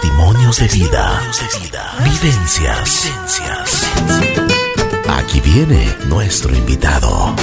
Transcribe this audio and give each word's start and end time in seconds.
Testimonios 0.00 0.58
de 0.58 0.68
vida. 0.68 1.20
Vivencias. 2.02 3.10
Aquí 5.06 5.40
viene 5.40 5.94
nuestro 6.06 6.56
invitado. 6.56 7.36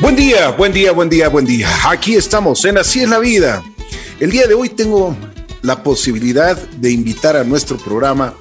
Buen 0.00 0.14
día, 0.14 0.50
buen 0.50 0.72
día, 0.72 0.92
buen 0.92 1.08
día, 1.08 1.28
buen 1.28 1.44
día. 1.46 1.68
Aquí 1.90 2.14
estamos 2.14 2.64
en 2.64 2.78
Así 2.78 3.00
es 3.00 3.08
la 3.08 3.18
vida. 3.18 3.64
El 4.20 4.30
día 4.30 4.46
de 4.46 4.54
hoy 4.54 4.68
tengo 4.68 5.16
la 5.62 5.82
posibilidad 5.82 6.56
de 6.56 6.92
invitar 6.92 7.36
a 7.36 7.42
nuestro 7.42 7.76
programa 7.76 8.34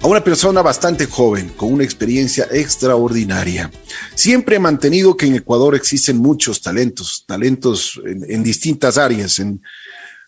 a 0.00 0.06
una 0.06 0.22
persona 0.22 0.62
bastante 0.62 1.06
joven, 1.06 1.48
con 1.56 1.72
una 1.72 1.82
experiencia 1.82 2.46
extraordinaria. 2.52 3.70
Siempre 4.14 4.56
he 4.56 4.60
mantenido 4.60 5.16
que 5.16 5.26
en 5.26 5.34
Ecuador 5.34 5.74
existen 5.74 6.18
muchos 6.18 6.60
talentos, 6.60 7.24
talentos 7.26 8.00
en, 8.04 8.42
distintas 8.42 8.98
áreas. 8.98 9.38
En, 9.38 9.62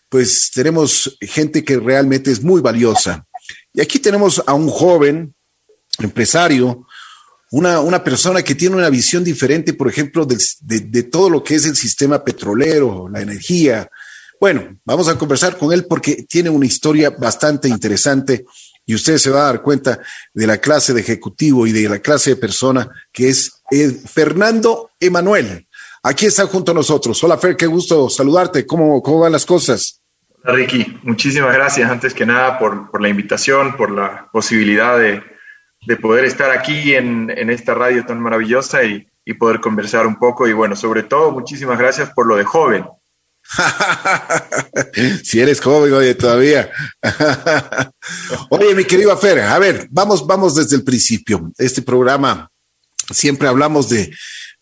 pues 0.09 0.50
tenemos 0.54 1.16
gente 1.20 1.65
que 1.65 1.78
realmente 1.78 2.30
es 2.30 2.42
muy 2.42 2.60
valiosa. 2.60 3.27
Y 3.73 3.80
aquí 3.80 3.98
tenemos 3.98 4.42
a 4.47 4.55
un 4.55 4.69
joven 4.69 5.34
empresario, 5.98 6.87
una, 7.51 7.80
una 7.80 8.02
persona 8.02 8.42
que 8.42 8.55
tiene 8.55 8.77
una 8.77 8.91
visión 8.91 9.24
diferente, 9.24 9.74
por 9.74 9.88
ejemplo, 9.88 10.27
de, 10.27 10.38
de 10.61 11.02
todo 11.05 11.30
lo 11.30 11.42
que 11.42 11.55
es 11.55 11.64
el 11.66 11.77
sistema 11.77 12.24
petrolero, 12.24 13.09
la 13.09 13.20
energía. 13.20 13.88
Bueno, 14.41 14.78
vamos 14.84 15.09
a 15.09 15.16
conversar 15.16 15.56
con 15.56 15.73
él 15.73 15.87
porque 15.87 16.27
tiene 16.28 16.50
una 16.50 16.66
historia 16.66 17.11
bastante 17.11 17.69
interesante 17.69 18.45
y 18.84 18.95
usted 18.95 19.19
se 19.19 19.30
va 19.30 19.42
a 19.42 19.52
dar 19.52 19.62
cuenta 19.62 20.00
de 20.33 20.47
la 20.47 20.59
clase 20.59 20.95
de 20.95 21.00
ejecutivo 21.00 21.66
y 21.66 21.73
de 21.73 21.88
la 21.88 21.98
clase 21.98 22.30
de 22.30 22.36
persona 22.36 22.88
que 23.12 23.28
es 23.28 23.62
Fernando 24.06 24.92
Emanuel. 25.00 25.66
Aquí 26.09 26.27
está 26.27 26.46
junto 26.46 26.70
a 26.70 26.74
nosotros. 26.74 27.23
Hola 27.24 27.37
Fer, 27.37 27.56
qué 27.56 27.66
gusto 27.66 28.09
saludarte. 28.09 28.64
¿Cómo, 28.64 29.02
cómo 29.02 29.19
van 29.19 29.33
las 29.33 29.45
cosas? 29.45 30.02
Hola 30.45 30.55
Ricky, 30.55 31.01
muchísimas 31.02 31.52
gracias 31.52 31.91
antes 31.91 32.14
que 32.14 32.24
nada 32.24 32.60
por, 32.60 32.92
por 32.92 33.03
la 33.03 33.08
invitación, 33.08 33.77
por 33.77 33.91
la 33.91 34.28
posibilidad 34.33 34.97
de, 34.97 35.20
de 35.84 35.97
poder 35.97 36.25
estar 36.25 36.53
aquí 36.53 36.94
en, 36.94 37.28
en, 37.36 37.50
esta 37.50 37.75
radio 37.75 38.06
tan 38.06 38.20
maravillosa 38.20 38.84
y, 38.84 39.05
y 39.25 39.34
poder 39.34 39.61
conversar 39.61 40.06
un 40.06 40.16
poco. 40.16 40.47
Y 40.47 40.53
bueno, 40.53 40.77
sobre 40.77 41.03
todo, 41.03 41.33
muchísimas 41.33 41.77
gracias 41.77 42.11
por 42.11 42.28
lo 42.28 42.36
de 42.36 42.44
joven 42.44 42.86
si 45.25 45.41
eres 45.41 45.61
joven, 45.61 45.92
oye, 45.92 46.14
todavía. 46.14 46.70
oye, 48.50 48.75
mi 48.77 48.84
querido 48.84 49.16
Fer, 49.16 49.41
a 49.41 49.59
ver, 49.59 49.88
vamos, 49.91 50.25
vamos 50.25 50.55
desde 50.55 50.77
el 50.77 50.84
principio. 50.84 51.50
Este 51.59 51.83
programa 51.83 52.48
siempre 53.11 53.48
hablamos 53.48 53.88
de, 53.88 54.12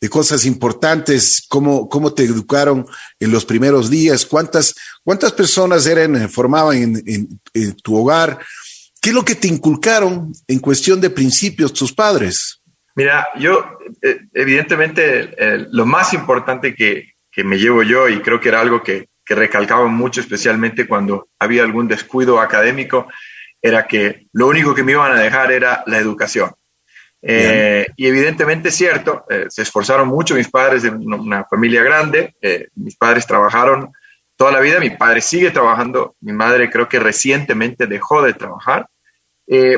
de 0.04 0.10
cosas 0.10 0.44
importantes, 0.44 1.46
cómo, 1.48 1.88
cómo 1.88 2.12
te 2.12 2.24
educaron 2.24 2.86
en 3.18 3.32
los 3.32 3.46
primeros 3.46 3.88
días, 3.88 4.26
cuántas, 4.26 4.74
cuántas 5.02 5.32
personas 5.32 5.86
eran, 5.86 6.14
eh, 6.14 6.28
formaban 6.28 6.76
en, 7.06 7.40
tu 7.82 7.96
hogar, 7.96 8.38
qué 9.00 9.08
es 9.08 9.14
lo 9.14 9.24
que 9.24 9.34
te 9.34 9.48
inculcaron 9.48 10.30
en 10.46 10.58
cuestión 10.58 11.00
de 11.00 11.08
principios 11.08 11.72
tus 11.72 11.90
padres. 11.90 12.60
Mira, 12.94 13.26
yo, 13.38 13.64
eh, 14.02 14.20
evidentemente, 14.34 15.34
lo 15.70 15.86
más 15.86 16.12
importante 16.12 16.74
que, 16.74 17.14
que 17.32 17.42
me 17.42 17.56
llevo 17.56 17.82
yo 17.82 18.06
y 18.06 18.20
creo 18.20 18.38
que 18.38 18.50
era 18.50 18.60
algo 18.60 18.82
que, 18.82 19.08
que 19.24 19.34
recalcaba 19.34 19.86
mucho, 19.86 20.20
especialmente 20.20 20.86
cuando 20.86 21.28
había 21.38 21.62
algún 21.62 21.88
descuido 21.88 22.42
académico, 22.42 23.08
era 23.62 23.86
que 23.86 24.26
lo 24.34 24.48
único 24.48 24.74
que 24.74 24.82
me 24.82 24.92
iban 24.92 25.12
a 25.12 25.22
dejar 25.22 25.50
era 25.50 25.82
la 25.86 25.96
educación. 25.96 26.50
Eh, 27.26 27.86
y 27.96 28.06
evidentemente 28.06 28.68
es 28.68 28.74
cierto, 28.74 29.24
eh, 29.30 29.46
se 29.48 29.62
esforzaron 29.62 30.08
mucho 30.08 30.34
mis 30.34 30.50
padres 30.50 30.82
de 30.82 30.90
una 30.90 31.44
familia 31.44 31.82
grande, 31.82 32.34
eh, 32.42 32.68
mis 32.74 32.96
padres 32.96 33.26
trabajaron 33.26 33.90
toda 34.36 34.52
la 34.52 34.60
vida, 34.60 34.78
mi 34.78 34.90
padre 34.90 35.22
sigue 35.22 35.50
trabajando, 35.50 36.16
mi 36.20 36.32
madre 36.34 36.68
creo 36.68 36.86
que 36.86 36.98
recientemente 36.98 37.86
dejó 37.86 38.20
de 38.20 38.34
trabajar, 38.34 38.88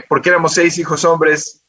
porque 0.09 0.31
éramos 0.31 0.55
seis 0.55 0.79
hijos 0.79 1.05
hombres 1.05 1.65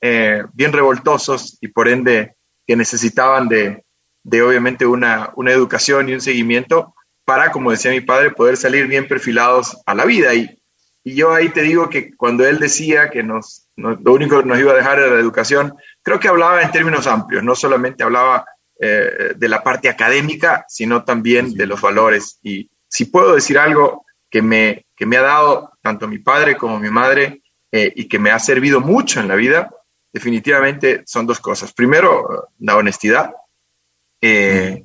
bien 0.53 0.71
revoltosos 0.71 1.57
y 1.61 1.67
por 1.67 1.87
ende 1.87 2.35
que 2.65 2.75
necesitaban 2.75 3.47
de, 3.47 3.83
de 4.23 4.41
obviamente 4.41 4.85
una, 4.85 5.31
una 5.35 5.51
educación 5.51 6.07
y 6.07 6.13
un 6.13 6.21
seguimiento 6.21 6.95
para, 7.25 7.51
como 7.51 7.71
decía 7.71 7.91
mi 7.91 8.01
padre, 8.01 8.31
poder 8.31 8.55
salir 8.55 8.87
bien 8.87 9.07
perfilados 9.07 9.77
a 9.85 9.93
la 9.93 10.05
vida. 10.05 10.33
Y, 10.33 10.56
y 11.07 11.15
yo 11.15 11.33
ahí 11.33 11.47
te 11.47 11.61
digo 11.61 11.89
que 11.89 12.13
cuando 12.17 12.45
él 12.45 12.59
decía 12.59 13.09
que 13.09 13.23
nos, 13.23 13.69
lo 13.77 14.11
único 14.11 14.41
que 14.41 14.45
nos 14.45 14.59
iba 14.59 14.73
a 14.73 14.75
dejar 14.75 14.99
era 14.99 15.13
la 15.13 15.21
educación, 15.21 15.73
creo 16.01 16.19
que 16.19 16.27
hablaba 16.27 16.61
en 16.61 16.69
términos 16.69 17.07
amplios, 17.07 17.45
no 17.45 17.55
solamente 17.55 18.03
hablaba 18.03 18.45
eh, 18.77 19.31
de 19.33 19.47
la 19.47 19.63
parte 19.63 19.87
académica, 19.87 20.65
sino 20.67 21.05
también 21.05 21.53
de 21.53 21.65
los 21.65 21.79
valores. 21.79 22.39
Y 22.43 22.69
si 22.89 23.05
puedo 23.05 23.35
decir 23.35 23.57
algo 23.57 24.05
que 24.29 24.41
me, 24.41 24.85
que 24.97 25.05
me 25.05 25.15
ha 25.15 25.21
dado 25.21 25.71
tanto 25.81 26.09
mi 26.09 26.19
padre 26.19 26.57
como 26.57 26.77
mi 26.77 26.89
madre 26.89 27.41
eh, 27.71 27.89
y 27.95 28.09
que 28.09 28.19
me 28.19 28.31
ha 28.31 28.39
servido 28.39 28.81
mucho 28.81 29.21
en 29.21 29.29
la 29.29 29.35
vida, 29.35 29.71
definitivamente 30.11 31.03
son 31.05 31.25
dos 31.25 31.39
cosas. 31.39 31.71
Primero, 31.71 32.49
la 32.59 32.75
honestidad 32.75 33.31
eh, 34.19 34.83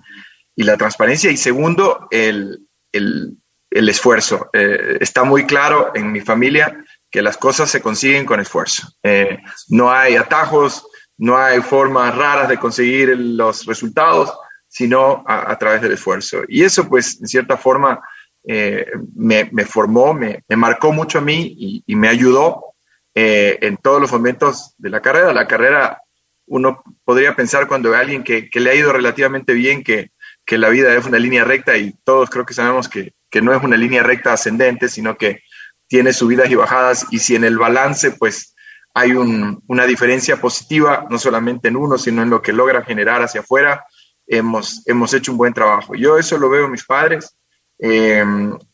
y 0.54 0.62
la 0.62 0.76
transparencia. 0.76 1.32
Y 1.32 1.36
segundo, 1.36 2.06
el, 2.12 2.60
el, 2.92 3.38
el 3.72 3.88
esfuerzo. 3.88 4.50
Eh, 4.52 4.98
está 5.00 5.24
muy 5.24 5.46
claro 5.46 5.92
en 5.94 6.12
mi 6.12 6.20
familia 6.20 6.84
que 7.10 7.22
las 7.22 7.36
cosas 7.36 7.70
se 7.70 7.80
consiguen 7.80 8.24
con 8.24 8.40
esfuerzo. 8.40 8.88
Eh, 9.02 9.38
no 9.68 9.90
hay 9.90 10.16
atajos, 10.16 10.86
no 11.18 11.36
hay 11.36 11.60
formas 11.60 12.14
raras 12.16 12.48
de 12.48 12.58
conseguir 12.58 13.16
los 13.16 13.66
resultados, 13.66 14.32
sino 14.68 15.22
a, 15.26 15.56
través 15.58 15.82
del 15.82 15.92
esfuerzo. 15.92 16.42
Y 16.48 16.62
eso, 16.62 16.88
pues, 16.88 17.20
en 17.20 17.26
cierta 17.26 17.58
forma, 17.58 18.00
me, 18.44 19.48
me, 19.52 19.64
formó, 19.66 20.14
me, 20.14 20.42
me, 20.48 20.56
marcó 20.56 20.92
mucho 20.92 21.18
a 21.18 21.20
mí 21.20 21.82
y, 21.86 21.94
me 21.94 22.08
ayudó 22.08 22.74
en 23.14 23.76
todos 23.76 24.00
los 24.00 24.10
momentos 24.10 24.74
de 24.78 24.88
la 24.88 25.02
carrera. 25.02 25.34
La 25.34 25.46
carrera 25.46 26.02
uno 26.46 26.82
podría 27.04 27.34
pensar 27.34 27.66
cuando 27.66 27.90
ve 27.90 27.96
a 27.96 28.00
alguien 28.00 28.22
que, 28.22 28.48
le 28.52 28.70
ha 28.70 28.74
ido 28.74 28.92
relativamente 28.92 29.54
bien 29.54 29.82
que, 29.82 30.10
la 30.50 30.68
vida 30.68 30.94
es 30.94 31.06
una 31.06 31.18
línea 31.18 31.44
recta 31.44 31.78
y 31.78 31.94
todos 32.04 32.28
creo 32.28 32.44
que 32.44 32.52
sabemos 32.52 32.88
que, 32.88 33.14
no 33.40 33.54
es 33.54 33.62
una 33.62 33.76
línea 33.76 34.02
recta 34.02 34.32
ascendente, 34.32 34.88
sino 34.88 35.16
que 35.16 35.40
tiene 35.86 36.12
subidas 36.12 36.50
y 36.50 36.54
bajadas 36.54 37.06
y 37.10 37.18
si 37.18 37.36
en 37.36 37.44
el 37.44 37.58
balance 37.58 38.12
pues 38.12 38.54
hay 38.94 39.12
una 39.12 39.86
diferencia 39.86 40.36
positiva, 40.36 41.06
no 41.08 41.18
solamente 41.18 41.68
en 41.68 41.76
uno, 41.76 41.96
sino 41.96 42.22
en 42.22 42.30
lo 42.30 42.42
que 42.42 42.52
logra 42.52 42.82
generar 42.82 43.22
hacia 43.22 43.40
afuera, 43.40 43.86
hemos, 44.26 44.86
hemos 44.86 45.14
hecho 45.14 45.32
un 45.32 45.38
buen 45.38 45.54
trabajo. 45.54 45.94
Yo 45.94 46.18
eso 46.18 46.38
lo 46.38 46.50
veo 46.50 46.66
en 46.66 46.72
mis 46.72 46.84
padres 46.84 47.36
eh, 47.78 48.24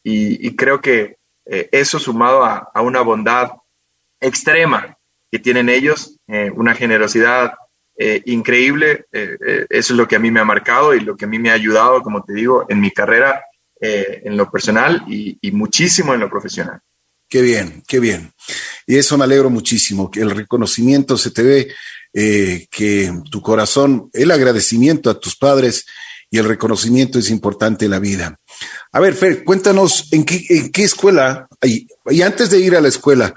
y, 0.03 0.55
creo 0.57 0.81
que 0.81 1.17
eh, 1.47 1.69
eso 1.73 1.99
sumado 1.99 2.45
a, 2.45 2.71
una 2.83 3.01
bondad 3.01 3.51
extrema 4.21 4.97
que 5.31 5.39
tienen 5.39 5.69
ellos, 5.69 6.19
eh, 6.27 6.51
una 6.55 6.75
generosidad 6.75 7.55
increíble. 8.27 9.07
Eso 9.11 9.67
es 9.71 9.91
lo 9.91 10.07
que 10.07 10.15
a 10.15 10.21
mí 10.21 10.31
me 10.31 10.39
ha 10.39 10.45
marcado 10.45 10.95
y 10.95 11.01
lo 11.01 11.17
que 11.17 11.25
a 11.25 11.29
mí 11.29 11.41
me 11.41 11.51
ha 11.51 11.55
ayudado, 11.55 12.01
como 12.01 12.23
te 12.23 12.33
digo, 12.33 12.65
en 12.69 12.79
mi 12.79 12.93
carrera, 12.93 13.43
en 13.81 14.37
lo 14.37 14.51
personal 14.51 15.05
y, 15.09 15.39
muchísimo 15.53 16.15
en 16.15 16.21
lo 16.21 16.31
profesional. 16.31 16.81
Qué 17.29 17.43
bien, 17.43 17.83
qué 17.87 18.01
bien. 18.01 18.33
Y 18.87 18.97
eso 18.97 19.19
me 19.19 19.25
alegro 19.25 19.51
muchísimo, 19.51 20.11
que 20.11 20.21
el 20.21 20.31
reconocimiento 20.31 21.19
se 21.19 21.31
te 21.31 21.43
ve, 21.43 21.75
que 22.13 23.13
tu 23.31 23.43
corazón, 23.43 24.09
el 24.13 24.31
agradecimiento 24.31 25.11
a 25.11 25.21
tus 25.21 25.37
padres 25.37 25.85
y 26.31 26.39
el 26.39 26.45
reconocimiento 26.45 27.19
es 27.19 27.31
importante 27.31 27.85
en 27.85 27.91
la 27.91 27.99
vida. 27.99 28.39
A 28.93 29.01
ver, 29.01 29.15
Fer, 29.15 29.45
cuéntanos 29.45 30.09
en 30.13 30.25
qué, 30.25 30.45
en 30.49 30.73
qué 30.73 30.85
escuela, 30.85 31.49
y, 31.63 31.87
y 32.11 32.23
antes 32.23 32.51
de 32.51 32.61
ir 32.61 32.77
a 32.77 32.81
la 32.81 32.89
escuela, 32.89 33.35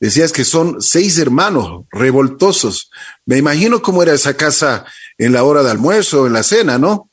Decías 0.00 0.32
que 0.32 0.44
son 0.44 0.82
seis 0.82 1.18
hermanos 1.18 1.86
revoltosos. 1.90 2.90
Me 3.24 3.38
imagino 3.38 3.80
cómo 3.80 4.02
era 4.02 4.12
esa 4.12 4.36
casa 4.36 4.84
en 5.16 5.32
la 5.32 5.44
hora 5.44 5.62
de 5.62 5.70
almuerzo, 5.70 6.26
en 6.26 6.32
la 6.32 6.42
cena, 6.42 6.76
¿no? 6.76 7.10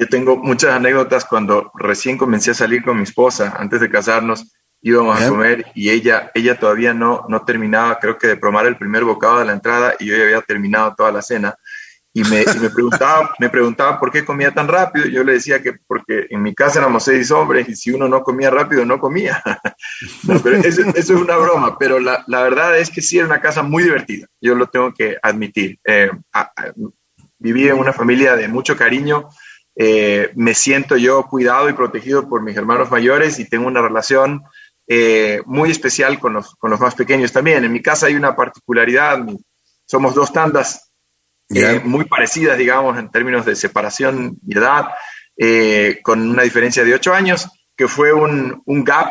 Yo 0.00 0.08
tengo 0.08 0.38
muchas 0.38 0.72
anécdotas 0.72 1.26
cuando 1.26 1.70
recién 1.74 2.16
comencé 2.16 2.52
a 2.52 2.54
salir 2.54 2.82
con 2.82 2.96
mi 2.96 3.02
esposa, 3.02 3.54
antes 3.58 3.82
de 3.82 3.90
casarnos, 3.90 4.50
íbamos 4.80 5.20
a 5.20 5.28
comer 5.28 5.66
y 5.74 5.90
ella, 5.90 6.30
ella 6.34 6.58
todavía 6.58 6.94
no, 6.94 7.26
no 7.28 7.44
terminaba, 7.44 7.98
creo 7.98 8.16
que 8.16 8.26
de 8.26 8.38
promar 8.38 8.64
el 8.64 8.78
primer 8.78 9.04
bocado 9.04 9.40
de 9.40 9.44
la 9.44 9.52
entrada 9.52 9.96
y 9.98 10.06
yo 10.06 10.16
ya 10.16 10.24
había 10.24 10.40
terminado 10.40 10.94
toda 10.96 11.12
la 11.12 11.20
cena 11.20 11.54
y 12.14 12.24
me, 12.24 12.46
me, 12.60 12.70
preguntaba, 12.70 13.34
me 13.38 13.50
preguntaba 13.50 14.00
por 14.00 14.10
qué 14.10 14.24
comía 14.24 14.50
tan 14.52 14.68
rápido. 14.68 15.06
Yo 15.06 15.22
le 15.22 15.34
decía 15.34 15.62
que 15.62 15.74
porque 15.86 16.28
en 16.30 16.42
mi 16.42 16.54
casa 16.54 16.78
éramos 16.78 17.04
seis 17.04 17.30
hombres 17.30 17.68
y 17.68 17.76
si 17.76 17.90
uno 17.90 18.08
no 18.08 18.22
comía 18.22 18.50
rápido, 18.50 18.86
no 18.86 18.98
comía. 18.98 19.42
pero 20.42 20.56
eso, 20.56 20.82
es 20.94 21.10
una 21.10 21.36
broma, 21.36 21.78
pero 21.78 22.00
la, 22.00 22.24
la, 22.26 22.42
verdad 22.42 22.78
es 22.78 22.90
que 22.90 23.02
sí 23.02 23.18
era 23.18 23.26
una 23.26 23.40
casa 23.40 23.62
muy 23.62 23.84
divertida. 23.84 24.26
Yo 24.40 24.54
lo 24.54 24.66
tengo 24.66 24.92
que 24.92 25.18
admitir. 25.22 25.78
Eh, 25.84 26.10
viví 27.38 27.68
en 27.68 27.78
una 27.78 27.92
familia 27.92 28.34
de 28.34 28.48
mucho 28.48 28.76
cariño. 28.76 29.28
Eh, 29.82 30.30
me 30.34 30.52
siento 30.52 30.98
yo 30.98 31.22
cuidado 31.26 31.70
y 31.70 31.72
protegido 31.72 32.28
por 32.28 32.42
mis 32.42 32.54
hermanos 32.54 32.90
mayores 32.90 33.38
y 33.38 33.48
tengo 33.48 33.66
una 33.66 33.80
relación 33.80 34.42
eh, 34.86 35.40
muy 35.46 35.70
especial 35.70 36.18
con 36.18 36.34
los, 36.34 36.54
con 36.56 36.70
los 36.70 36.80
más 36.80 36.94
pequeños 36.94 37.32
también. 37.32 37.64
En 37.64 37.72
mi 37.72 37.80
casa 37.80 38.06
hay 38.06 38.14
una 38.14 38.36
particularidad. 38.36 39.24
Somos 39.86 40.14
dos 40.14 40.32
tandas 40.32 40.92
eh, 41.48 41.80
muy 41.82 42.04
parecidas, 42.04 42.58
digamos, 42.58 42.98
en 42.98 43.10
términos 43.10 43.46
de 43.46 43.56
separación 43.56 44.36
y 44.46 44.58
edad, 44.58 44.88
con 46.02 46.28
una 46.28 46.42
diferencia 46.42 46.84
de 46.84 46.94
ocho 46.94 47.14
años. 47.14 47.48
que 47.80 47.88
fue 47.88 48.12
un, 48.12 48.60
un 48.66 48.84
gap 48.84 49.08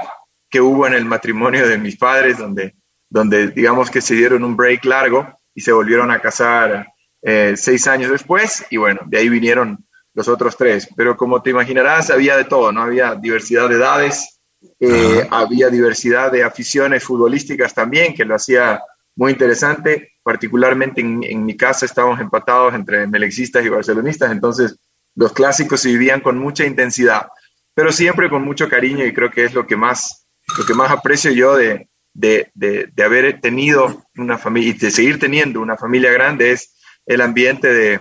que 0.48 0.62
hubo 0.62 0.86
en 0.86 0.94
el 0.94 1.04
matrimonio 1.04 1.68
de 1.68 1.80
mis 1.80 1.98
padres, 1.98 2.38
donde, 2.38 2.76
donde 3.10 3.48
digamos 3.48 3.90
que 3.90 4.00
se 4.00 4.14
dieron 4.14 4.44
un 4.44 4.56
break 4.56 4.86
largo 4.86 5.28
y 5.56 5.62
se 5.62 5.72
volvieron 5.72 6.12
a 6.12 6.20
casar 6.20 6.88
eh, 7.24 7.56
seis 7.58 7.88
años 7.88 8.12
después, 8.12 8.64
y 8.70 8.78
bueno, 8.78 9.02
de 9.08 9.18
ahí 9.18 9.28
vinieron 9.28 9.89
los 10.20 10.28
otros 10.28 10.58
tres. 10.58 10.90
Pero 10.98 11.16
como 11.16 11.42
te 11.42 11.52
imaginarás, 11.52 12.10
había 12.10 12.36
de 12.36 12.44
todo, 12.44 12.74
¿no? 12.74 12.84
Había 12.84 13.16
diversidad 13.16 13.70
de 13.70 13.76
edades, 13.76 14.42
eh, 14.82 15.26
había 15.32 15.70
diversidad 15.70 16.30
de 16.30 16.44
aficiones 16.44 17.06
futbolísticas 17.06 17.74
también, 17.74 18.14
que 18.14 18.26
lo 18.26 18.36
hacía 18.36 18.82
muy 19.16 19.32
interesante. 19.32 20.12
Particularmente 20.22 21.00
en, 21.00 21.24
en 21.24 21.46
mi 21.46 21.56
casa 21.56 21.86
estábamos 21.86 22.20
empatados 22.20 22.74
entre 22.74 23.08
melexistas 23.08 23.66
y 23.66 23.70
barcelonistas, 23.70 24.32
entonces 24.32 24.78
los 25.16 25.32
clásicos 25.32 25.80
se 25.80 25.90
vivían 25.90 26.20
con 26.20 26.38
mucha 26.38 26.66
intensidad, 26.66 27.28
pero 27.74 27.92
siempre 27.92 28.30
con 28.30 28.44
mucho 28.44 28.68
cariño 28.68 29.06
y 29.06 29.14
creo 29.14 29.32
que 29.32 29.46
es 29.46 29.54
lo 29.54 29.66
que 29.66 29.78
más, 29.78 30.28
lo 30.58 30.66
que 30.66 30.74
más 30.74 30.92
aprecio 30.92 31.32
yo 31.32 31.56
de, 31.56 31.88
de, 32.14 32.52
de, 32.54 33.04
haber 33.04 33.40
tenido 33.40 34.04
una 34.18 34.38
familia 34.38 34.70
y 34.70 34.74
de 34.74 34.92
seguir 34.92 35.18
teniendo 35.18 35.62
una 35.62 35.78
familia 35.78 36.12
grande 36.12 36.52
es 36.52 36.76
el 37.06 37.22
ambiente 37.22 37.74
de, 37.74 38.00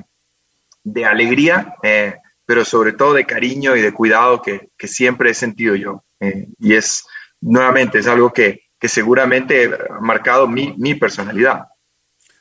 de 0.93 1.05
alegría, 1.05 1.75
eh, 1.83 2.15
pero 2.47 2.65
sobre 2.65 2.93
todo 2.93 3.15
de 3.15 3.27
cariño 3.27 3.77
y 3.77 3.83
de 3.83 3.93
cuidado 3.93 4.41
que, 4.43 4.71
que 4.77 4.89
siempre 4.89 5.31
he 5.31 5.35
sentido 5.35 5.75
yo. 5.75 6.05
Eh, 6.21 6.49
y 6.59 6.75
es, 6.75 7.05
nuevamente, 7.41 7.99
es 7.99 8.07
algo 8.07 8.33
que, 8.33 8.63
que 8.79 8.89
seguramente 8.89 9.67
ha 9.67 10.01
marcado 10.01 10.49
mi, 10.49 10.75
mi 10.79 10.95
personalidad. 10.95 11.65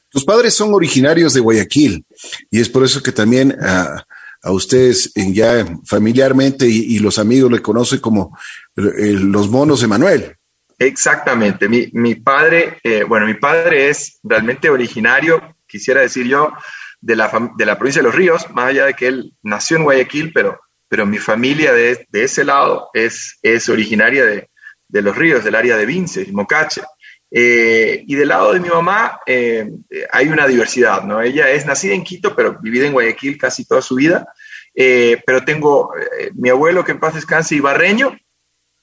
Tus 0.10 0.24
padres 0.24 0.54
son 0.54 0.74
originarios 0.74 1.34
de 1.34 1.42
Guayaquil 1.42 2.06
y 2.50 2.62
es 2.62 2.70
por 2.70 2.84
eso 2.84 3.04
que 3.04 3.12
también 3.12 3.52
uh, 3.60 4.00
a 4.42 4.52
ustedes 4.52 5.12
ya 5.14 5.66
familiarmente 5.86 6.66
y, 6.66 6.98
los 7.00 7.20
amigos 7.20 7.52
le 7.52 7.62
conocen 7.62 8.00
como 8.00 8.38
los 8.76 9.50
monos 9.50 9.82
de 9.82 9.88
Manuel. 9.88 10.38
Exactamente. 10.80 11.68
Mi, 11.68 11.90
mi 11.94 12.16
padre, 12.16 12.80
eh, 12.84 13.04
bueno, 13.04 13.26
mi 13.26 13.34
padre 13.34 13.90
es 13.90 14.20
realmente 14.24 14.70
originario, 14.70 15.56
quisiera 15.66 16.02
decir 16.02 16.28
yo, 16.28 16.54
de 17.02 17.16
la, 17.16 17.52
de 17.56 17.66
la 17.66 17.78
provincia 17.78 18.02
de 18.02 18.08
Los 18.08 18.16
Ríos, 18.16 18.50
más 18.52 18.70
allá 18.70 18.86
de 18.86 18.94
que 18.94 19.08
él 19.08 19.34
nació 19.44 19.78
en 19.78 19.84
Guayaquil, 19.84 20.32
pero, 20.34 20.60
pero 20.88 21.06
mi 21.06 21.18
familia 21.18 21.74
de, 21.74 22.06
de 22.10 22.24
ese 22.24 22.44
lado 22.44 22.90
es, 22.94 23.38
es 23.42 23.70
originaria 23.70 24.26
de, 24.26 24.50
de 24.88 25.02
Los 25.02 25.16
Ríos, 25.16 25.44
del 25.44 25.56
área 25.56 25.78
de 25.78 25.86
Vince, 25.86 26.28
Mocache. 26.32 26.82
Eh, 27.30 28.04
y 28.08 28.16
del 28.16 28.30
lado 28.30 28.54
de 28.54 28.62
mi 28.62 28.70
mamá 28.70 29.20
eh, 29.26 29.70
hay 30.12 30.30
una 30.30 30.48
diversidad, 30.48 31.04
¿no? 31.04 31.22
Ella 31.22 31.50
es 31.50 31.66
nacida 31.66 31.94
en 31.94 32.04
Quito, 32.04 32.34
pero 32.34 32.58
vivida 32.62 32.88
en 32.88 32.94
Guayaquil 32.94 33.38
casi 33.38 33.66
toda 33.66 33.82
su 33.82 33.96
vida. 33.96 34.28
Eh, 34.74 35.22
pero 35.26 35.44
tengo 35.44 35.92
mi 36.36 36.50
abuelo, 36.50 36.86
que 36.86 36.92
en 36.92 37.00
paz 37.00 37.16
descanse, 37.16 37.56
ibarreño, 37.56 38.16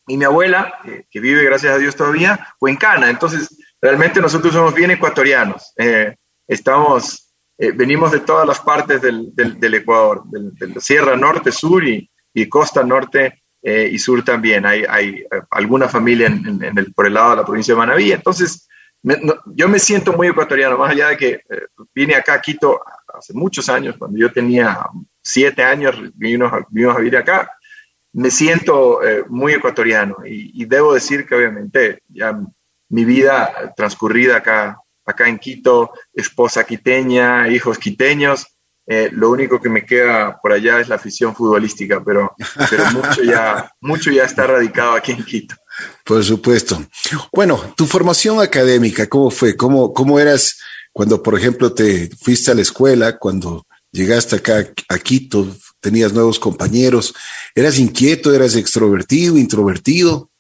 y 0.07 0.17
mi 0.19 0.25
abuela, 0.25 0.75
que 1.11 1.21
vive, 1.21 1.45
gracias 1.45 1.73
a 1.73 1.79
Dios 1.79 1.97
todavía, 1.97 2.49
huencana. 2.61 3.09
Entonces, 3.09 3.49
realmente 3.81 4.21
nosotros 4.21 4.53
somos 4.53 4.75
bien 4.75 4.91
ecuatorianos. 4.91 5.73
estamos, 6.47 7.24
venimos 7.59 8.11
de 8.13 8.21
todas 8.21 8.47
las 8.47 8.61
partes 8.61 9.01
del, 9.01 9.33
del, 9.35 9.75
Ecuador, 9.75 10.23
de 10.27 10.69
la 10.69 10.81
Sierra 10.81 11.17
Norte, 11.17 11.53
Sur 11.53 11.85
y, 11.85 12.11
y 12.35 12.49
Costa 12.49 12.83
Norte 12.83 13.45
eh, 13.67 13.89
y 13.91 13.99
sur 13.99 14.23
también. 14.23 14.67
Hay, 14.67 14.85
hay 14.87 15.21
eh, 15.21 15.41
alguna 15.51 15.89
familia 15.89 16.27
en, 16.27 16.61
el, 16.77 16.93
por 16.93 17.07
el 17.07 17.15
lado 17.15 17.31
de 17.31 17.37
la 17.37 17.47
provincia 17.47 17.73
de 17.73 17.79
Manabí. 17.79 18.13
Entonces, 18.13 18.69
yo 19.47 19.69
me 19.69 19.79
siento 19.79 20.13
muy 20.13 20.29
ecuatoriano, 20.29 20.77
más 20.77 20.91
allá 20.91 21.09
de 21.09 21.17
que 21.17 21.31
eh, 21.31 21.67
vine 21.95 22.15
acá 22.15 22.35
a 22.35 22.41
Quito 22.43 22.83
hace 23.15 23.33
muchos 23.33 23.71
años, 23.71 23.97
cuando 23.99 24.19
yo 24.19 24.31
tenía 24.31 24.87
siete 25.23 25.63
años, 25.63 25.97
vimos, 26.15 26.53
a 26.53 26.99
vivir 26.99 27.17
acá. 27.17 27.51
Me 28.13 28.31
siento 28.31 29.01
muy 29.29 29.55
ecuatoriano 29.55 30.19
y, 30.25 30.63
y, 30.63 30.67
debo 30.67 30.95
decir 30.95 31.27
que 31.27 31.35
obviamente 31.35 32.01
ya 32.09 32.39
mi 32.89 33.05
vida 33.05 33.73
transcurrida 33.77 34.37
acá, 34.37 34.79
acá 35.05 35.29
en 35.29 35.39
Quito, 35.39 35.93
esposa 36.13 36.65
quiteña, 36.65 37.49
hijos 37.49 37.79
quiteños, 37.79 38.47
eh, 38.87 39.09
lo 39.13 39.31
único 39.31 39.61
que 39.61 39.71
me 39.71 39.87
queda 39.87 40.39
por 40.43 40.53
allá 40.53 40.79
es 40.79 40.89
la 40.89 40.97
afición 40.97 41.35
futbolística, 41.35 42.03
pero, 42.05 42.35
pero 42.69 42.91
mucho, 42.93 43.23
ya, 43.23 43.73
mucho 43.81 44.11
ya 44.11 44.25
está 44.25 44.47
radicado 44.47 44.93
aquí 44.93 45.13
en 45.13 45.25
Quito. 45.25 45.55
Por 46.05 46.23
supuesto. 46.23 46.85
Bueno, 47.33 47.73
tu 47.77 47.87
formación 47.87 48.41
académica, 48.41 49.09
¿cómo 49.09 49.31
fue? 49.31 49.57
¿Cómo, 49.57 49.93
cómo 49.93 50.21
eras 50.21 50.59
cuando, 50.93 51.23
por 51.23 51.37
ejemplo, 51.37 51.73
te 51.73 52.11
fuiste 52.21 52.51
a 52.51 52.55
la 52.55 52.63
escuela, 52.63 53.19
cuando 53.19 53.67
llegaste 53.91 54.37
acá 54.37 54.69
a 54.89 54.99
Quito, 54.99 55.49
tenías 55.81 56.13
nuevos 56.13 56.39
compañeros? 56.39 57.15
¿Eras 57.55 57.79
inquieto, 57.79 58.35
eras 58.35 58.55
extrovertido, 58.55 59.39
introvertido? 59.39 60.31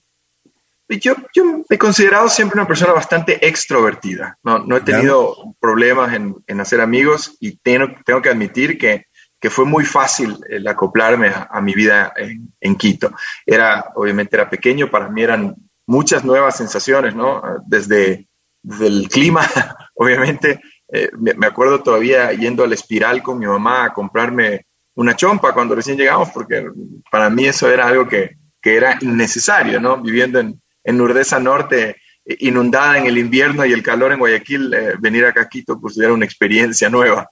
Yo, 0.88 1.14
yo 1.34 1.44
me 1.44 1.64
he 1.70 1.78
considerado 1.78 2.28
siempre 2.28 2.58
una 2.58 2.68
persona 2.68 2.92
bastante 2.92 3.46
extrovertida. 3.46 4.38
No, 4.42 4.58
no 4.58 4.76
he 4.76 4.82
tenido 4.82 5.34
problemas 5.58 6.12
en, 6.12 6.36
en, 6.46 6.60
hacer 6.60 6.80
amigos 6.80 7.36
y 7.40 7.56
tengo, 7.56 7.86
tengo 8.04 8.20
que 8.20 8.28
admitir 8.28 8.76
que, 8.76 9.06
que, 9.40 9.48
fue 9.48 9.64
muy 9.64 9.84
fácil 9.84 10.36
el 10.48 10.66
acoplarme 10.66 11.32
a, 11.34 11.60
mi 11.62 11.72
vida 11.72 12.12
en, 12.16 12.52
en, 12.60 12.76
Quito. 12.76 13.12
Era, 13.46 13.92
obviamente 13.94 14.36
era 14.36 14.50
pequeño, 14.50 14.90
para 14.90 15.08
mí 15.08 15.22
eran 15.22 15.54
muchas 15.86 16.22
nuevas 16.22 16.56
sensaciones, 16.58 17.14
¿no? 17.14 17.42
Desde, 17.66 18.28
desde 18.62 18.86
el 18.86 19.08
clima, 19.08 19.42
obviamente. 19.94 20.60
Eh, 20.92 21.10
me, 21.18 21.32
me, 21.32 21.46
acuerdo 21.46 21.82
todavía 21.82 22.30
yendo 22.32 22.62
al 22.62 22.74
espiral 22.74 23.22
con 23.22 23.38
mi 23.38 23.46
mamá 23.46 23.86
a 23.86 23.92
comprarme 23.94 24.66
una 24.96 25.16
chompa 25.16 25.54
cuando 25.54 25.74
recién 25.74 25.96
llegamos, 25.96 26.28
porque 26.30 26.70
para 27.10 27.30
mí 27.30 27.46
eso 27.46 27.70
era 27.70 27.86
algo 27.86 28.06
que, 28.06 28.36
que 28.60 28.76
era 28.76 28.98
innecesario, 29.00 29.80
¿no? 29.80 29.96
Viviendo 29.96 30.38
en, 30.38 30.60
en 30.84 31.00
Urdesa 31.00 31.40
Norte, 31.40 31.96
inundada 32.24 32.98
en 32.98 33.06
el 33.06 33.18
invierno 33.18 33.64
y 33.64 33.72
el 33.72 33.82
calor 33.82 34.12
en 34.12 34.18
Guayaquil, 34.18 34.72
eh, 34.72 34.94
venir 34.98 35.24
acá 35.24 35.42
a 35.42 35.48
Quito 35.48 35.80
pues 35.80 35.98
era 35.98 36.12
una 36.12 36.24
experiencia 36.24 36.88
nueva. 36.88 37.28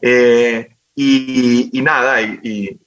Eh, 0.00 0.76
y, 0.94 1.80
nada, 1.82 2.20
y, 2.20 2.78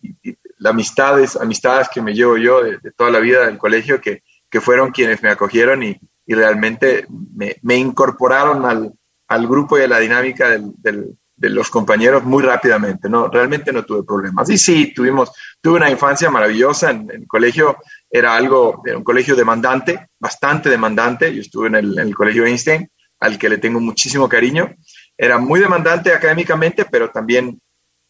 las 0.60 0.72
amistades, 0.72 1.36
amistades 1.36 1.90
que 1.94 2.02
me 2.02 2.14
llevo 2.14 2.38
yo 2.38 2.64
de, 2.64 2.78
toda 2.96 3.10
la 3.10 3.20
vida 3.20 3.46
del 3.46 3.58
colegio, 3.58 4.00
que, 4.00 4.24
que 4.50 4.62
fueron 4.62 4.92
quienes 4.92 5.22
me 5.24 5.30
acogieron 5.30 5.84
y, 5.84 6.00
realmente 6.26 7.06
me, 7.36 7.58
me, 7.64 7.76
incorporaron 7.76 8.66
al, 8.66 8.94
al, 9.28 9.48
grupo 9.48 9.78
y 9.78 9.82
a 9.82 9.88
la 9.90 10.00
dinámica 10.00 10.48
de 10.48 11.50
los 11.50 11.70
compañeros 11.70 12.24
muy 12.24 12.44
rápidamente, 12.44 13.10
¿no? 13.10 13.28
Realmente 13.28 13.74
no 13.74 13.84
tuve 13.84 14.04
problemas. 14.04 14.50
Y 14.50 14.58
sí, 14.58 14.94
tuvimos, 14.94 15.32
tuve 15.60 15.78
una 15.78 15.90
infancia 15.90 16.30
maravillosa 16.30 16.92
en, 16.92 17.12
el 17.12 17.28
colegio, 17.28 17.78
era 18.16 18.36
algo, 18.36 18.84
era 18.86 18.96
un 18.96 19.04
colegio 19.04 19.36
demandante, 19.36 20.10
bastante 20.20 20.70
demandante, 20.70 21.34
yo 21.34 21.42
estuve 21.42 21.68
en 21.68 21.76
el, 21.76 21.94
en 21.98 22.08
el 22.10 22.16
colegio 22.16 22.46
Einstein, 22.46 22.88
al 23.20 23.40
que 23.40 23.50
le 23.50 23.58
tengo 23.58 23.80
muchísimo 23.80 24.30
cariño, 24.30 24.72
era 25.18 25.40
muy 25.40 25.60
demandante 25.60 26.14
académicamente, 26.14 26.86
pero 26.86 27.10
también 27.10 27.60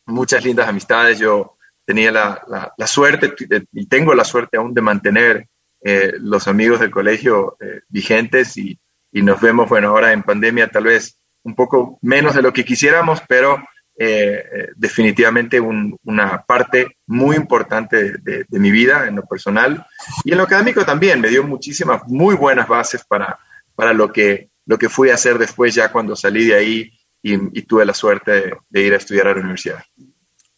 muchas 0.06 0.44
lindas 0.44 0.68
amistades, 0.68 1.20
yo 1.20 1.56
tenía 1.86 2.12
la, 2.12 2.74
la, 2.78 2.88
suerte, 2.88 3.34
y 3.72 3.86
tengo 3.86 4.14
la 4.14 4.26
suerte 4.26 4.58
aún 4.58 4.74
de 4.74 4.82
mantener 4.82 5.48
eh, 5.82 6.12
los 6.20 6.50
amigos 6.50 6.82
del 6.82 6.92
colegio 6.92 7.56
eh, 7.62 7.84
vigentes 7.88 8.58
y, 8.58 8.78
y 9.10 9.22
nos 9.22 9.40
vemos, 9.40 9.70
bueno, 9.70 9.90
ahora 9.90 10.12
en 10.12 10.24
pandemia 10.24 10.68
tal 10.68 10.84
vez 10.84 11.18
un 11.44 11.56
poco 11.56 11.98
menos 12.02 12.36
de 12.36 12.42
lo 12.42 12.52
que 12.52 12.66
quisiéramos, 12.66 13.22
pero 13.30 13.64
eh, 13.96 14.44
eh, 14.52 14.68
definitivamente 14.76 15.60
una 15.60 16.44
parte 16.48 16.98
muy 17.06 17.36
importante 17.36 18.14
de, 18.18 18.46
mi 18.50 18.72
vida 18.72 19.08
en 19.08 19.18
lo 19.18 19.24
personal 19.24 19.86
y 20.24 20.32
en 20.32 20.38
lo 20.38 20.44
académico 20.44 20.84
también. 20.84 21.22
Me 21.22 21.30
dio 21.30 21.44
muchísimas, 21.44 22.02
muy 22.08 22.36
buenas 22.36 22.68
bases 22.68 23.04
para, 23.08 23.38
para 23.76 23.94
lo, 23.94 24.12
que, 24.12 24.50
lo 24.66 24.78
que 24.78 24.90
fui 24.90 25.10
a 25.10 25.16
hacer 25.16 25.38
después 25.38 25.76
ya 25.76 25.92
cuando 25.92 26.16
salí 26.16 26.46
de 26.46 26.56
ahí 26.56 26.92
y, 27.22 27.62
tuve 27.62 27.86
la 27.86 27.94
suerte 27.94 28.54
de, 28.70 28.82
ir 28.82 28.94
a 28.94 28.98
estudiar 28.98 29.28
a 29.28 29.34
la 29.34 29.42
universidad. 29.42 29.84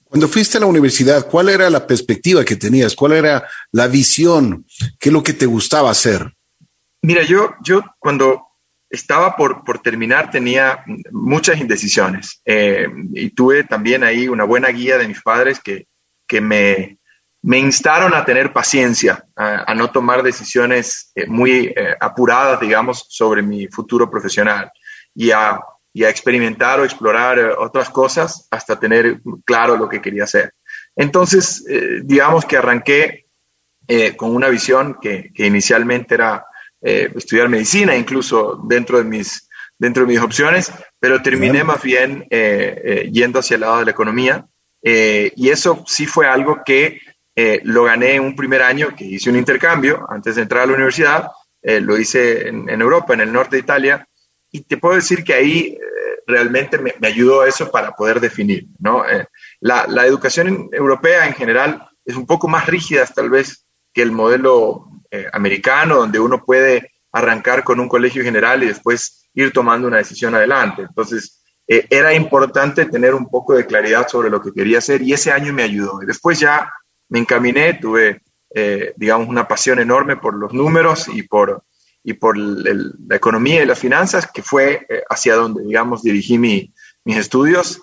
Cuando 0.06 0.28
fuiste 0.28 0.58
a 0.58 0.62
la 0.62 0.68
universidad, 0.68 1.28
¿cuál 1.28 1.50
era 1.50 1.70
la 1.70 1.86
perspectiva 1.86 2.46
que 2.46 2.56
tenías? 2.56 2.96
¿Cuál 2.96 3.14
era 3.14 3.48
la 3.72 3.88
visión? 3.88 4.66
¿Qué 4.98 5.10
es 5.10 5.14
lo 5.14 5.24
que 5.24 5.34
te 5.34 5.46
gustaba 5.46 5.92
hacer? 5.92 6.34
Mira, 7.02 7.24
yo, 7.24 7.54
yo 7.64 7.82
cuando, 8.00 8.48
estaba 8.90 9.36
por, 9.36 9.64
por 9.64 9.80
terminar, 9.80 10.30
tenía 10.30 10.84
muchas 11.12 11.60
indecisiones 11.60 12.42
eh, 12.46 12.88
y 13.14 13.30
tuve 13.32 13.64
también 13.64 14.04
ahí 14.04 14.28
una 14.28 14.44
buena 14.44 14.70
guía 14.70 14.98
de 14.98 15.08
mis 15.08 15.22
padres 15.22 15.60
que, 15.60 15.88
que 16.28 16.42
me, 16.42 17.00
me 17.42 17.60
instaron 17.60 18.14
a 18.14 18.24
tener 18.26 18.54
paciencia, 18.54 19.26
a, 19.36 19.74
no 19.76 19.92
tomar 19.92 20.24
decisiones 20.24 21.12
eh, 21.16 21.26
muy 21.28 21.74
eh, 21.76 21.96
apuradas, 22.00 22.60
digamos, 22.60 23.06
sobre 23.10 23.42
mi 23.42 23.68
futuro 23.68 24.10
profesional 24.10 24.72
y 25.14 25.32
a, 25.32 25.60
y 25.94 26.04
a 26.04 26.10
experimentar 26.10 26.80
o 26.80 26.86
explorar 26.86 27.40
otras 27.58 27.90
cosas 27.90 28.48
hasta 28.52 28.80
tener 28.80 29.22
claro 29.46 29.78
lo 29.78 29.90
que 29.90 30.02
quería 30.02 30.26
hacer. 30.26 30.54
Entonces, 30.96 31.66
digamos 32.04 32.46
que 32.46 32.56
arranqué 32.56 33.26
con 34.16 34.34
una 34.34 34.48
visión 34.48 34.98
que, 35.02 35.32
que 35.34 35.46
inicialmente 35.46 36.16
era 36.16 36.46
eh, 36.86 37.12
estudiar 37.16 37.50
medicina, 37.50 37.96
incluso 37.96 38.62
dentro 38.68 39.00
de 39.00 39.06
mis, 39.06 39.50
dentro 39.80 40.04
de 40.06 40.14
mis 40.14 40.22
opciones, 40.22 40.72
pero 41.00 41.22
terminé 41.24 41.64
más 41.64 41.82
bien 41.82 42.28
eh, 42.30 42.82
eh, 42.84 43.10
yendo 43.12 43.40
hacia 43.40 43.56
el 43.56 43.62
lado 43.62 43.80
de 43.80 43.86
la 43.86 43.92
economía. 43.92 44.46
y 44.84 45.50
eso 45.50 45.84
sí 45.88 46.06
fue 46.06 46.28
algo 46.28 46.62
que 46.64 47.00
eh, 47.36 47.60
lo 47.64 47.86
gané 47.86 48.16
en 48.16 48.24
un 48.24 48.36
primer 48.36 48.62
año 48.62 48.96
que 48.96 49.04
hice 49.04 49.32
un 49.32 49.36
intercambio 49.36 50.06
antes 50.10 50.36
de 50.36 50.44
entrar 50.44 50.62
a 50.62 50.66
la 50.68 50.76
universidad, 50.76 51.32
eh, 51.64 51.82
lo 51.82 51.98
hice 51.98 52.50
en, 52.50 52.70
Europa, 52.70 53.16
en 53.16 53.22
el 53.22 53.34
norte 53.34 53.56
de 53.56 53.64
Italia, 53.64 54.08
y 54.52 54.62
te 54.62 54.78
puedo 54.78 54.94
decir 54.94 55.24
que 55.24 55.34
ahí 55.34 55.78
realmente 56.28 56.78
me, 56.78 56.94
ayudó 57.02 57.46
eso 57.46 57.72
para 57.72 57.92
poder 57.92 58.20
definir, 58.20 58.68
¿no? 58.80 59.04
La, 59.60 59.86
la, 59.88 60.06
educación 60.06 60.70
europea 60.72 61.26
en 61.26 61.34
general 61.34 61.88
es 62.06 62.16
un 62.16 62.26
poco 62.26 62.48
más 62.48 62.68
rígida 62.68 63.06
tal 63.08 63.30
vez 63.30 63.66
que 63.94 64.02
el 64.02 64.12
modelo 64.12 64.95
americano, 65.34 65.98
donde 65.98 66.20
uno 66.20 66.44
puede 66.44 66.92
arrancar 67.12 67.64
con 67.64 67.80
un 67.80 67.88
colegio 67.88 68.24
general 68.24 68.64
y 68.64 68.68
después 68.68 69.30
ir 69.34 69.52
tomando 69.52 69.88
una 69.88 69.98
decisión 69.98 70.36
adelante. 70.36 70.82
Entonces, 70.82 71.42
eh, 71.68 71.88
era 71.90 72.14
importante 72.14 72.86
tener 72.86 73.16
un 73.16 73.28
poco 73.28 73.56
de 73.56 73.66
claridad 73.66 74.08
sobre 74.08 74.30
lo 74.30 74.42
que 74.42 74.52
quería 74.54 74.78
hacer 74.78 75.02
y 75.02 75.14
ese 75.14 75.32
año 75.32 75.54
me 75.54 75.64
ayudó. 75.64 76.02
Y 76.02 76.06
después 76.06 76.40
ya 76.40 76.72
me 77.10 77.20
encaminé, 77.20 77.76
tuve, 77.76 78.22
eh, 78.54 78.94
digamos, 78.98 79.28
una 79.28 79.48
pasión 79.48 79.80
enorme 79.80 80.18
por 80.18 80.36
los 80.36 80.54
números 80.54 81.08
y 81.08 81.24
por, 81.24 81.64
y 82.04 82.14
por 82.14 82.38
la 82.38 83.16
economía 83.16 83.64
y 83.64 83.66
las 83.66 83.80
finanzas, 83.80 84.30
que 84.32 84.44
fue 84.44 84.86
eh, 84.90 85.04
hacia 85.10 85.36
donde, 85.36 85.64
digamos, 85.64 86.04
dirigí 86.04 86.38
mis 86.38 86.72
estudios. 87.18 87.82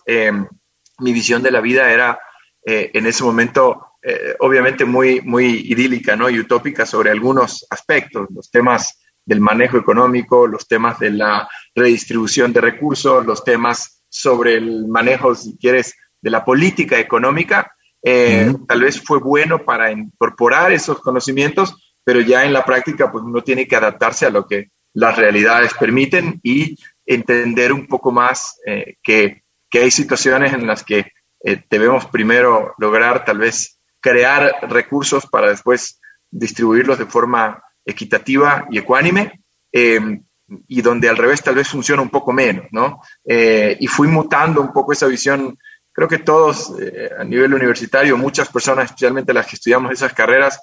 Mi 0.99 1.13
visión 1.13 1.43
de 1.43 1.51
la 1.51 1.61
vida 1.61 1.91
era 1.91 2.21
en 2.65 3.07
ese 3.07 3.25
momento, 3.25 3.92
obviamente, 4.41 4.85
muy, 4.85 5.21
muy 5.21 5.65
idílica 5.71 6.17
¿no? 6.17 6.29
y 6.29 6.41
utópica 6.41 6.85
sobre 6.85 7.11
algunos 7.11 7.67
aspectos, 7.71 8.29
los 8.35 8.51
temas 8.51 8.99
del 9.25 9.41
manejo 9.41 9.79
económico, 9.79 10.47
los 10.47 10.67
temas 10.67 10.99
de 10.99 11.11
la 11.11 11.49
redistribución 11.75 12.53
de 12.53 12.61
recursos, 12.61 13.25
los 13.25 13.45
temas 13.45 14.03
sobre 14.09 14.57
el 14.57 14.87
manejo, 14.89 15.35
si 15.35 15.57
quieres, 15.57 15.95
de 16.21 16.31
la 16.31 16.45
política 16.45 16.99
económica. 16.99 17.75
Eh, 18.03 18.53
tal 18.67 18.83
vez 18.83 19.01
fue 19.01 19.19
bueno 19.19 19.65
para 19.65 19.93
incorporar 19.93 20.73
esos 20.73 21.01
conocimientos, 21.01 21.95
pero 22.05 22.21
ya 22.21 22.45
en 22.45 22.53
la 22.53 22.65
práctica 22.65 23.11
pues 23.11 23.25
uno 23.25 23.43
tiene 23.43 23.67
que 23.67 23.77
adaptarse 23.77 24.27
a 24.27 24.31
lo 24.31 24.47
que 24.47 24.71
las 24.95 25.17
realidades 25.17 25.73
permiten 25.75 26.41
y 26.43 26.77
entender 27.07 27.73
un 27.73 27.87
poco 27.87 28.13
más 28.13 28.61
eh, 28.67 28.97
que, 29.03 29.43
que, 29.71 29.81
hay 29.81 29.91
situaciones 29.91 30.53
en 30.53 30.67
las 30.67 30.83
que 30.83 31.13
eh, 31.45 31.63
debemos 31.71 32.07
primero 32.07 32.75
lograr 32.79 33.25
tal 33.25 33.39
vez 33.39 33.81
crear 34.03 34.53
recursos 34.69 35.27
para 35.27 35.49
después 35.49 36.01
distribuirlos 36.31 36.99
de 36.99 37.07
forma 37.07 37.63
equitativa 37.85 38.67
y 38.71 38.79
ecuánime, 38.79 39.41
eh, 39.73 40.21
y 40.69 40.83
donde 40.83 41.09
al 41.09 41.17
revés 41.17 41.43
tal 41.43 41.55
vez 41.55 41.69
funciona 41.69 42.03
un 42.03 42.11
poco 42.11 42.33
menos, 42.33 42.67
¿no? 42.73 43.01
Eh, 43.25 43.77
y 43.81 43.87
fui 43.87 44.09
mutando 44.09 44.61
un 44.61 44.73
poco 44.73 44.93
esa 44.93 45.07
visión. 45.07 45.57
Creo 45.93 46.09
que 46.09 46.19
todos 46.19 46.75
eh, 46.81 47.11
a 47.19 47.25
nivel 47.25 47.55
universitario, 47.55 48.19
muchas 48.19 48.49
personas, 48.49 48.87
especialmente 48.87 49.33
las 49.33 49.47
que 49.47 49.57
estudiamos 49.57 49.93
esas 49.93 50.13
carreras, 50.13 50.61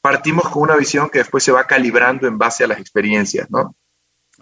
partimos 0.00 0.48
con 0.48 0.62
una 0.62 0.76
visión 0.76 1.08
que 1.08 1.18
después 1.18 1.44
se 1.44 1.52
va 1.52 1.64
calibrando 1.64 2.26
en 2.26 2.36
base 2.36 2.64
a 2.64 2.66
las 2.66 2.80
experiencias, 2.80 3.48
¿no? 3.50 3.76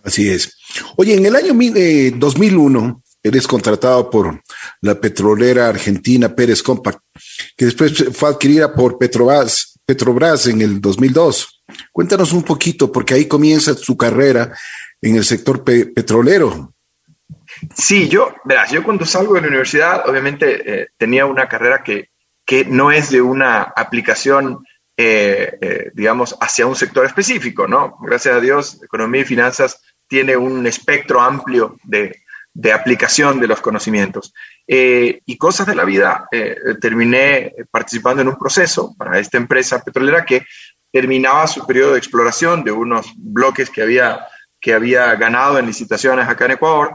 Así 0.03 0.31
es. 0.31 0.57
Oye, 0.97 1.15
en 1.15 1.27
el 1.27 1.37
año 1.37 1.53
2001 1.53 3.00
eres 3.23 3.47
contratado 3.47 4.09
por 4.11 4.41
la 4.81 5.01
petrolera 5.01 5.69
argentina 5.69 6.35
Pérez 6.35 6.63
Compact, 6.63 7.01
que 7.57 7.67
después 7.67 8.05
fue 8.13 8.31
adquirida 8.31 8.75
por 8.75 8.99
Petrobras 8.99 9.71
Petrobras 9.91 10.47
en 10.47 10.63
el 10.63 10.81
2002. 10.81 11.65
Cuéntanos 11.91 12.33
un 12.33 12.45
poquito, 12.45 12.93
porque 12.93 13.15
ahí 13.15 13.27
comienza 13.27 13.75
su 13.75 13.97
carrera 13.97 14.53
en 15.03 15.17
el 15.17 15.25
sector 15.25 15.65
petrolero. 15.65 16.73
Sí, 17.75 18.09
yo, 18.09 18.33
verás, 18.45 18.71
yo 18.71 18.85
cuando 18.85 19.05
salgo 19.05 19.35
de 19.35 19.41
la 19.41 19.49
universidad, 19.49 20.09
obviamente 20.09 20.83
eh, 20.83 20.89
tenía 20.97 21.27
una 21.27 21.49
carrera 21.49 21.83
que, 21.83 22.11
que 22.47 22.65
no 22.65 22.93
es 22.93 23.11
de 23.11 23.21
una 23.21 23.63
aplicación, 23.63 24.65
eh, 24.97 25.59
eh, 25.61 25.91
digamos, 25.93 26.37
hacia 26.41 26.67
un 26.67 26.77
sector 26.77 27.05
específico, 27.05 27.67
¿no? 27.67 27.97
Gracias 28.01 28.37
a 28.37 28.41
Dios, 28.41 28.81
economía 28.85 29.23
y 29.23 29.25
finanzas 29.25 29.81
tiene 30.07 30.37
un 30.37 30.69
espectro 30.69 31.21
amplio 31.21 31.77
de, 31.83 32.23
de 32.53 32.73
aplicación 32.73 33.41
de 33.41 33.47
los 33.47 33.61
conocimientos. 33.61 34.33
Eh, 34.67 35.21
y 35.25 35.37
cosas 35.37 35.67
de 35.67 35.75
la 35.75 35.85
vida, 35.85 36.29
eh, 36.31 36.57
terminé 36.81 37.55
participando 37.71 38.23
en 38.23 38.29
un 38.29 38.39
proceso 38.39 38.95
para 38.97 39.19
esta 39.19 39.37
empresa 39.37 39.83
petrolera 39.83 40.25
que 40.25 40.45
terminaba 40.93 41.47
su 41.47 41.67
periodo 41.67 41.93
de 41.93 41.99
exploración 41.99 42.65
de 42.65 42.73
unos 42.73 43.13
bloques 43.17 43.71
que 43.71 43.83
había, 43.83 44.27
que 44.61 44.75
había 44.75 45.15
ganado 45.15 45.59
en 45.59 45.67
licitaciones 45.67 46.29
acá 46.29 46.47
en 46.47 46.53
Ecuador 46.53 46.95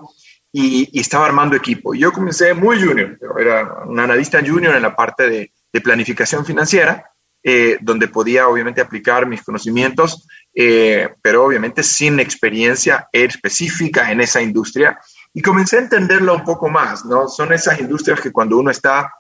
y, 0.52 1.00
estaba 1.00 1.26
armando 1.26 1.56
equipo. 1.56 1.94
Yo 1.94 2.12
comencé 2.12 2.54
muy 2.54 2.82
junior, 2.82 3.18
era 3.40 3.84
un 3.86 4.00
analista 4.00 4.40
junior 4.46 4.76
en 4.76 4.82
la 4.82 4.96
parte 4.96 5.30
de, 5.30 5.52
planificación 5.84 6.46
financiera, 6.46 7.12
eh, 7.44 7.78
donde 7.82 8.08
podía 8.08 8.48
obviamente 8.48 8.80
aplicar 8.80 9.26
mis 9.26 9.44
conocimientos, 9.44 10.26
pero 10.54 11.44
obviamente 11.44 11.84
sin 11.84 12.22
experiencia 12.22 13.10
específica 13.12 14.10
en 14.10 14.22
esa 14.22 14.42
industria 14.42 14.98
y 15.36 15.42
comencé 15.42 15.76
a 15.76 15.82
entenderlo 15.82 16.34
un 16.34 16.46
poco 16.46 16.70
más, 16.70 17.04
¿no? 17.06 17.28
Son 17.28 17.52
esas 17.52 17.80
industrias 17.80 18.22
que 18.22 18.32
cuando 18.32 18.58
uno 18.58 18.72
está 18.72 19.14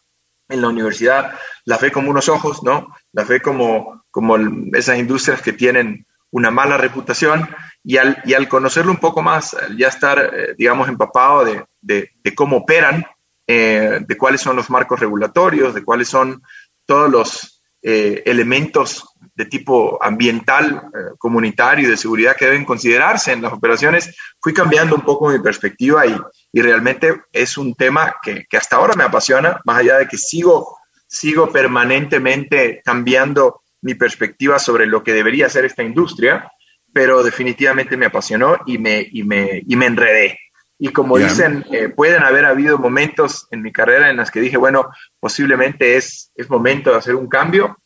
en 0.47 0.61
la 0.61 0.69
universidad 0.69 1.33
las 1.65 1.81
ve 1.81 1.91
como 1.91 2.09
unos 2.09 2.29
ojos, 2.29 2.63
¿no? 2.63 2.95
Las 3.11 3.27
ve 3.27 3.41
como, 3.41 4.05
como 4.11 4.37
esas 4.73 4.97
industrias 4.97 5.41
que 5.41 5.51
tienen 5.51 6.07
una 6.31 6.51
mala 6.51 6.77
reputación 6.77 7.49
y 7.83 7.97
al, 7.97 8.21
y 8.23 8.33
al 8.33 8.47
conocerlo 8.47 8.91
un 8.91 8.99
poco 8.99 9.21
más, 9.21 9.57
ya 9.77 9.89
estar, 9.89 10.33
eh, 10.33 10.55
digamos, 10.57 10.87
empapado 10.87 11.43
de, 11.43 11.65
de, 11.81 12.35
cómo 12.35 12.57
operan, 12.57 13.05
eh, 13.45 13.99
de 14.07 14.17
cuáles 14.17 14.39
son 14.39 14.55
los 14.55 14.69
marcos 14.69 15.01
regulatorios, 15.01 15.73
de 15.73 15.83
cuáles 15.83 16.07
son 16.07 16.41
todos 16.85 17.11
los 17.11 17.61
eh, 17.81 18.23
elementos 18.25 19.14
de 19.35 19.45
tipo 19.45 20.01
ambiental, 20.01 20.89
eh, 20.93 21.15
comunitario 21.17 21.85
y 21.85 21.91
de 21.91 21.97
seguridad 21.97 22.35
que 22.35 22.45
deben 22.45 22.65
considerarse 22.65 23.33
en 23.33 23.41
las 23.41 23.53
operaciones, 23.53 24.15
fui 24.39 24.53
cambiando 24.53 24.95
un 24.95 25.01
poco 25.01 25.29
mi 25.29 25.39
perspectiva 25.39 26.05
y, 26.05 26.15
y 26.53 26.61
realmente 26.61 27.21
es 27.31 27.57
un 27.57 27.75
tema 27.75 28.15
que, 28.23 28.45
que, 28.49 28.57
hasta 28.57 28.77
ahora 28.77 28.95
me 28.95 29.03
apasiona, 29.03 29.59
más 29.65 29.79
allá 29.79 29.97
de 29.97 30.07
que 30.07 30.17
sigo, 30.17 30.77
sigo 31.05 31.51
permanentemente 31.51 32.81
cambiando 32.83 33.61
mi 33.81 33.93
perspectiva 33.93 34.57
sobre 34.57 34.87
lo 34.87 35.03
que 35.03 35.13
debería 35.13 35.49
ser 35.49 35.65
esta 35.65 35.83
industria, 35.83 36.49
pero 36.93 37.21
definitivamente 37.23 37.97
me 37.97 38.05
apasionó 38.05 38.57
y 38.65 38.77
me, 38.77 39.05
y 39.11 39.23
me, 39.23 39.61
y 39.67 39.75
me 39.75 39.85
enredé. 39.85 40.39
Y 40.79 40.89
como 40.89 41.17
dicen, 41.17 41.65
eh, 41.71 41.89
pueden 41.89 42.23
haber 42.23 42.45
habido 42.45 42.77
momentos 42.77 43.47
en 43.51 43.61
mi 43.61 43.71
carrera 43.71 44.09
en 44.09 44.17
los 44.17 44.31
que 44.31 44.41
dije, 44.41 44.57
bueno, 44.57 44.89
posiblemente 45.19 45.97
es, 45.97 46.31
es 46.35 46.49
momento 46.49 46.91
de 46.91 46.97
hacer 46.97 47.15
un 47.15 47.27
cambio, 47.27 47.77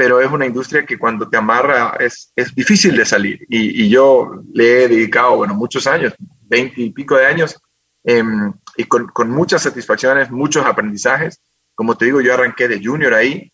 pero 0.00 0.18
es 0.18 0.32
una 0.32 0.46
industria 0.46 0.86
que 0.86 0.98
cuando 0.98 1.28
te 1.28 1.36
amarra 1.36 1.94
es, 2.00 2.32
es 2.34 2.54
difícil 2.54 2.96
de 2.96 3.04
salir. 3.04 3.44
Y, 3.50 3.84
y, 3.84 3.90
yo 3.90 4.30
le 4.50 4.84
he 4.84 4.88
dedicado, 4.88 5.36
bueno, 5.36 5.52
muchos 5.52 5.86
años, 5.86 6.14
veinte 6.48 6.80
y 6.80 6.88
pico 6.88 7.18
de 7.18 7.26
años, 7.26 7.60
em, 8.02 8.50
y 8.78 8.84
con, 8.84 9.08
con, 9.08 9.28
muchas 9.28 9.60
satisfacciones, 9.60 10.30
muchos 10.30 10.64
aprendizajes. 10.64 11.42
Como 11.74 11.98
te 11.98 12.06
digo, 12.06 12.22
yo 12.22 12.32
arranqué 12.32 12.66
de 12.66 12.82
junior 12.82 13.12
ahí. 13.12 13.52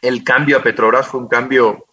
El 0.00 0.22
cambio 0.22 0.58
a 0.58 0.62
Petrobras 0.62 1.08
fue 1.08 1.18
un 1.18 1.26
cambio 1.26 1.84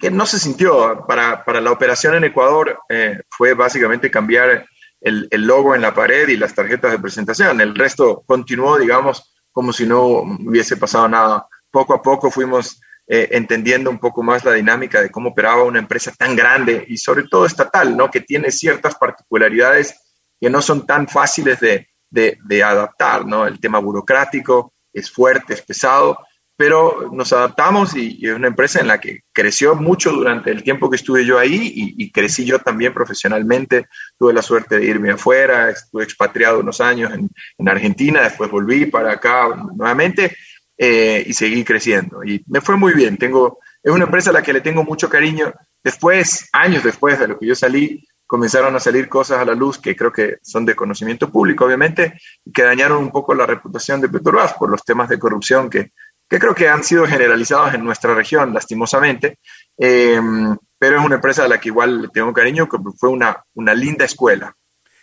que 0.00 0.10
no 0.10 0.26
se 0.26 0.40
sintió. 0.40 1.04
Para, 1.06 1.44
para 1.44 1.60
la 1.60 1.70
operación 1.70 2.16
en 2.16 2.24
Ecuador 2.24 2.80
eh, 2.88 3.20
fue 3.30 3.54
básicamente 3.54 4.10
cambiar 4.10 4.66
el, 5.00 5.28
el 5.30 5.42
logo 5.42 5.76
en 5.76 5.82
la 5.82 5.94
pared 5.94 6.26
y 6.26 6.36
las 6.36 6.52
tarjetas 6.52 6.90
de 6.90 6.98
presentación. 6.98 7.60
El 7.60 7.76
resto 7.76 8.24
continuó, 8.26 8.76
digamos, 8.76 9.32
como 9.52 9.72
si 9.72 9.86
no 9.86 10.02
hubiese 10.02 10.76
pasado 10.76 11.06
nada. 11.06 11.46
Poco 11.70 11.94
a 11.94 12.02
poco 12.02 12.28
fuimos 12.28 12.81
eh, 13.08 13.28
entendiendo 13.32 13.90
un 13.90 13.98
poco 13.98 14.22
más 14.22 14.44
la 14.44 14.52
dinámica 14.52 15.02
de 15.02 15.10
cómo 15.10 15.30
operaba 15.30 15.64
una 15.64 15.80
empresa 15.80 16.12
tan 16.16 16.36
grande 16.36 16.84
y 16.88 16.96
sobre 16.96 17.24
todo 17.24 17.46
estatal, 17.46 17.96
¿no? 17.96 18.10
Que 18.10 18.20
tiene 18.20 18.52
ciertas 18.52 18.94
particularidades 18.94 19.98
que 20.40 20.48
no 20.48 20.62
son 20.62 20.86
tan 20.86 21.08
fáciles 21.08 21.58
de, 21.60 21.88
de, 22.10 22.62
adaptar, 22.62 23.26
¿no? 23.26 23.46
El 23.46 23.58
tema 23.58 23.80
burocrático 23.80 24.74
es 24.92 25.10
fuerte, 25.10 25.54
es 25.54 25.62
pesado, 25.62 26.16
pero 26.56 27.10
nos 27.12 27.32
adaptamos 27.32 27.96
y, 27.96 28.24
es 28.24 28.34
una 28.34 28.48
empresa 28.48 28.80
en 28.80 28.86
la 28.86 29.00
que 29.00 29.22
creció 29.32 29.74
mucho 29.74 30.12
durante 30.12 30.50
el 30.50 30.62
tiempo 30.62 30.88
que 30.88 30.96
estuve 30.96 31.24
yo 31.24 31.38
ahí 31.38 31.72
y, 31.74 32.12
crecí 32.12 32.44
yo 32.44 32.60
también 32.60 32.94
profesionalmente. 32.94 33.86
Tuve 34.16 34.32
la 34.32 34.42
suerte 34.42 34.78
de 34.78 34.84
irme 34.84 35.10
afuera, 35.10 35.70
estuve 35.70 36.04
expatriado 36.04 36.60
unos 36.60 36.80
años 36.80 37.12
en, 37.12 37.28
en 37.58 37.68
Argentina, 37.68 38.22
después 38.22 38.50
volví 38.50 38.86
para 38.86 39.12
acá 39.12 39.48
nuevamente 39.74 40.36
eh, 40.84 41.22
y 41.24 41.32
seguí 41.32 41.62
creciendo. 41.62 42.24
Y 42.24 42.42
me 42.48 42.60
fue 42.60 42.76
muy 42.76 42.92
bien. 42.92 43.16
Tengo, 43.16 43.60
es 43.80 43.92
una 43.92 44.02
empresa 44.02 44.30
a 44.30 44.32
la 44.32 44.42
que 44.42 44.52
le 44.52 44.60
tengo 44.60 44.82
mucho 44.82 45.08
cariño. 45.08 45.54
Después, 45.80 46.48
años 46.52 46.82
después 46.82 47.20
de 47.20 47.28
lo 47.28 47.38
que 47.38 47.46
yo 47.46 47.54
salí, 47.54 48.04
comenzaron 48.26 48.74
a 48.74 48.80
salir 48.80 49.08
cosas 49.08 49.38
a 49.38 49.44
la 49.44 49.54
luz 49.54 49.78
que 49.78 49.94
creo 49.94 50.12
que 50.12 50.38
son 50.42 50.66
de 50.66 50.74
conocimiento 50.74 51.30
público, 51.30 51.66
obviamente, 51.66 52.18
y 52.44 52.50
que 52.50 52.64
dañaron 52.64 52.98
un 52.98 53.12
poco 53.12 53.32
la 53.32 53.46
reputación 53.46 54.00
de 54.00 54.08
Petrobras 54.08 54.54
por 54.54 54.70
los 54.70 54.82
temas 54.82 55.08
de 55.08 55.20
corrupción 55.20 55.70
que, 55.70 55.92
que 56.28 56.40
creo 56.40 56.52
que 56.52 56.68
han 56.68 56.82
sido 56.82 57.06
generalizados 57.06 57.74
en 57.74 57.84
nuestra 57.84 58.12
región, 58.16 58.52
lastimosamente. 58.52 59.38
Em, 59.78 60.56
pero 60.80 60.98
es 60.98 61.06
una 61.06 61.14
empresa 61.14 61.44
a 61.44 61.48
la 61.48 61.60
que 61.60 61.68
igual 61.68 62.02
le 62.02 62.08
tengo 62.08 62.32
cariño, 62.32 62.68
que 62.68 62.78
fue 62.98 63.08
una, 63.08 63.40
una 63.54 63.72
linda 63.72 64.04
escuela. 64.04 64.52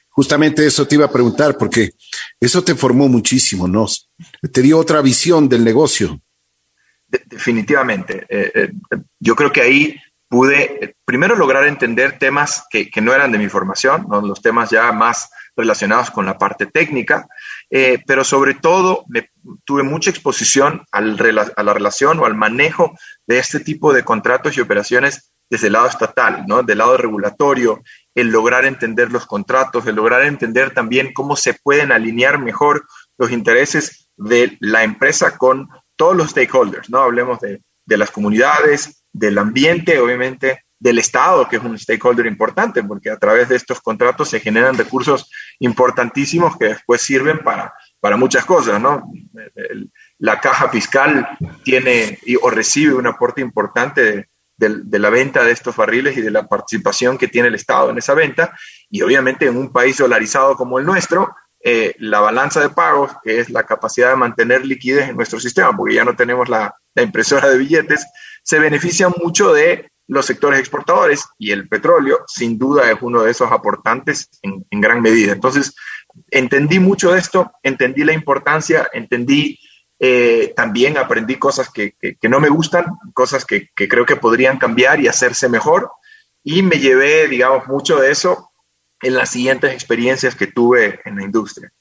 Justamente 0.10 0.66
eso 0.66 0.86
te 0.86 0.96
iba 0.96 1.06
a 1.06 1.12
preguntar, 1.12 1.58
porque 1.58 1.92
eso 2.38 2.62
te 2.66 2.76
formó 2.76 3.08
muchísimo, 3.08 3.66
¿no? 3.66 3.88
Te 4.52 4.62
dio 4.62 4.78
otra 4.78 5.02
visión 5.02 5.48
del 5.48 5.64
negocio. 5.64 6.20
definitivamente. 7.08 8.26
yo 9.20 9.36
creo 9.36 9.52
que 9.52 9.62
ahí 9.62 10.00
pude 10.30 10.96
primero 11.04 11.36
lograr 11.36 11.66
entender 11.66 12.20
temas 12.20 12.64
que, 12.70 12.90
no 13.02 13.14
eran 13.14 13.32
de 13.32 13.40
mi 13.40 13.50
formación, 13.50 14.06
los 14.10 14.42
temas 14.42 14.70
ya 14.70 14.92
más 14.92 15.30
relacionados 15.58 16.12
con 16.12 16.26
la 16.26 16.38
parte 16.38 16.68
técnica, 16.68 17.28
eh, 17.70 18.02
pero 18.06 18.24
sobre 18.24 18.54
todo 18.54 19.04
me, 19.10 19.32
tuve 19.66 19.84
mucha 19.84 20.12
exposición 20.12 20.86
a 20.92 21.02
la 21.02 21.74
relación 21.74 22.20
o 22.20 22.26
al 22.26 22.36
manejo 22.36 22.94
de 23.28 23.40
este 23.40 23.60
tipo 23.60 23.92
de 23.92 24.04
contratos 24.04 24.56
y 24.56 24.62
operaciones 24.62 25.34
desde 25.50 25.68
el 25.68 25.74
lado 25.74 25.88
estatal, 25.88 26.46
¿no? 26.48 26.62
del 26.62 26.78
lado 26.78 26.96
regulatorio, 26.96 27.82
el 28.14 28.28
lograr 28.28 28.66
entender 28.66 29.12
los 29.12 29.26
contratos, 29.26 29.88
el 29.88 29.96
lograr 29.96 30.24
entender 30.24 30.72
también 30.74 31.12
cómo 31.12 31.36
se 31.36 31.56
pueden 31.56 31.92
alinear 31.92 32.38
mejor 32.38 32.86
los 33.20 33.32
intereses 33.32 34.10
de 34.18 34.58
la 34.60 34.84
empresa 34.84 35.38
con 35.38 35.70
todos 35.96 36.16
los 36.16 36.32
stakeholders, 36.32 36.90
¿no? 36.90 37.00
Hablemos 37.00 37.40
de, 37.40 37.62
de 37.86 37.98
las 37.98 38.10
comunidades, 38.10 39.04
del 39.14 39.38
ambiente, 39.38 40.00
obviamente 40.00 40.64
del 40.80 40.98
Estado, 40.98 41.48
que 41.50 41.58
es 41.58 41.64
un 41.64 41.78
stakeholder 41.78 42.26
importante, 42.26 42.82
porque 42.84 43.10
a 43.10 43.18
través 43.18 43.50
de 43.50 43.58
estos 43.58 43.82
contratos 43.82 44.30
se 44.30 44.40
generan 44.40 44.78
recursos 44.78 45.30
importantísimos 45.60 46.58
que 46.58 46.70
después 46.70 47.02
sirven 47.02 47.40
para, 47.40 47.74
para 48.00 48.16
muchas 48.16 48.46
cosas, 48.46 48.82
¿no? 48.82 49.12
la 50.20 50.40
caja 50.40 50.70
fiscal 50.70 51.28
tiene 51.64 52.18
o 52.42 52.50
recibe 52.50 52.94
un 52.94 53.08
aporte 53.08 53.42
importante 53.42 54.30
de, 54.56 55.00
la 55.00 55.10
venta 55.10 55.44
de 55.44 55.52
estos 55.52 55.76
barriles 55.76 56.18
y 56.18 56.22
de 56.22 56.32
la 56.32 56.48
participación 56.48 57.18
que 57.18 57.28
tiene 57.28 57.50
el 57.50 57.56
Estado 57.56 57.90
en 57.90 57.98
esa 57.98 58.14
venta, 58.14 58.58
y 58.90 59.02
obviamente 59.02 59.48
en 59.48 59.58
un 59.58 59.72
país 59.72 59.98
dolarizado 59.98 60.56
como 60.56 60.80
el 60.80 60.86
nuestro, 60.86 61.36
eh, 61.62 61.96
la 62.00 62.20
balanza 62.22 62.62
de 62.62 62.70
pagos, 62.70 63.12
que 63.24 63.40
es 63.40 63.50
la 63.50 63.64
capacidad 63.64 64.10
de 64.10 64.16
mantener 64.16 64.66
liquidez 64.66 65.10
en 65.10 65.18
nuestro 65.18 65.40
sistema, 65.40 65.76
porque 65.76 65.96
ya 65.96 66.06
no 66.06 66.16
tenemos 66.16 66.48
la, 66.48 66.74
la 66.96 67.04
impresora 67.04 67.50
de 67.50 67.58
billetes, 67.58 68.06
se 68.44 68.60
beneficia 68.60 69.10
mucho 69.10 69.54
de 69.54 69.92
los 70.08 70.26
sectores 70.26 70.60
exportadores 70.60 71.24
y 71.38 71.52
el 71.52 71.68
petróleo 71.68 72.24
sin 72.28 72.58
duda 72.58 72.90
es 72.92 72.98
uno 73.02 73.22
de 73.22 73.32
esos 73.32 73.52
aportantes 73.52 74.30
en, 74.42 74.66
gran 74.82 75.02
medida. 75.02 75.34
Entonces, 75.34 75.76
entendí 76.32 76.80
mucho 76.80 77.12
de 77.12 77.20
esto, 77.20 77.52
entendí 77.62 78.04
la 78.04 78.14
importancia, 78.14 78.90
entendí 78.92 79.60
eh, 80.00 80.54
también, 80.56 80.98
aprendí 80.98 81.36
cosas 81.36 81.70
que, 81.70 81.94
no 82.24 82.40
me 82.40 82.50
gustan, 82.50 82.86
cosas 83.14 83.46
que, 83.46 83.70
que 83.76 83.88
creo 83.88 84.06
que 84.06 84.16
podrían 84.16 84.58
cambiar 84.58 85.00
y 85.00 85.08
hacerse 85.08 85.48
mejor 85.48 85.92
y 86.44 86.64
me 86.64 86.80
llevé, 86.80 87.28
digamos, 87.28 87.68
mucho 87.68 88.00
de 88.00 88.12
eso 88.12 88.49
en 89.02 89.14
las 89.14 89.32
siguientes 89.32 89.74
experiencias 89.74 90.36
que 90.36 90.48
tuve 90.48 91.00
en 91.06 91.16
la 91.18 91.24
industria. 91.24 91.72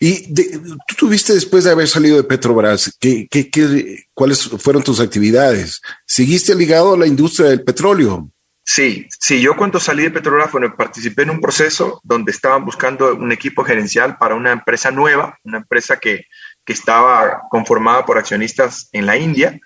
Y 0.00 0.34
tú 0.34 0.94
tuviste 0.98 1.32
después 1.32 1.64
de 1.64 1.70
haber 1.70 1.88
salido 1.88 2.16
de 2.16 2.24
Petrobras, 2.24 2.94
¿qué, 3.00 3.26
qué, 3.28 4.04
cuáles 4.12 4.48
fueron 4.58 4.82
tus 4.82 5.00
actividades? 5.00 5.80
¿Seguiste 6.06 6.54
ligado 6.54 6.94
a 6.94 6.98
la 6.98 7.06
industria 7.06 7.48
del 7.48 7.62
petróleo? 7.62 8.30
Sí, 8.68 9.06
sí, 9.20 9.40
yo 9.40 9.56
cuando 9.56 9.78
salí 9.78 10.02
de 10.02 10.10
Petrobras, 10.10 10.50
bueno, 10.50 10.74
participé 10.76 11.22
en 11.22 11.30
un 11.30 11.40
proceso 11.40 12.00
donde 12.02 12.32
estaban 12.32 12.64
buscando 12.64 13.14
un 13.14 13.30
equipo 13.30 13.64
gerencial 13.64 14.18
para 14.18 14.34
una 14.34 14.52
empresa 14.52 14.90
nueva, 14.90 15.38
una 15.44 15.58
empresa 15.58 15.98
que, 15.98 16.26
que 16.64 16.72
estaba 16.72 17.42
conformada 17.48 18.04
por 18.04 18.18
accionistas 18.18 18.88
en 18.92 19.06
la 19.06 19.16
India 19.16 19.58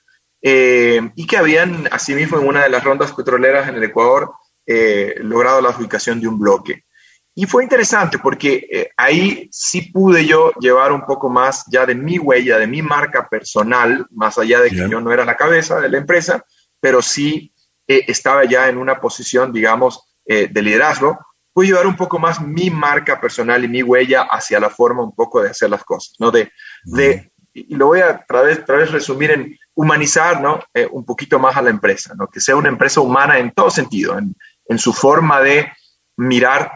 eh, 0.42 1.00
y 1.16 1.26
que 1.26 1.36
habían, 1.38 1.88
asimismo, 1.90 2.38
en 2.38 2.46
una 2.46 2.62
de 2.62 2.68
las 2.68 2.84
rondas 2.84 3.12
petroleras 3.12 3.68
en 3.68 3.76
el 3.76 3.84
Ecuador, 3.84 4.32
eh, 4.72 5.16
logrado 5.18 5.60
la 5.60 5.70
adjudicación 5.70 6.20
de 6.20 6.28
un 6.28 6.38
bloque. 6.38 6.84
Y 7.34 7.46
fue 7.46 7.62
interesante 7.62 8.18
porque 8.18 8.68
eh, 8.70 8.90
ahí 8.96 9.48
sí 9.50 9.82
pude 9.90 10.26
yo 10.26 10.52
llevar 10.60 10.92
un 10.92 11.02
poco 11.06 11.28
más 11.28 11.64
ya 11.68 11.86
de 11.86 11.94
mi 11.94 12.18
huella, 12.18 12.58
de 12.58 12.66
mi 12.66 12.82
marca 12.82 13.28
personal, 13.28 14.06
más 14.10 14.38
allá 14.38 14.60
de 14.60 14.70
que 14.70 14.88
yo 14.88 15.00
no 15.00 15.12
era 15.12 15.24
la 15.24 15.36
cabeza 15.36 15.80
de 15.80 15.88
la 15.88 15.98
empresa, 15.98 16.44
pero 16.80 17.00
sí 17.02 17.52
eh, 17.88 18.04
estaba 18.08 18.44
ya 18.44 18.68
en 18.68 18.78
una 18.78 19.00
posición, 19.00 19.52
digamos, 19.52 20.16
eh, 20.26 20.48
de 20.50 20.62
liderazgo. 20.62 21.18
Pude 21.52 21.68
llevar 21.68 21.86
un 21.86 21.96
poco 21.96 22.18
más 22.18 22.40
mi 22.40 22.68
marca 22.68 23.20
personal 23.20 23.64
y 23.64 23.68
mi 23.68 23.82
huella 23.82 24.22
hacia 24.30 24.60
la 24.60 24.70
forma 24.70 25.02
un 25.02 25.14
poco 25.14 25.42
de 25.42 25.50
hacer 25.50 25.70
las 25.70 25.82
cosas, 25.82 26.14
¿no? 26.20 26.30
De, 26.30 26.52
de 26.84 27.32
y 27.52 27.74
lo 27.74 27.86
voy 27.86 28.00
a 28.00 28.24
través, 28.24 28.64
través 28.64 28.92
resumir 28.92 29.32
en 29.32 29.58
humanizar, 29.74 30.40
¿no? 30.40 30.62
un 30.92 31.04
poquito 31.04 31.38
más 31.40 31.56
a 31.56 31.62
la 31.62 31.70
empresa, 31.70 32.14
¿no? 32.16 32.28
Que 32.28 32.38
sea 32.38 32.54
una 32.54 32.68
empresa 32.68 33.00
humana 33.00 33.38
en 33.38 33.50
todo 33.50 33.70
sentido, 33.70 34.16
en, 34.16 34.36
en 34.70 34.78
su 34.78 34.92
forma 34.92 35.40
de 35.42 35.70
mirar 36.16 36.72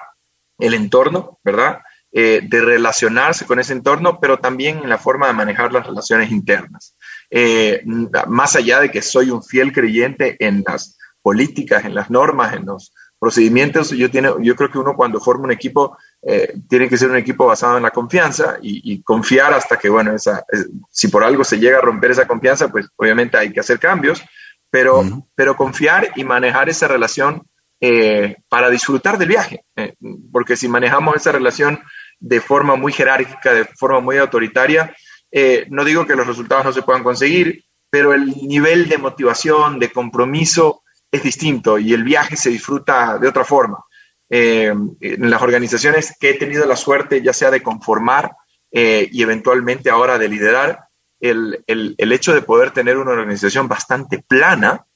el 0.58 0.74
entorno, 0.74 1.38
¿verdad? 1.44 1.78
Eh, 2.12 2.40
de 2.42 2.60
relacionarse 2.60 3.46
con 3.46 3.60
ese 3.60 3.72
entorno, 3.72 4.18
pero 4.20 4.38
también 4.38 4.78
en 4.78 4.88
la 4.88 4.98
forma 4.98 5.28
de 5.28 5.32
manejar 5.32 5.72
las 5.72 5.86
relaciones 5.86 6.30
internas. 6.32 6.96
Eh, 7.30 7.82
más 8.26 8.56
allá 8.56 8.80
de 8.80 8.90
que 8.90 9.00
soy 9.00 9.30
un 9.30 9.44
fiel 9.44 9.72
creyente 9.72 10.36
en 10.44 10.64
las 10.66 10.98
políticas, 11.22 11.84
en 11.84 11.94
las 11.94 12.10
normas, 12.10 12.54
en 12.54 12.66
los 12.66 12.92
procedimientos, 13.18 13.90
yo, 13.90 14.10
tiene, 14.10 14.30
yo 14.40 14.56
creo 14.56 14.70
que 14.70 14.78
uno 14.78 14.96
cuando 14.96 15.20
forma 15.20 15.44
un 15.44 15.52
equipo 15.52 15.96
eh, 16.20 16.52
tiene 16.68 16.88
que 16.88 16.98
ser 16.98 17.10
un 17.10 17.16
equipo 17.16 17.46
basado 17.46 17.76
en 17.76 17.84
la 17.84 17.90
confianza 17.90 18.58
y, 18.60 19.02
confiar 19.02 19.54
hasta 19.54 19.76
que, 19.76 19.88
bueno, 19.88 20.14
esa, 20.14 20.44
si 20.90 21.08
por 21.08 21.22
algo 21.22 21.44
se 21.44 21.58
llega 21.58 21.78
a 21.78 21.82
romper 21.82 22.10
esa 22.10 22.26
confianza, 22.26 22.68
pues 22.68 22.88
obviamente 22.96 23.38
hay 23.38 23.52
que 23.52 23.60
hacer 23.60 23.78
cambios, 23.78 24.22
pero, 24.68 25.02
pero 25.36 25.56
confiar 25.56 26.10
y 26.16 26.24
manejar 26.24 26.68
esa 26.68 26.88
relación 26.88 27.46
eh, 27.86 28.36
para 28.48 28.70
disfrutar 28.70 29.18
del 29.18 29.28
viaje. 29.28 29.62
Eh, 29.76 29.92
porque 30.32 30.56
si 30.56 30.68
manejamos 30.68 31.16
esa 31.16 31.32
relación 31.32 31.78
de 32.18 32.40
forma 32.40 32.76
muy 32.76 32.94
jerárquica, 32.94 33.52
de 33.52 33.66
forma 33.66 34.00
muy 34.00 34.16
autoritaria, 34.16 34.96
eh, 35.30 35.66
no 35.68 35.84
digo 35.84 36.06
que 36.06 36.16
los 36.16 36.26
resultados 36.26 36.64
no 36.64 36.72
se 36.72 36.80
puedan 36.80 37.02
conseguir, 37.02 37.62
pero 37.90 38.14
el 38.14 38.24
nivel 38.48 38.88
de 38.88 38.96
motivación, 38.96 39.78
de 39.78 39.92
compromiso 39.92 40.82
es 41.12 41.22
distinto 41.22 41.78
y 41.78 41.92
el 41.92 42.04
viaje 42.04 42.38
se 42.38 42.48
disfruta 42.48 43.18
de 43.18 43.28
otra 43.28 43.44
forma. 43.44 43.84
en 44.30 45.30
las 45.30 45.42
organizaciones 45.42 46.16
que 46.18 46.30
he 46.30 46.34
tenido 46.34 46.64
la 46.66 46.76
suerte 46.76 47.20
ya 47.20 47.34
sea 47.34 47.50
de 47.50 47.62
conformar 47.62 48.32
y 48.72 49.22
eventualmente 49.22 49.90
ahora 49.90 50.16
de 50.18 50.28
liderar, 50.28 50.88
el, 51.20 51.62
el, 51.66 51.94
el, 51.98 52.12
hecho 52.12 52.32
de 52.34 52.40
poder 52.40 52.70
tener 52.70 52.96
una 52.96 53.12
organización 53.12 53.68
bastante 53.68 54.24
plana 54.26 54.86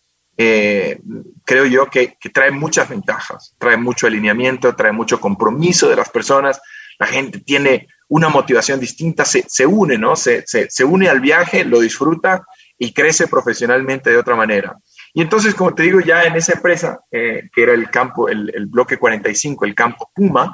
eh, 0.41 1.01
creo 1.45 1.67
yo 1.67 1.91
que, 1.91 2.17
trae 2.33 2.53
muchas 2.53 2.89
ventajas, 2.89 3.57
trae 3.59 3.77
mucho 3.77 4.07
alineamiento, 4.07 4.77
trae 4.77 4.93
mucho 4.93 5.21
compromiso 5.21 5.89
de 5.89 5.97
las 5.97 6.11
personas, 6.11 6.61
la 7.01 7.07
gente 7.09 7.41
tiene 7.41 7.89
una 8.07 8.29
motivación 8.29 8.79
distinta, 8.79 9.25
se, 9.25 9.45
se 9.49 9.67
une, 9.67 9.99
¿no? 9.99 10.15
Se, 10.15 10.45
se, 10.47 10.85
une 10.85 11.09
al 11.09 11.21
viaje, 11.21 11.65
lo 11.65 11.81
disfruta 11.81 12.47
y 12.79 12.93
crece 12.93 13.27
profesionalmente 13.27 14.11
de 14.11 14.17
otra 14.17 14.37
manera. 14.37 14.77
Y 15.13 15.23
entonces, 15.23 15.57
como 15.57 15.75
te 15.75 15.83
digo, 15.83 16.01
ya 16.01 16.23
en 16.23 16.37
esa 16.37 16.53
empresa, 16.53 17.01
eh, 17.11 17.51
que 17.53 17.63
era 17.65 17.73
el 17.75 17.91
campo, 17.91 18.29
el, 18.29 18.53
el, 18.55 18.67
bloque 18.67 18.97
45, 18.97 19.65
el 19.65 19.75
campo 19.75 20.11
Puma, 20.15 20.53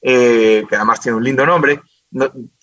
eh, 0.00 0.64
que 0.66 0.76
además 0.76 1.00
tiene 1.00 1.18
un 1.18 1.24
lindo 1.24 1.44
nombre, 1.44 1.80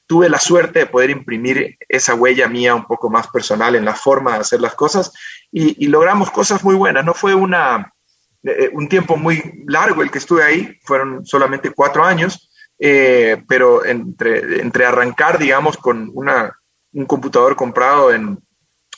tuve 0.08 0.28
la 0.28 0.40
suerte 0.40 0.80
de 0.80 0.86
poder 0.88 1.12
imprimir 1.12 1.78
esa 1.88 2.16
huella 2.16 2.48
mía 2.48 2.74
un 2.74 2.86
poco 2.86 3.12
más 3.12 3.28
personal 3.28 3.76
en 3.76 3.86
la 3.86 3.94
forma 3.94 4.34
de 4.34 4.40
hacer 4.40 4.60
las 4.60 4.74
cosas 4.74 5.12
y, 5.56 5.88
logramos 5.88 6.32
cosas 6.32 6.64
muy 6.64 6.74
buenas. 6.74 7.06
No 7.06 7.14
fue 7.14 7.36
una, 7.36 7.94
eh, 8.42 8.72
un 8.74 8.90
tiempo 8.90 9.18
muy 9.18 9.64
largo 9.68 10.02
el 10.02 10.10
que 10.10 10.18
estuve 10.18 10.44
ahí, 10.44 10.80
fueron 10.84 11.26
solamente 11.26 11.72
cuatro 11.72 12.04
años, 12.04 12.50
eh, 12.80 13.42
pero 13.48 13.86
entre, 13.86 14.62
entre 14.62 14.86
arrancar, 14.86 15.38
digamos, 15.38 15.78
con 15.78 16.10
una, 16.16 16.52
un 16.94 17.06
computador 17.06 17.56
comprado 17.56 18.12
en, 18.12 18.40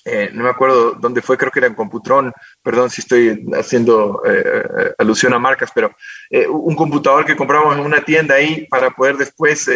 eh, 0.08 0.30
no 0.32 0.44
me 0.44 0.52
acuerdo 0.52 0.92
dónde 0.94 1.24
fue, 1.24 1.36
creo 1.36 1.52
que 1.52 1.58
era 1.58 1.68
en 1.68 1.74
Computron, 1.74 2.32
perdón 2.62 2.92
si 2.92 3.02
estoy 3.02 3.44
haciendo 3.56 4.22
eh, 4.24 4.94
alusión 5.00 5.34
a 5.34 5.40
marcas, 5.40 5.72
pero 5.74 5.96
eh, 6.30 6.46
un 6.48 6.76
computador 6.76 7.26
que 7.26 7.36
compramos 7.36 7.76
en 7.76 7.84
una 7.84 8.06
tienda 8.06 8.36
ahí 8.36 8.68
para 8.68 8.92
poder 8.92 9.18
después 9.18 9.68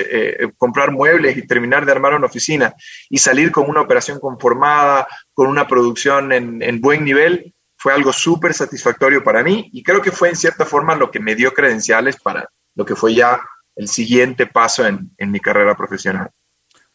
comprar 0.55 0.91
muebles 0.91 1.35
y 1.35 1.47
terminar 1.47 1.83
de 1.83 1.93
armar 1.93 2.13
una 2.13 2.27
oficina 2.27 2.75
y 3.09 3.17
salir 3.17 3.51
con 3.51 3.67
una 3.67 3.81
operación 3.81 4.19
conformada, 4.19 5.07
con 5.33 5.47
una 5.47 5.67
producción 5.67 6.31
en, 6.31 6.79
buen 6.79 7.03
nivel, 7.03 7.55
fue 7.75 7.93
algo 7.93 8.13
súper 8.13 8.53
satisfactorio 8.53 9.23
para 9.23 9.41
mí 9.41 9.67
y 9.73 9.81
creo 9.81 10.01
que 10.01 10.11
fue 10.11 10.29
en 10.29 10.35
cierta 10.35 10.63
forma 10.63 10.95
lo 10.95 11.09
que 11.09 11.19
me 11.19 11.33
dio 11.33 11.55
credenciales 11.55 12.17
para 12.17 12.47
lo 12.75 12.85
que 12.85 12.95
fue 12.95 13.15
ya 13.15 13.41
el 13.75 13.87
siguiente 13.87 14.45
paso 14.45 14.85
en, 14.85 15.09
en 15.17 15.31
mi 15.31 15.39
carrera 15.39 15.75
profesional. 15.75 16.29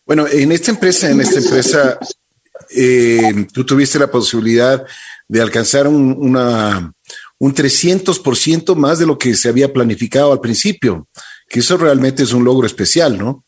Bueno, 0.07 0.27
en 0.31 0.53
esta 0.53 0.71
empresa, 0.71 1.11
en 1.11 1.21
esta 1.21 1.41
empresa 1.41 1.99
eh, 2.71 3.47
tú 3.53 3.65
tuviste 3.65 3.99
la 3.99 4.11
posibilidad 4.11 4.85
de 5.29 5.41
alcanzar 5.41 5.87
un, 5.87 6.15
una, 6.19 6.93
un 7.39 7.55
300% 7.55 8.75
más 8.75 8.99
de 8.99 9.07
lo 9.07 9.19
que 9.19 9.35
se 9.35 9.49
había 9.49 9.73
planificado 9.73 10.33
al 10.33 10.41
principio, 10.41 11.09
que 11.49 11.61
eso 11.61 11.77
realmente 11.77 12.23
es 12.23 12.33
un 12.33 12.45
logro 12.45 12.67
especial, 12.67 13.19
¿no? 13.19 13.45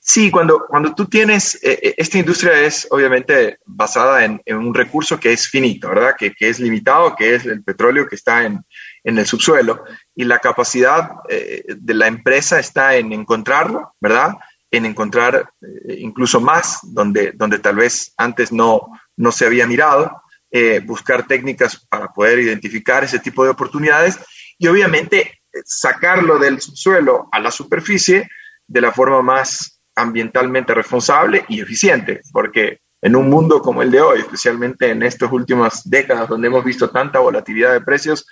Sí, 0.00 0.30
cuando, 0.30 0.64
cuando 0.68 0.94
tú 0.94 1.06
tienes, 1.06 1.56
eh, 1.56 1.78
eh, 1.82 1.94
esta 1.98 2.18
industria 2.18 2.62
es 2.62 2.86
obviamente 2.90 3.58
basada 3.66 4.24
en, 4.24 4.40
un 4.46 4.72
recurso 4.72 5.18
que 5.20 5.32
es 5.32 5.48
finito, 5.48 5.88
¿verdad? 5.88 6.14
Que, 6.16 6.32
que, 6.32 6.48
es 6.48 6.60
limitado, 6.60 7.14
que 7.16 7.34
es 7.34 7.44
el 7.44 7.62
petróleo 7.62 8.08
que 8.08 8.14
está 8.14 8.44
en, 8.44 8.64
en 9.04 9.18
el 9.18 9.26
subsuelo, 9.26 9.84
y 10.14 10.24
la 10.24 10.38
capacidad 10.38 11.10
de 11.28 11.94
la 11.94 12.06
empresa 12.06 12.58
está 12.58 12.96
en 12.96 13.12
encontrarlo, 13.12 13.94
¿verdad? 14.00 14.36
En 14.70 14.86
encontrar 14.86 15.50
eh, 15.60 15.96
incluso 15.98 16.40
más 16.40 16.78
donde, 16.82 17.32
donde 17.32 17.58
tal 17.58 17.76
vez 17.76 18.12
antes 18.16 18.52
no, 18.52 18.88
no 19.16 19.32
se 19.32 19.46
había 19.46 19.66
mirado, 19.66 20.22
eh, 20.50 20.80
buscar 20.84 21.26
técnicas 21.26 21.86
para 21.88 22.08
poder 22.08 22.38
identificar 22.38 23.04
ese 23.04 23.18
tipo 23.18 23.44
de 23.44 23.50
oportunidades 23.50 24.18
y 24.58 24.66
obviamente 24.66 25.40
sacarlo 25.64 26.38
del 26.38 26.60
subsuelo 26.60 27.28
a 27.32 27.38
la 27.38 27.50
superficie 27.50 28.28
de 28.66 28.80
la 28.80 28.92
forma 28.92 29.22
más 29.22 29.80
ambientalmente 29.96 30.74
responsable 30.74 31.44
y 31.48 31.60
eficiente, 31.60 32.20
porque 32.32 32.80
en 33.00 33.16
un 33.16 33.28
mundo 33.28 33.60
como 33.60 33.82
el 33.82 33.90
de 33.90 34.00
hoy, 34.00 34.20
especialmente 34.20 34.90
en 34.90 35.02
estas 35.02 35.30
últimas 35.32 35.88
décadas 35.88 36.28
donde 36.28 36.48
hemos 36.48 36.64
visto 36.64 36.90
tanta 36.90 37.18
volatilidad 37.18 37.72
de 37.72 37.80
precios, 37.80 38.26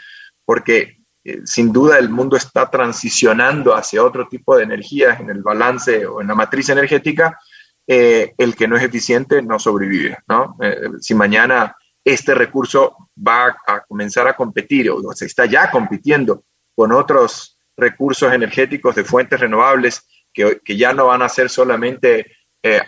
porque 0.45 0.99
eh, 1.29 1.41
sin 1.45 1.73
duda 1.73 1.99
el 1.99 2.09
mundo 2.09 2.37
está 2.37 2.71
transicionando 2.71 3.75
hacia 3.75 4.05
otro 4.05 4.29
tipo 4.29 4.57
de 4.57 4.63
energías 4.63 5.19
en 5.19 5.29
el 5.29 5.43
balance 5.43 6.07
o 6.07 6.21
en 6.21 6.29
la 6.29 6.37
matriz 6.37 6.69
energética, 6.69 7.37
eh, 7.85 8.33
el 8.39 8.55
que 8.55 8.69
no 8.69 8.77
es 8.77 8.85
eficiente 8.85 9.43
no 9.43 9.59
sobrevive. 9.59 10.19
¿no? 10.29 10.57
Eh, 10.63 10.89
si 11.01 11.17
mañana 11.17 11.75
este 12.05 12.33
recurso 12.33 13.11
va 13.27 13.57
a 13.67 13.81
comenzar 13.89 14.29
a 14.29 14.37
competir 14.37 14.89
o 14.89 15.03
se 15.15 15.27
está 15.27 15.47
ya 15.47 15.69
compitiendo 15.69 16.45
con 16.77 16.93
otros 16.93 17.59
recursos 17.77 18.33
energéticos 18.33 18.95
de 18.95 19.03
fuentes 19.03 19.41
renovables 19.41 20.07
que, 20.33 20.61
que 20.65 20.77
ya 20.77 20.93
no 20.93 21.07
van 21.07 21.23
a 21.23 21.29
ser 21.29 21.51
solamente 21.51 22.37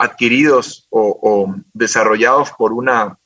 adquiridos 0.00 0.88
o, 0.90 1.54
desarrollados 1.72 2.50
por 2.58 2.72
una, 2.72 3.16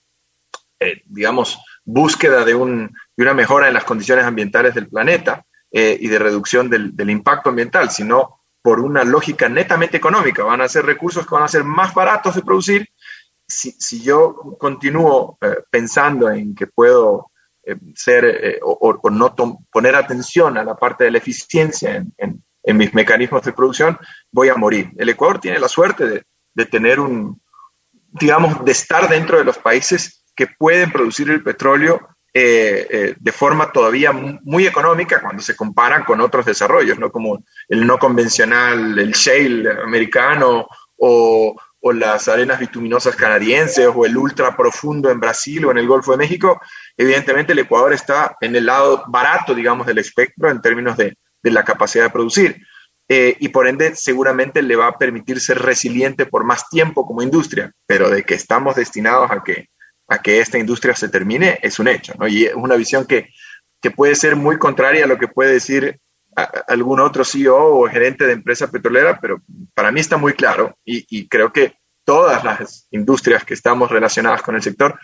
digamos, 1.07 1.59
búsqueda 1.85 2.45
de, 2.45 2.55
un, 2.55 2.95
de, 3.17 3.23
una 3.23 3.35
mejora 3.35 3.69
en 3.69 3.75
las 3.75 3.85
condiciones 3.85 4.25
ambientales 4.25 4.75
del 4.75 4.89
planeta 4.89 5.45
eh, 5.71 5.97
y 6.01 6.09
de 6.09 6.19
reducción 6.19 6.71
del, 6.71 6.95
del, 6.95 7.11
impacto 7.11 7.51
ambiental, 7.51 7.91
sino 7.91 8.41
por 8.63 8.81
una 8.81 9.05
lógica 9.05 9.49
netamente 9.49 9.97
económica. 9.97 10.45
Van 10.45 10.61
a 10.61 10.69
ser 10.69 10.85
recursos 10.87 11.27
que 11.27 11.35
van 11.35 11.45
a 11.45 11.49
ser 11.49 11.65
más 11.65 11.95
baratos 11.95 12.35
de 12.35 12.43
producir. 12.43 12.89
Si, 13.47 13.73
si 13.73 14.03
yo 14.03 14.57
continúo 14.59 15.39
pensando 15.71 16.31
en 16.31 16.55
que 16.55 16.69
puedo 16.69 17.31
ser 17.95 18.61
o, 18.63 18.99
o, 19.03 19.11
no 19.11 19.35
poner 19.71 19.95
atención 19.95 20.57
a 20.59 20.65
la 20.65 20.75
parte 20.75 21.05
de 21.05 21.11
la 21.11 21.19
eficiencia 21.19 21.97
en, 21.97 22.13
en, 22.19 22.43
en 22.63 22.77
mis 22.77 22.95
mecanismos 22.95 23.43
de 23.43 23.53
producción, 23.53 23.99
voy 24.31 24.49
a 24.49 24.55
morir. 24.55 24.91
El 24.97 25.09
Ecuador 25.09 25.41
tiene 25.41 25.59
la 25.59 25.69
suerte 25.69 26.07
de, 26.07 26.25
de 26.55 26.67
tener 26.67 27.01
un, 27.01 27.41
digamos, 28.13 28.65
de 28.65 28.73
estar 28.73 29.09
dentro 29.09 29.39
de 29.39 29.45
los 29.45 29.59
países 29.59 30.22
que 30.35 30.47
pueden 30.47 30.91
producir 30.91 31.31
el 31.31 31.43
petróleo 31.43 32.09
eh, 32.35 32.87
eh, 32.89 33.15
de 33.19 33.33
forma 33.33 33.71
todavía 33.71 34.11
muy 34.13 34.67
económica 34.67 35.21
cuando 35.21 35.43
se 35.43 35.55
comparan 35.55 36.03
con 36.05 36.21
otros 36.23 36.47
desarrollos, 36.47 36.99
¿no? 36.99 37.13
como 37.13 37.45
el 37.69 37.87
no 37.87 37.99
convencional, 37.99 38.99
el 38.99 39.13
shale 39.13 39.71
americano 39.83 40.67
o, 40.97 41.55
o, 41.81 41.93
las 41.93 42.29
arenas 42.29 42.59
bituminosas 42.59 43.17
canadienses 43.17 43.87
o 43.95 44.07
el 44.07 44.17
ultra 44.17 44.57
profundo 44.57 45.11
en 45.11 45.21
Brasil 45.21 45.67
o 45.67 45.73
en 45.73 45.79
el 45.79 45.87
Golfo 45.87 46.13
de 46.13 46.19
México. 46.19 46.59
Evidentemente 46.97 47.53
el 47.53 47.59
Ecuador 47.59 47.93
está 47.93 48.37
en 48.41 48.57
el 48.57 48.65
lado 48.65 49.05
barato, 49.09 49.55
digamos, 49.55 49.87
del 49.87 49.99
espectro 49.99 50.49
en 50.49 50.63
términos 50.63 50.97
de, 50.97 51.19
de 51.43 51.51
la 51.51 51.65
capacidad 51.65 52.05
de 52.05 52.11
producir. 52.11 52.63
Eh, 53.09 53.37
y 53.41 53.49
por 53.49 53.67
ende 53.67 53.95
seguramente 53.95 54.63
le 54.63 54.77
va 54.77 54.87
a 54.87 54.97
permitir 54.97 55.41
ser 55.41 55.59
resiliente 55.59 56.25
por 56.25 56.45
más 56.45 56.69
tiempo 56.71 57.05
como 57.05 57.23
industria, 57.23 57.73
pero 57.87 58.09
de 58.09 58.23
que 58.23 58.35
estamos 58.35 58.77
destinados 58.77 59.31
a 59.31 59.43
que, 59.43 59.69
a 60.13 60.19
que 60.19 60.41
esta 60.41 60.59
industria 60.59 60.95
se 60.95 61.09
termine 61.09 61.59
es 61.63 61.79
un 61.79 61.89
hecho, 61.89 62.13
¿no? 62.19 62.29
Y 62.29 62.45
es 62.45 62.55
una 62.55 62.77
visión 62.77 63.07
que, 63.07 63.31
que 63.81 63.91
puede 63.91 64.15
ser 64.15 64.37
muy 64.37 64.59
contraria 64.59 65.05
a 65.05 65.09
lo 65.09 65.19
que 65.19 65.29
puede 65.29 65.55
decir 65.55 65.99
algún 66.69 67.01
otro 67.01 67.25
CEO 67.25 67.79
o 67.79 67.89
gerente 67.89 68.27
de 68.27 68.33
empresa 68.33 68.71
petrolera, 68.71 69.19
pero 69.21 69.43
para 69.75 69.91
mí 69.91 70.01
está 70.01 70.17
muy 70.17 70.35
claro 70.35 70.77
y, 70.85 71.05
y 71.09 71.29
creo 71.29 71.53
que 71.53 71.75
todas 72.05 72.45
las 72.45 72.87
industrias 72.91 73.45
que 73.45 73.55
estamos 73.55 73.91
relacionadas 73.91 74.43
con 74.43 74.55
el 74.55 74.63
sector, 74.63 74.99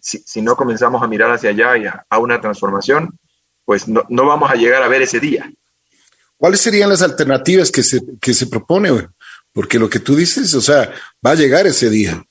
si, 0.00 0.18
si 0.18 0.40
no 0.40 0.56
comenzamos 0.56 1.02
a 1.02 1.06
mirar 1.06 1.30
hacia 1.30 1.50
allá 1.50 1.76
y 1.76 1.86
a, 1.86 2.06
a 2.08 2.18
una 2.18 2.40
transformación, 2.40 3.18
pues 3.64 3.88
no, 3.88 4.04
no, 4.08 4.26
vamos 4.26 4.50
a 4.50 4.54
llegar 4.54 4.82
a 4.82 4.88
ver 4.88 5.02
ese 5.02 5.20
día. 5.20 5.50
¿Cuáles 6.36 6.60
serían 6.60 6.88
las 6.88 7.02
alternativas 7.02 7.70
que 7.70 7.82
se, 7.82 8.00
que 8.20 8.32
se 8.32 8.46
propone? 8.46 9.08
Porque 9.52 9.78
lo 9.78 9.90
que 9.90 9.98
tú 9.98 10.14
dices, 10.14 10.54
o 10.54 10.60
sea, 10.60 10.92
va 11.24 11.32
a 11.32 11.34
llegar 11.34 11.66
ese 11.66 11.90
día. 11.90 12.22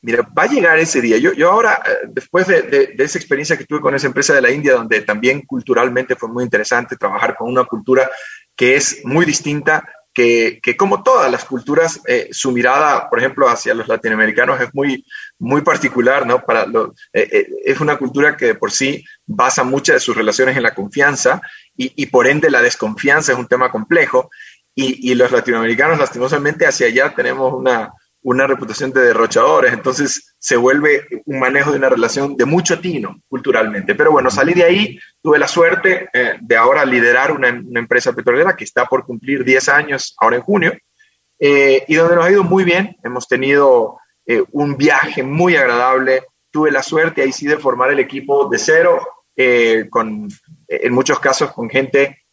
Mira, 0.00 0.28
va 0.36 0.44
a 0.44 0.48
llegar 0.48 0.78
ese 0.78 1.00
día. 1.00 1.18
Yo, 1.18 1.32
yo 1.32 1.50
ahora, 1.50 1.82
eh, 1.84 2.06
después 2.08 2.46
de, 2.46 2.62
de, 2.62 3.04
esa 3.04 3.18
experiencia 3.18 3.56
que 3.56 3.64
tuve 3.64 3.80
con 3.80 3.94
esa 3.94 4.06
empresa 4.06 4.32
de 4.32 4.40
la 4.40 4.50
India, 4.50 4.74
donde 4.74 5.00
también 5.00 5.42
culturalmente 5.42 6.14
fue 6.14 6.28
muy 6.28 6.44
interesante 6.44 6.96
trabajar 6.96 7.34
con 7.36 7.50
una 7.50 7.64
cultura 7.64 8.08
que 8.54 8.76
es 8.76 9.04
muy 9.04 9.26
distinta, 9.26 9.84
que, 10.14 10.60
que 10.62 10.76
como 10.76 11.02
todas 11.02 11.30
las 11.30 11.44
culturas, 11.44 12.00
eh, 12.06 12.28
su 12.30 12.52
mirada, 12.52 13.08
por 13.10 13.18
ejemplo, 13.18 13.48
hacia 13.48 13.74
los 13.74 13.88
latinoamericanos 13.88 14.60
es 14.60 14.72
muy, 14.72 15.04
muy 15.38 15.62
particular, 15.62 16.26
¿no? 16.26 16.44
Para 16.44 16.66
eh, 17.12 17.48
es 17.64 17.80
una 17.80 17.96
cultura 17.96 18.36
que 18.36 18.46
de 18.46 18.54
por 18.54 18.70
sí 18.70 19.04
basa 19.26 19.64
muchas 19.64 19.94
de 19.94 20.00
sus 20.00 20.16
relaciones 20.16 20.56
en 20.56 20.62
la 20.62 20.74
confianza 20.74 21.40
y, 21.76 21.92
y, 22.00 22.06
por 22.06 22.26
ende 22.26 22.50
la 22.50 22.62
desconfianza 22.62 23.32
es 23.32 23.38
un 23.38 23.46
tema 23.46 23.70
complejo 23.70 24.30
y, 24.74 25.10
y, 25.10 25.14
los 25.14 25.30
latinoamericanos 25.30 25.98
lastimosamente 25.98 26.66
hacia 26.66 26.88
allá 26.88 27.14
tenemos 27.14 27.52
una, 27.52 27.92
una 28.22 28.46
reputación 28.46 28.92
de 28.92 29.02
derrochadores, 29.02 29.72
entonces 29.72 30.34
se 30.38 30.56
vuelve 30.56 31.06
un 31.24 31.38
manejo 31.38 31.70
de 31.70 31.78
una 31.78 31.88
relación 31.88 32.36
de 32.36 32.44
mucho 32.44 32.80
tino 32.80 33.22
culturalmente. 33.28 33.94
Pero 33.94 34.10
bueno, 34.10 34.30
salí 34.30 34.54
de 34.54 34.64
ahí, 34.64 34.98
tuve 35.22 35.38
la 35.38 35.46
suerte 35.46 36.08
eh, 36.12 36.38
de 36.40 36.56
ahora 36.56 36.84
liderar 36.84 37.32
una, 37.32 37.48
empresa 37.48 38.12
petrolera 38.12 38.56
que 38.56 38.64
está 38.64 38.86
por 38.86 39.04
cumplir 39.06 39.44
10 39.44 39.68
años 39.68 40.16
ahora 40.18 40.36
en 40.36 40.42
junio 40.42 40.72
eh, 41.38 41.84
y 41.86 41.94
donde 41.94 42.16
nos 42.16 42.24
ha 42.24 42.30
ido 42.30 42.42
muy 42.42 42.64
bien, 42.64 42.96
hemos 43.04 43.28
tenido 43.28 43.98
eh, 44.26 44.42
un 44.50 44.76
viaje 44.76 45.22
muy 45.22 45.54
agradable, 45.54 46.24
tuve 46.50 46.72
la 46.72 46.82
suerte 46.82 47.22
ahí 47.22 47.32
sí 47.32 47.46
de 47.46 47.58
formar 47.58 47.90
el 47.90 48.00
equipo 48.00 48.48
de 48.48 48.58
cero, 48.58 49.06
con, 49.90 50.26
en 50.66 50.92
muchos 50.92 51.20
casos 51.20 51.52
con 51.52 51.70
gente 51.70 52.24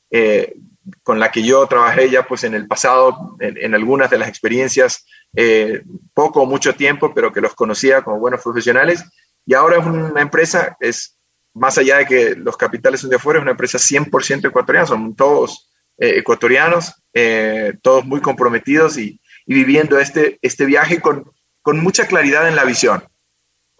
con 1.03 1.19
la 1.19 1.29
que 1.29 1.43
yo 1.43 1.67
trabajé 1.67 2.09
ya 2.09 2.23
pues 2.23 2.43
en 2.43 2.55
el 2.55 2.67
pasado, 2.67 3.37
en 3.39 3.75
algunas 3.75 4.09
de 4.09 4.17
las 4.17 4.27
experiencias, 4.27 5.05
eh, 5.35 5.83
poco 6.13 6.41
o 6.41 6.45
mucho 6.45 6.73
tiempo, 6.73 7.13
pero 7.13 7.31
que 7.31 7.41
los 7.41 7.53
conocía 7.53 8.01
como 8.01 8.19
buenos 8.19 8.41
profesionales. 8.41 9.03
Y 9.45 9.53
ahora 9.53 9.79
es 9.79 9.85
una 9.85 10.21
empresa, 10.21 10.77
es 10.79 11.17
más 11.53 11.77
allá 11.77 11.97
de 11.97 12.05
que 12.05 12.35
los 12.35 12.57
capitales 12.57 13.01
son 13.01 13.09
de 13.09 13.17
afuera, 13.17 13.39
es 13.39 13.43
una 13.43 13.51
empresa 13.51 13.77
100% 13.77 14.47
ecuatoriana, 14.47 14.87
son 14.87 15.15
todos 15.15 15.71
eh, 15.97 16.17
ecuatorianos, 16.17 16.93
eh, 17.13 17.73
todos 17.81 18.05
muy 18.05 18.21
comprometidos 18.21 18.97
y, 18.97 19.19
y, 19.45 19.53
viviendo 19.53 19.99
este, 19.99 20.39
este 20.41 20.65
viaje 20.65 20.99
con, 20.99 21.31
con 21.61 21.79
mucha 21.79 22.07
claridad 22.07 22.47
en 22.47 22.55
la 22.55 22.65
visión. 22.65 23.03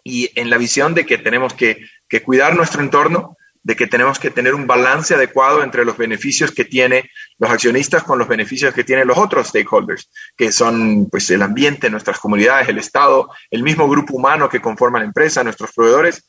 Y 0.04 0.30
en 0.40 0.50
la 0.50 0.58
visión 0.58 0.94
de 0.94 1.06
que 1.06 1.18
tenemos 1.18 1.54
que, 1.54 1.80
que 2.08 2.22
cuidar 2.22 2.56
nuestro 2.56 2.82
entorno, 2.82 3.36
de 3.66 3.76
que 3.76 3.88
tenemos 3.88 4.20
que 4.20 4.30
tener 4.30 4.54
un 4.54 4.68
balance 4.68 5.16
adecuado 5.16 5.64
entre 5.64 5.84
los 5.84 5.98
beneficios 5.98 6.52
que 6.52 6.66
tiene 6.66 7.10
los 7.40 7.50
accionistas 7.50 8.04
con 8.04 8.20
los 8.20 8.28
beneficios 8.28 8.76
que 8.76 8.84
tienen 8.84 9.08
los 9.08 9.18
otros 9.18 9.48
stakeholders, 9.48 10.08
que 10.38 10.52
son 10.52 11.10
pues 11.10 11.32
el 11.32 11.42
ambiente, 11.42 11.90
nuestras 11.90 12.20
comunidades, 12.20 12.70
el 12.70 12.78
Estado, 12.78 13.28
el 13.50 13.64
mismo 13.64 13.90
grupo 13.90 14.18
humano 14.18 14.48
que 14.48 14.62
conforma 14.62 15.00
la 15.00 15.06
empresa, 15.06 15.44
nuestros 15.44 15.74
proveedores, 15.74 16.28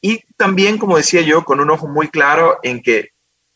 y 0.00 0.24
también, 0.36 0.76
como 0.76 0.96
decía 0.96 1.20
yo, 1.20 1.44
con 1.44 1.60
un 1.60 1.70
ojo 1.70 1.86
muy 1.86 2.08
claro 2.08 2.58
en 2.64 2.82
que 2.82 3.10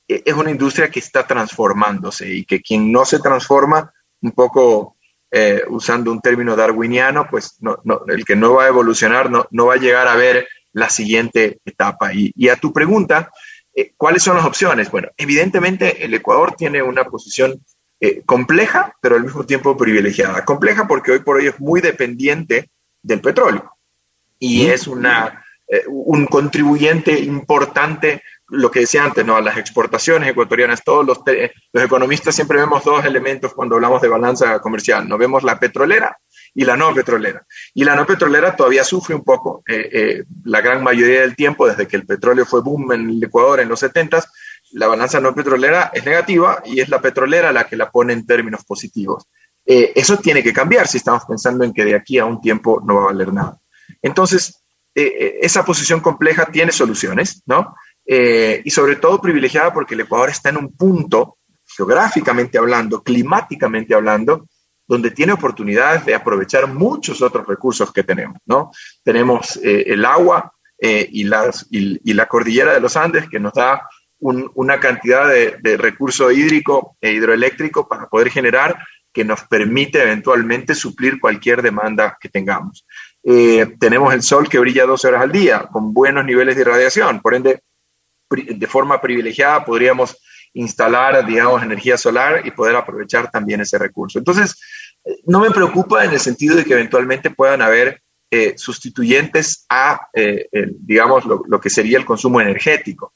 es 0.07 0.35
una 0.35 0.53
industria 0.53 0.89
que 0.89 1.01
está 1.01 1.27
transformándose 1.27 2.33
y 2.33 2.45
que 2.45 2.63
quien 2.63 2.93
no 2.93 3.05
se 3.05 3.19
transforma, 3.19 3.93
un 4.21 4.31
poco 4.31 4.97
eh, 5.33 5.63
usando 5.69 6.13
un 6.13 6.21
término 6.21 6.55
darwiniano, 6.55 7.27
pues 7.29 7.57
no, 7.59 7.81
no, 7.83 8.03
el 8.07 8.25
que 8.25 8.37
no 8.37 8.55
va 8.55 8.67
a 8.67 8.69
evolucionar 8.69 9.33
no, 9.33 9.49
no 9.51 9.67
va 9.67 9.75
a 9.75 9.79
llegar 9.79 10.07
a 10.07 10.15
ver 10.15 10.47
la 10.77 10.91
siguiente 10.91 11.59
etapa. 11.65 12.13
Y, 12.13 12.33
y 12.37 12.51
a 12.51 12.57
tu 12.57 12.71
pregunta, 12.71 13.31
eh, 13.75 13.95
¿cuáles 13.97 14.23
son 14.23 14.37
las 14.37 14.45
opciones? 14.45 14.91
Bueno, 14.91 15.09
evidentemente 15.17 16.05
el 16.05 16.13
Ecuador 16.13 16.55
tiene 16.55 16.83
una 16.83 17.05
posición 17.05 17.65
eh, 17.99 18.23
compleja, 18.27 18.95
pero 19.01 19.17
al 19.17 19.25
mismo 19.25 19.47
tiempo 19.47 19.75
privilegiada. 19.75 20.45
Compleja 20.45 20.87
porque 20.87 21.13
hoy 21.13 21.21
por 21.21 21.37
hoy 21.37 21.47
es 21.47 21.59
muy 21.59 21.81
dependiente 21.81 22.69
del 23.03 23.23
petróleo 23.23 23.73
y 24.39 24.67
es 24.67 24.87
una, 24.87 25.43
eh, 25.67 25.85
un 25.89 26.27
contribuyente 26.27 27.19
importante 27.21 28.23
lo 28.49 28.71
que 28.71 28.81
decía 28.81 29.03
antes, 29.03 29.25
¿no? 29.25 29.35
A 29.37 29.41
las 29.41 29.57
exportaciones 29.57 30.29
ecuatorianas, 30.29 30.85
todos 30.85 31.07
los, 31.07 31.21
los 31.73 31.85
economistas 31.85 32.35
siempre 32.35 32.59
vemos 32.59 32.85
dos 32.85 33.03
elementos 33.05 33.55
cuando 33.55 33.77
hablamos 33.77 34.03
de 34.03 34.09
balanza 34.09 34.61
comercial, 34.61 35.09
¿no? 35.09 35.17
Vemos 35.17 35.43
la 35.43 35.59
petrolera 35.59 36.17
y 36.57 36.65
la 36.65 36.75
no 36.75 36.93
petrolera. 36.95 37.47
Y 37.75 37.85
la 37.85 37.95
no 37.95 38.07
petrolera 38.07 38.57
todavía 38.57 38.83
sufre 38.83 39.15
un 39.15 39.23
poco, 39.23 39.63
eh, 39.69 39.91
eh, 39.93 40.25
la 40.45 40.63
gran 40.63 40.83
mayoría 40.83 41.21
del 41.21 41.37
tiempo, 41.37 41.69
desde 41.69 41.87
que 41.87 41.97
el 41.97 42.07
petróleo 42.07 42.47
fue 42.47 42.63
boom 42.63 42.93
en 42.93 43.11
el 43.11 43.23
Ecuador 43.23 43.61
en 43.61 43.69
los 43.69 43.79
70 43.81 44.25
la 44.73 44.89
balanza 44.89 45.21
no 45.21 45.35
petrolera 45.35 45.93
es 45.95 46.05
negativa 46.05 46.61
y 46.65 46.81
es 46.81 46.89
la 46.89 47.01
petrolera 47.01 47.53
la 47.53 47.69
que 47.69 47.77
la 47.77 47.91
pone 47.91 48.15
en 48.15 48.27
términos 48.27 48.65
positivos. 48.65 49.29
Eh, 49.65 49.93
eso 49.95 50.17
tiene 50.17 50.43
que 50.43 50.53
cambiar 50.53 50.89
si 50.89 50.97
estamos 50.97 51.25
pensando 51.25 51.63
en 51.63 51.73
que 51.73 51.85
de 51.85 51.95
aquí 51.95 52.19
a 52.19 52.25
un 52.25 52.41
tiempo 52.41 52.83
no 52.85 52.97
va 52.97 53.03
a 53.03 53.07
valer 53.07 53.33
nada. 53.33 53.59
Entonces, 54.03 54.63
esa 54.95 55.63
posición 55.63 56.01
compleja 56.01 56.47
tiene 56.47 56.73
soluciones, 56.73 57.43
¿no? 57.45 57.77
y 58.07 58.71
sobre 58.71 58.97
todo 58.97 59.21
privilegiada 59.21 59.75
porque 59.75 59.95
el 59.95 60.01
Ecuador 60.01 60.31
está 60.31 60.49
en 60.49 60.57
un 60.57 60.75
punto, 60.75 61.37
geográficamente 61.67 62.57
hablando, 62.57 63.03
climáticamente 63.03 63.95
hablando, 63.95 64.47
donde 64.87 65.11
tiene 65.11 65.33
oportunidades 65.33 66.05
de 66.05 66.15
aprovechar 66.15 66.67
muchos 66.67 67.23
otros 67.23 67.47
recursos 67.47 67.93
que 67.93 68.05
tenemos, 68.05 68.39
¿no? 68.47 68.71
Tenemos 69.03 69.57
eh, 69.63 69.85
el 69.89 70.05
agua 70.05 70.53
eh, 70.79 71.09
y, 71.11 71.25
la 71.25 72.27
cordillera 72.27 72.75
de 72.75 72.81
los 72.81 72.97
Andes 72.97 73.29
que 73.29 73.41
nos 73.41 73.55
da 73.55 73.89
una 74.19 74.81
cantidad 74.81 75.29
de, 75.29 75.59
de, 75.61 75.77
recurso 75.77 76.31
hídrico 76.31 76.97
e 77.01 77.13
hidroeléctrico 77.13 77.87
para 77.87 78.09
poder 78.09 78.31
generar 78.31 78.79
que 79.13 79.25
nos 79.25 79.45
permite 79.45 80.03
eventualmente 80.03 80.75
suplir 80.75 81.19
cualquier 81.19 81.63
demanda 81.63 82.19
que 82.21 82.29
tengamos. 82.29 82.87
Eh, 83.25 83.75
tenemos 83.81 84.13
el 84.13 84.23
sol 84.23 84.47
que 84.47 84.59
brilla 84.59 84.85
12 84.85 85.09
horas 85.09 85.23
al 85.23 85.33
día, 85.33 85.67
con 85.73 85.93
buenos 85.95 86.25
niveles 86.25 86.55
de 86.55 86.61
irradiación, 86.61 87.21
por 87.21 87.35
ende, 87.35 87.61
de 88.31 88.67
forma 88.67 89.01
privilegiada 89.01 89.65
podríamos 89.65 90.17
instalar, 90.53 91.27
digamos, 91.27 91.63
energía 91.63 91.97
solar 91.97 92.43
y 92.45 92.51
poder 92.51 92.77
aprovechar 92.77 93.31
también 93.31 93.63
ese 93.63 93.79
recurso. 93.79 94.19
Entonces, 94.19 94.61
no 95.25 95.41
me 95.41 95.51
preocupa 95.51 96.05
en 96.05 96.13
el 96.13 96.21
sentido 96.21 96.57
de 96.57 96.65
que 96.65 96.73
eventualmente 96.73 97.31
puedan 97.31 97.63
haber 97.63 98.03
eh, 98.31 98.55
sustituyentes 98.57 99.67
a, 99.69 100.09
eh, 100.13 100.49
digamos, 100.79 101.25
lo, 101.25 101.61
que 101.61 101.71
sería 101.71 101.99
el 101.99 102.05
consumo 102.05 102.41
energético. 102.41 103.13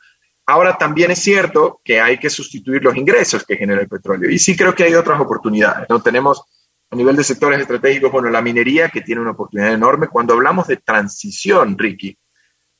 Ahora 0.46 0.76
también 0.78 1.10
es 1.10 1.18
cierto 1.20 1.80
que 1.84 2.00
hay 2.00 2.18
que 2.18 2.30
sustituir 2.30 2.82
los 2.82 2.96
ingresos 2.96 3.44
que 3.44 3.56
genera 3.56 3.80
el 3.80 3.88
petróleo 3.88 4.30
y 4.30 4.38
sí 4.38 4.56
creo 4.56 4.74
que 4.74 4.84
hay 4.84 4.94
otras 4.94 5.20
oportunidades. 5.20 5.86
¿no? 5.88 6.00
Tenemos 6.02 6.42
a 6.90 6.96
nivel 6.96 7.16
de 7.16 7.24
sectores 7.24 7.60
estratégicos, 7.60 8.10
bueno, 8.10 8.30
la 8.30 8.42
minería 8.42 8.88
que 8.88 9.00
tiene 9.00 9.20
una 9.20 9.30
oportunidad 9.30 9.72
enorme. 9.72 10.08
Cuando 10.08 10.34
hablamos 10.34 10.66
de 10.66 10.78
transición, 10.78 11.78
Ricky, 11.78 12.18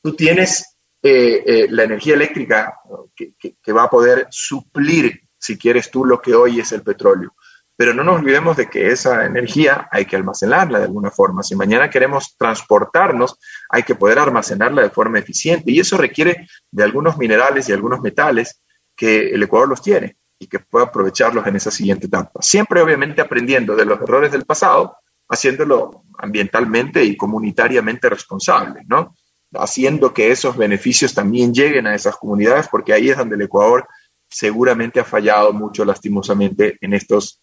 tú 0.01 0.13
tienes 0.15 0.77
eh, 1.01 1.43
eh, 1.45 1.67
la 1.69 1.83
energía 1.83 2.15
eléctrica 2.15 2.75
que, 3.15 3.73
va 3.73 3.83
a 3.83 3.89
poder 3.89 4.27
suplir, 4.29 5.21
si 5.37 5.57
quieres 5.57 5.89
tú, 5.89 6.03
lo 6.03 6.21
que 6.21 6.33
hoy 6.33 6.59
es 6.59 6.71
el 6.73 6.83
petróleo. 6.83 7.33
Pero 7.81 7.95
no 7.95 8.03
nos 8.03 8.19
olvidemos 8.19 8.55
de 8.57 8.69
que 8.69 8.91
esa 8.91 9.25
energía 9.25 9.89
hay 9.91 10.05
que 10.05 10.15
almacenarla 10.15 10.77
de 10.77 10.85
alguna 10.85 11.09
forma. 11.09 11.41
Si 11.41 11.55
mañana 11.55 11.89
queremos 11.89 12.37
transportarnos, 12.37 13.39
hay 13.69 13.81
que 13.81 13.95
poder 13.95 14.19
almacenarla 14.19 14.83
de 14.83 14.91
forma 14.91 15.17
eficiente. 15.17 15.71
Y 15.71 15.79
eso 15.79 15.97
requiere 15.97 16.47
de 16.69 16.83
algunos 16.83 17.17
minerales 17.17 17.67
y 17.67 17.73
algunos 17.73 17.99
metales 18.01 18.61
que 18.95 19.29
el 19.29 19.41
Ecuador 19.41 19.67
los 19.67 19.81
tiene 19.81 20.15
y 20.37 20.45
que 20.45 20.59
pueda 20.59 20.85
aprovecharlos 20.85 21.47
en 21.47 21.55
esa 21.55 21.71
siguiente 21.71 22.05
etapa. 22.05 22.39
Siempre, 22.39 22.83
obviamente, 22.83 23.19
aprendiendo 23.19 23.75
de 23.75 23.85
los 23.85 23.99
errores 23.99 24.31
del 24.31 24.45
pasado, 24.45 24.97
haciéndolo 25.27 26.03
ambientalmente 26.19 27.03
y 27.03 27.17
comunitariamente 27.17 28.11
responsable, 28.11 28.83
¿no? 28.85 29.15
haciendo 29.55 30.13
que 30.13 30.29
esos 30.29 30.55
beneficios 30.55 31.15
también 31.15 31.51
lleguen 31.51 31.87
a 31.87 31.95
esas 31.95 32.15
comunidades, 32.15 32.67
porque 32.67 32.93
ahí 32.93 33.09
es 33.09 33.17
donde 33.17 33.37
el 33.37 33.41
Ecuador 33.41 33.87
seguramente 34.29 34.99
ha 34.99 35.03
fallado 35.03 35.51
mucho 35.51 35.83
lastimosamente 35.83 36.77
en 36.79 36.93
estos 36.93 37.41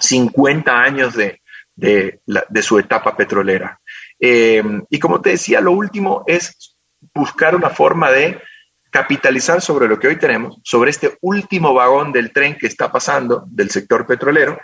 50 0.00 0.72
años 0.72 1.14
de, 1.14 1.40
su 2.62 2.78
etapa 2.78 3.16
petrolera. 3.16 3.80
Eh, 4.18 4.62
y 4.90 4.98
como 4.98 5.20
te 5.20 5.30
decía, 5.30 5.60
lo 5.60 5.72
último 5.72 6.24
es 6.26 6.76
buscar 7.12 7.54
una 7.54 7.70
forma 7.70 8.10
de 8.10 8.40
capitalizar 8.90 9.60
sobre 9.60 9.88
lo 9.88 9.98
que 9.98 10.06
hoy 10.06 10.16
tenemos, 10.16 10.60
sobre 10.62 10.90
este 10.90 11.18
último 11.20 11.74
vagón 11.74 12.12
del 12.12 12.32
tren 12.32 12.56
que 12.56 12.68
está 12.68 12.92
pasando 12.92 13.44
del 13.48 13.70
sector 13.70 14.06
petrolero 14.06 14.60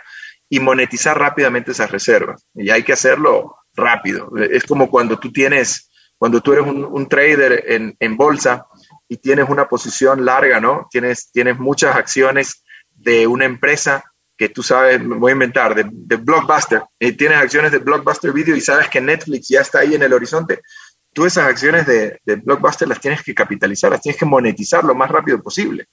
y 0.49 0.59
monetizar 0.59 1.19
rápidamente 1.19 1.71
esas 1.71 1.91
reservas. 1.91 2.45
Y 2.55 2.69
hay 2.69 2.83
que 2.83 2.93
hacerlo 2.93 3.57
rápido. 3.75 4.31
Es 4.37 4.63
como 4.63 4.89
cuando 4.89 5.19
tú 5.19 5.31
tienes 5.31 5.91
cuando 6.21 6.39
tú 6.39 6.53
eres 6.53 6.67
un, 6.67 7.09
trader 7.09 7.65
en, 7.99 8.15
bolsa 8.15 8.67
y 9.09 9.17
tienes 9.17 9.49
una 9.49 9.67
posición 9.67 10.23
larga, 10.23 10.59
¿no? 10.59 10.87
Tienes, 10.91 11.31
tienes 11.31 11.57
muchas 11.57 11.95
acciones 11.95 12.63
de 12.91 13.25
una 13.25 13.45
empresa 13.45 14.03
que 14.41 14.49
tú 14.49 14.63
sabes, 14.63 14.99
voy 15.05 15.29
a 15.29 15.33
inventar, 15.33 15.75
de, 15.75 16.15
Blockbuster, 16.15 16.81
y 16.99 17.11
tienes 17.11 17.37
acciones 17.37 17.71
de 17.71 17.77
Blockbuster 17.77 18.33
Video 18.33 18.55
y 18.55 18.61
sabes 18.61 18.89
que 18.89 18.99
Netflix 18.99 19.49
ya 19.49 19.61
está 19.61 19.81
ahí 19.81 19.93
en 19.93 20.01
el 20.01 20.11
horizonte, 20.11 20.61
tú 21.13 21.27
esas 21.27 21.45
acciones 21.45 21.85
de, 21.85 22.19
Blockbuster 22.43 22.87
las 22.87 22.99
tienes 22.99 23.21
que 23.21 23.35
capitalizar, 23.35 23.91
las 23.91 24.01
tienes 24.01 24.17
que 24.17 24.25
monetizar 24.25 24.83
lo 24.83 24.95
más 24.95 25.11
rápido 25.11 25.39
posible. 25.43 25.85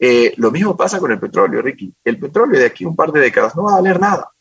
Eh, 0.00 0.34
lo 0.36 0.50
mismo 0.50 0.76
pasa 0.76 0.98
con 0.98 1.12
el 1.12 1.20
petróleo, 1.20 1.62
Ricky. 1.62 1.94
El 2.02 2.18
petróleo 2.18 2.58
de 2.58 2.66
aquí 2.66 2.84
un 2.84 2.96
par 2.96 3.12
de 3.12 3.20
décadas 3.20 3.54
no 3.54 3.66
va 3.66 3.74
a 3.74 3.76
valer 3.76 4.00
nada. 4.00 4.32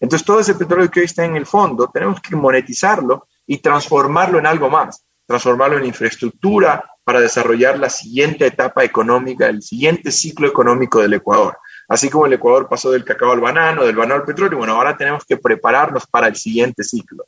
Entonces, 0.00 0.24
todo 0.24 0.40
ese 0.40 0.54
petróleo 0.54 0.90
que 0.90 1.00
hoy 1.00 1.04
está 1.04 1.26
en 1.26 1.36
el 1.36 1.44
fondo, 1.44 1.90
tenemos 1.92 2.22
que 2.22 2.34
monetizarlo 2.34 3.28
y 3.46 3.58
transformarlo 3.58 4.38
en 4.38 4.46
algo 4.46 4.70
más, 4.70 5.04
transformarlo 5.26 5.76
en 5.76 5.84
infraestructura 5.84 6.82
para 7.04 7.20
desarrollar 7.20 7.78
la 7.78 7.90
siguiente 7.90 8.46
etapa 8.46 8.82
económica, 8.82 9.46
el 9.46 9.60
siguiente 9.60 10.10
ciclo 10.10 10.48
económico 10.48 11.02
del 11.02 11.12
Ecuador. 11.12 11.58
Así 11.88 12.08
como 12.08 12.26
el 12.26 12.32
Ecuador 12.32 12.68
pasó 12.68 12.90
del 12.90 13.04
cacao 13.04 13.32
al 13.32 13.40
banano, 13.40 13.84
del 13.84 13.96
banano 13.96 14.20
al 14.20 14.26
petróleo, 14.26 14.58
bueno, 14.58 14.74
ahora 14.74 14.96
tenemos 14.96 15.24
que 15.24 15.36
prepararnos 15.36 16.06
para 16.06 16.28
el 16.28 16.36
siguiente 16.36 16.82
ciclo. 16.82 17.26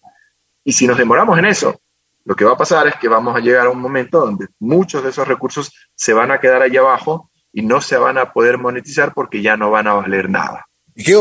Y 0.64 0.72
si 0.72 0.86
nos 0.86 0.98
demoramos 0.98 1.38
en 1.38 1.46
eso, 1.46 1.80
lo 2.24 2.34
que 2.34 2.44
va 2.44 2.52
a 2.52 2.56
pasar 2.56 2.86
es 2.88 2.94
que 2.96 3.08
vamos 3.08 3.36
a 3.36 3.40
llegar 3.40 3.66
a 3.66 3.70
un 3.70 3.80
momento 3.80 4.20
donde 4.20 4.46
muchos 4.58 5.02
de 5.02 5.10
esos 5.10 5.28
recursos 5.28 5.72
se 5.94 6.12
van 6.12 6.30
a 6.30 6.40
quedar 6.40 6.62
allá 6.62 6.80
abajo 6.80 7.30
y 7.52 7.62
no 7.62 7.80
se 7.80 7.96
van 7.96 8.18
a 8.18 8.32
poder 8.32 8.58
monetizar 8.58 9.12
porque 9.14 9.42
ya 9.42 9.56
no 9.56 9.70
van 9.70 9.86
a 9.86 9.94
valer 9.94 10.28
nada. 10.28 10.66
Y 10.94 11.04
que 11.04 11.14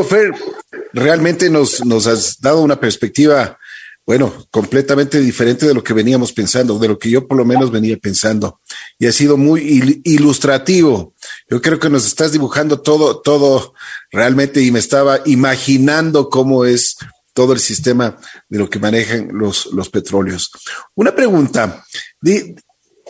realmente 0.94 1.50
nos 1.50 2.08
has 2.08 2.40
dado 2.40 2.62
una 2.62 2.80
perspectiva 2.80 3.58
bueno, 4.06 4.32
completamente 4.52 5.20
diferente 5.20 5.66
de 5.66 5.74
lo 5.74 5.84
que 5.84 5.94
veníamos 5.94 6.32
pensando, 6.32 6.78
de 6.78 6.88
lo 6.88 7.00
que 7.00 7.10
yo 7.10 7.28
por 7.28 7.38
lo 7.38 7.46
menos 7.46 7.72
venía 7.72 7.98
pensando. 7.98 8.60
Y 9.00 9.08
ha 9.08 9.12
sido 9.12 9.36
muy 9.36 10.02
ilustrativo. 10.04 11.15
Yo 11.50 11.62
creo 11.62 11.80
que 11.80 11.90
nos 11.90 12.06
estás 12.06 12.32
dibujando 12.32 12.82
todo, 12.82 13.22
todo 13.22 13.74
realmente 14.12 14.62
y 14.62 14.72
me 14.72 14.80
estaba 14.80 15.20
imaginando 15.26 16.30
cómo 16.30 16.66
es 16.66 16.96
todo 17.34 17.54
el 17.54 17.60
sistema 17.60 18.18
de 18.50 18.60
lo 18.60 18.70
que 18.70 18.80
manejan 18.80 19.30
los, 19.32 19.68
los 19.68 19.90
petróleos. 19.90 20.52
Una 20.96 21.14
pregunta. 21.14 21.86
De, 22.22 22.56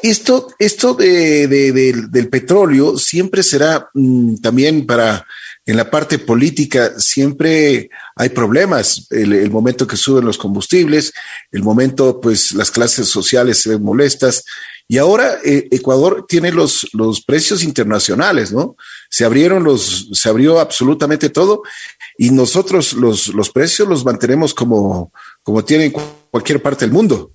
esto, 0.01 0.47
esto 0.59 0.93
de, 0.93 1.47
del 1.47 2.29
petróleo 2.29 2.97
siempre 2.97 3.43
será 3.43 3.89
mm, 3.93 4.37
también 4.37 4.85
para 4.85 5.25
en 5.67 5.77
la 5.77 5.89
parte 5.89 6.19
política 6.19 6.93
siempre 6.99 7.89
hay 8.15 8.29
problemas. 8.29 9.07
El, 9.09 9.49
momento 9.49 9.87
que 9.87 9.97
suben 9.97 10.25
los 10.25 10.37
combustibles, 10.37 11.11
el 11.51 11.63
momento, 11.63 12.21
pues 12.21 12.51
las 12.51 12.69
clases 12.69 13.07
sociales 13.07 13.61
se 13.61 13.71
ven 13.71 13.83
molestas. 13.83 14.43
Y 14.87 14.97
ahora 14.99 15.39
eh, 15.43 15.67
Ecuador 15.71 16.25
tiene 16.27 16.51
los, 16.51 16.87
los 16.93 17.23
precios 17.23 17.63
internacionales, 17.63 18.51
¿no? 18.51 18.75
Se 19.09 19.25
abrieron 19.25 19.63
los, 19.63 20.09
se 20.13 20.29
abrió 20.29 20.59
absolutamente 20.59 21.29
todo 21.29 21.63
y 22.17 22.29
nosotros 22.29 22.93
los, 22.93 23.29
los 23.29 23.49
precios 23.49 23.87
los 23.87 24.05
mantenemos 24.05 24.53
como, 24.53 25.11
como 25.41 25.63
tienen 25.65 25.91
cualquier 26.29 26.61
parte 26.61 26.85
del 26.85 26.93
mundo. 26.93 27.31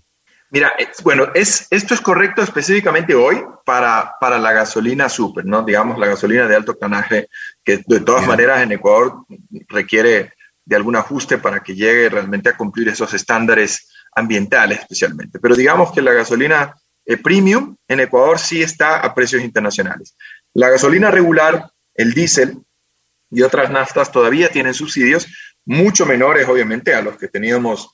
Mira, 0.52 0.72
bueno, 1.04 1.28
es, 1.34 1.68
esto 1.70 1.94
es 1.94 2.00
correcto 2.00 2.42
específicamente 2.42 3.14
hoy 3.14 3.40
para, 3.64 4.14
para 4.20 4.38
la 4.38 4.52
gasolina 4.52 5.08
super, 5.08 5.44
¿no? 5.44 5.62
Digamos, 5.62 5.96
la 5.98 6.08
gasolina 6.08 6.48
de 6.48 6.56
alto 6.56 6.72
octanaje, 6.72 7.28
que 7.64 7.82
de 7.86 8.00
todas 8.00 8.26
maneras 8.26 8.60
en 8.62 8.72
Ecuador 8.72 9.24
requiere 9.68 10.32
de 10.64 10.76
algún 10.76 10.96
ajuste 10.96 11.38
para 11.38 11.60
que 11.60 11.74
llegue 11.74 12.08
realmente 12.08 12.48
a 12.48 12.56
cumplir 12.56 12.88
esos 12.88 13.14
estándares 13.14 13.88
ambientales 14.12 14.80
especialmente. 14.80 15.38
Pero 15.38 15.54
digamos 15.54 15.92
que 15.92 16.02
la 16.02 16.12
gasolina 16.12 16.74
eh, 17.06 17.16
premium 17.16 17.76
en 17.88 18.00
Ecuador 18.00 18.38
sí 18.38 18.62
está 18.62 19.00
a 19.00 19.14
precios 19.14 19.42
internacionales. 19.42 20.16
La 20.54 20.68
gasolina 20.68 21.10
regular, 21.10 21.70
el 21.94 22.12
diésel 22.12 22.58
y 23.30 23.42
otras 23.42 23.70
naftas 23.70 24.10
todavía 24.10 24.48
tienen 24.50 24.74
subsidios 24.74 25.26
mucho 25.64 26.06
menores, 26.06 26.48
obviamente, 26.48 26.94
a 26.94 27.02
los 27.02 27.16
que 27.16 27.28
teníamos 27.28 27.90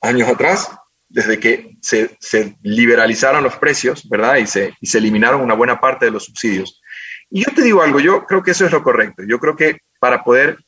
años 0.00 0.28
atrás, 0.28 0.70
desde 1.08 1.38
que 1.38 1.76
se, 1.82 2.16
liberalizaron 2.62 3.42
los 3.42 3.56
precios, 3.56 4.08
¿verdad? 4.08 4.36
Y 4.36 4.46
se, 4.46 4.74
y 4.80 4.86
se 4.86 4.98
eliminaron 4.98 5.40
una 5.40 5.54
buena 5.54 5.80
parte 5.80 6.06
de 6.06 6.12
los 6.12 6.24
subsidios. 6.24 6.80
Y 7.28 7.44
yo 7.44 7.52
te 7.54 7.62
digo 7.62 7.82
algo, 7.82 8.00
yo 8.00 8.24
creo 8.26 8.42
que 8.42 8.52
eso 8.52 8.64
es 8.64 8.72
lo 8.72 8.82
correcto. 8.82 9.22
Yo 9.26 9.38
creo 9.38 9.56
que 9.56 9.78
para 9.98 10.24
poder 10.24 10.58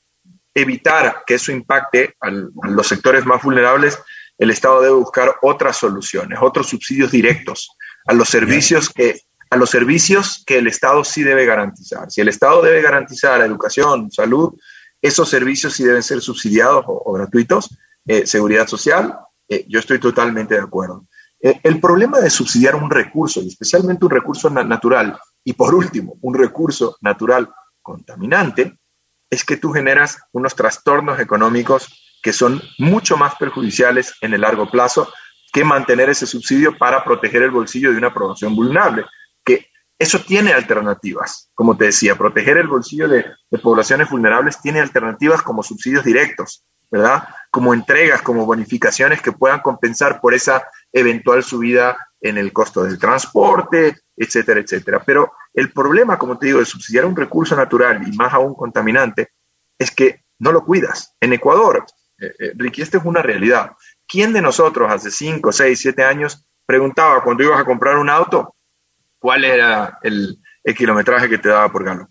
evitar 0.54 1.22
que 1.26 1.34
eso 1.34 1.52
impacte 1.52 2.14
a 2.20 2.30
los 2.30 2.86
sectores 2.86 3.24
más 3.24 3.42
vulnerables, 3.42 3.98
el 4.38 4.50
Estado 4.50 4.80
debe 4.80 4.94
buscar 4.94 5.36
otras 5.42 5.76
soluciones, 5.76 6.38
otros 6.40 6.68
subsidios 6.68 7.10
directos 7.10 7.76
a 8.06 8.12
los 8.12 8.28
servicios 8.28 8.88
que 8.88 9.20
a 9.50 9.56
los 9.56 9.68
servicios 9.68 10.42
que 10.46 10.56
el 10.56 10.66
Estado 10.66 11.04
sí 11.04 11.22
debe 11.22 11.44
garantizar. 11.44 12.10
Si 12.10 12.22
el 12.22 12.28
Estado 12.28 12.62
debe 12.62 12.80
garantizar 12.80 13.38
educación, 13.42 14.10
salud, 14.10 14.54
esos 15.02 15.28
servicios 15.28 15.74
sí 15.74 15.84
deben 15.84 16.02
ser 16.02 16.22
subsidiados 16.22 16.86
o, 16.88 17.12
gratuitos, 17.12 17.68
eh, 18.06 18.26
seguridad 18.26 18.66
social, 18.66 19.14
eh, 19.46 19.66
yo 19.68 19.80
estoy 19.80 19.98
totalmente 19.98 20.54
de 20.54 20.62
acuerdo. 20.62 21.06
Eh, 21.38 21.60
el 21.64 21.80
problema 21.80 22.18
de 22.20 22.30
subsidiar 22.30 22.76
un 22.76 22.88
recurso, 22.88 23.42
y 23.42 23.48
especialmente 23.48 24.06
un 24.06 24.12
recurso 24.12 24.48
natural, 24.48 25.18
y 25.44 25.52
por 25.52 25.74
último, 25.74 26.16
un 26.22 26.32
recurso 26.32 26.96
natural 27.02 27.52
contaminante, 27.82 28.78
es 29.28 29.44
que 29.44 29.58
tú 29.58 29.70
generas 29.70 30.18
unos 30.32 30.54
trastornos 30.54 31.20
económicos 31.20 32.01
que 32.22 32.32
son 32.32 32.62
mucho 32.78 33.16
más 33.16 33.34
perjudiciales 33.34 34.14
en 34.20 34.32
el 34.32 34.42
largo 34.42 34.70
plazo 34.70 35.12
que 35.52 35.64
mantener 35.64 36.08
ese 36.08 36.26
subsidio 36.26 36.78
para 36.78 37.04
proteger 37.04 37.42
el 37.42 37.50
bolsillo 37.50 37.90
de 37.90 37.98
una 37.98 38.14
población 38.14 38.56
vulnerable, 38.56 39.04
que 39.44 39.66
eso 39.98 40.18
tiene 40.20 40.52
alternativas. 40.52 41.50
Como 41.54 41.76
te 41.76 41.86
decía, 41.86 42.16
proteger 42.16 42.56
el 42.56 42.68
bolsillo 42.68 43.08
de, 43.08 43.26
poblaciones 43.62 44.08
vulnerables 44.08 44.60
tiene 44.60 44.80
alternativas 44.80 45.42
como 45.42 45.62
subsidios 45.62 46.04
directos, 46.04 46.64
¿verdad? 46.90 47.28
Como 47.50 47.74
entregas, 47.74 48.22
como 48.22 48.46
bonificaciones 48.46 49.20
que 49.20 49.32
puedan 49.32 49.60
compensar 49.60 50.20
por 50.20 50.32
esa 50.32 50.64
eventual 50.92 51.44
subida 51.44 51.96
en 52.20 52.38
el 52.38 52.52
costo 52.52 52.84
del 52.84 52.98
transporte, 52.98 53.96
etcétera, 54.16 54.60
etcétera. 54.60 55.02
Pero 55.04 55.32
el 55.52 55.70
problema, 55.72 56.18
como 56.18 56.38
te 56.38 56.46
digo, 56.46 56.60
de 56.60 56.64
subsidiar 56.64 57.04
un 57.04 57.16
recurso 57.16 57.54
natural 57.54 58.02
y 58.06 58.16
más 58.16 58.32
aún 58.32 58.54
contaminante 58.54 59.32
es 59.78 59.90
que 59.90 60.22
no 60.38 60.50
lo 60.50 60.64
cuidas. 60.64 61.14
En 61.20 61.32
Ecuador, 61.32 61.84
eh, 62.22 62.34
eh, 62.38 62.52
Ricky, 62.54 62.82
esta 62.82 62.98
es 62.98 63.04
una 63.04 63.20
realidad. 63.20 63.72
¿Quién 64.06 64.32
de 64.32 64.40
nosotros 64.40 64.90
hace 64.90 65.10
5, 65.10 65.50
6, 65.50 65.78
7 65.78 66.04
años 66.04 66.46
preguntaba 66.64 67.22
cuando 67.22 67.42
ibas 67.42 67.60
a 67.60 67.64
comprar 67.64 67.98
un 67.98 68.08
auto 68.08 68.54
cuál 69.18 69.44
era 69.44 69.98
el, 70.02 70.38
kilometraje 70.76 71.28
que 71.28 71.38
te 71.38 71.48
daba 71.48 71.70
por 71.72 71.84
galón? 71.84 72.08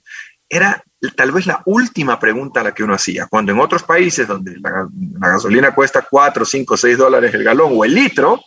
Era 0.50 0.84
tal 1.15 1.32
vez 1.32 1.45
la 1.45 1.62
última 1.65 2.19
pregunta 2.19 2.60
a 2.60 2.63
la 2.63 2.74
que 2.74 2.84
uno 2.84 2.93
hacía. 2.93 3.28
Cuando 3.28 3.54
en 3.54 3.60
otros 3.60 3.84
países 3.84 4.28
donde 4.28 4.58
la, 4.60 4.88
gasolina 5.30 5.74
cuesta 5.74 6.06
4, 6.10 6.43
5, 6.43 6.78
6 6.78 6.97
dólares 6.97 7.34
el 7.34 7.43
galón 7.45 7.71
o 7.74 7.86
el 7.86 7.95
litro, 7.95 8.41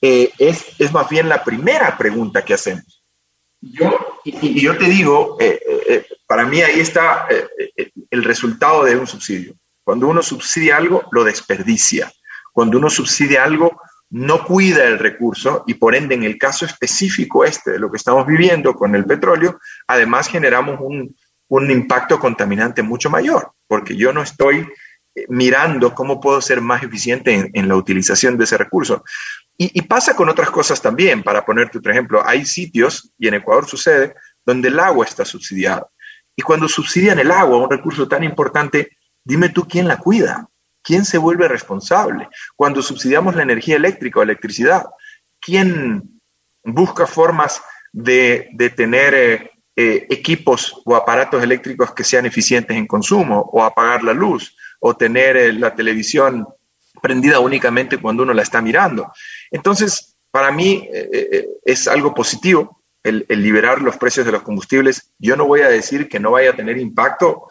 eh, 0.00 0.32
es, 0.38 0.64
es, 0.78 0.92
más 0.92 1.08
bien 1.10 1.28
la 1.28 1.44
primera 1.44 1.98
pregunta 1.98 2.42
que 2.42 2.54
hacemos. 2.54 3.04
Yo, 3.60 4.20
y, 4.24 4.60
yo 4.60 4.76
te 4.76 4.86
digo, 4.86 5.36
para 6.26 6.46
mí 6.46 6.62
ahí 6.62 6.80
está 6.80 7.26
el 8.10 8.24
resultado 8.24 8.84
de 8.84 8.96
un 8.96 9.06
subsidio. 9.06 9.54
Cuando 9.84 10.08
uno 10.08 10.22
subsidia 10.22 10.76
algo, 10.76 11.04
lo 11.12 11.24
desperdicia. 11.24 12.10
Cuando 12.52 12.78
uno 12.78 12.90
subsidia 12.90 13.44
algo, 13.44 13.80
no 14.10 14.44
cuida 14.44 14.84
el 14.84 14.98
recurso 14.98 15.64
y 15.66 15.74
por 15.74 15.94
ende, 15.94 16.14
en 16.14 16.24
el 16.24 16.38
caso 16.38 16.64
específico 16.64 17.44
este 17.44 17.72
de 17.72 17.78
lo 17.78 17.90
que 17.90 17.96
estamos 17.96 18.26
viviendo 18.26 18.74
con 18.74 18.94
el 18.94 19.04
petróleo, 19.04 19.58
además 19.86 20.28
generamos 20.28 20.78
un, 20.80 21.14
un 21.48 21.70
impacto 21.70 22.18
contaminante 22.18 22.82
mucho 22.82 23.10
mayor, 23.10 23.52
porque 23.66 23.96
yo 23.96 24.12
no 24.12 24.22
estoy 24.22 24.66
mirando 25.28 25.94
cómo 25.94 26.20
puedo 26.20 26.40
ser 26.40 26.60
más 26.60 26.82
eficiente 26.82 27.50
en, 27.52 27.68
la 27.68 27.76
utilización 27.76 28.36
de 28.36 28.44
ese 28.44 28.56
recurso. 28.58 29.04
Y, 29.56 29.82
pasa 29.82 30.16
con 30.16 30.28
otras 30.28 30.50
cosas 30.50 30.82
también, 30.82 31.22
para 31.22 31.44
ponerte 31.44 31.78
otro 31.78 31.92
ejemplo, 31.92 32.22
hay 32.26 32.44
sitios, 32.44 33.12
y 33.18 33.28
en 33.28 33.34
Ecuador 33.34 33.68
sucede, 33.68 34.14
donde 34.44 34.68
el 34.68 34.80
agua 34.80 35.06
está 35.06 35.24
subsidiado. 35.24 35.90
Y 36.34 36.42
cuando 36.42 36.66
subsidian 36.66 37.20
el 37.20 37.30
agua, 37.30 37.58
un 37.58 37.70
recurso 37.70 38.08
tan 38.08 38.24
importante, 38.24 38.96
dime 39.24 39.48
tú 39.48 39.66
quién 39.66 39.88
la 39.88 39.98
cuida, 39.98 40.48
quién 40.82 41.04
se 41.04 41.18
vuelve 41.18 41.48
responsable. 41.48 42.28
Cuando 42.54 42.82
subsidiamos 42.82 43.34
la 43.34 43.42
energía 43.42 43.76
eléctrica 43.76 44.20
o 44.20 44.22
electricidad, 44.22 44.84
¿quién 45.40 46.20
busca 46.62 47.06
formas 47.06 47.62
de, 47.92 48.50
tener 48.76 49.14
eh, 49.14 49.50
eh, 49.76 50.06
equipos 50.10 50.80
o 50.84 50.94
aparatos 50.94 51.42
eléctricos 51.42 51.92
que 51.92 52.04
sean 52.04 52.26
eficientes 52.26 52.76
en 52.76 52.86
consumo 52.86 53.40
o 53.52 53.62
apagar 53.62 54.02
la 54.02 54.12
luz? 54.12 54.56
o 54.86 54.94
tener 54.94 55.34
eh, 55.38 55.50
la 55.54 55.74
televisión 55.74 56.46
prendida 57.00 57.40
únicamente 57.40 57.96
cuando 57.96 58.22
uno 58.22 58.34
la 58.34 58.42
está 58.42 58.60
mirando. 58.60 59.10
Entonces, 59.50 60.18
para 60.30 60.52
mí 60.52 60.86
es 61.64 61.88
algo 61.88 62.12
positivo 62.12 62.84
el, 63.04 63.26
liberar 63.28 63.80
los 63.80 63.96
precios 63.96 64.26
de 64.26 64.32
los 64.32 64.42
combustibles. 64.42 65.12
Yo 65.18 65.36
no 65.36 65.44
voy 65.44 65.60
a 65.60 65.68
decir 65.68 66.08
que 66.08 66.18
no 66.18 66.32
vaya 66.32 66.50
a 66.50 66.56
tener 66.56 66.78
impacto, 66.78 67.48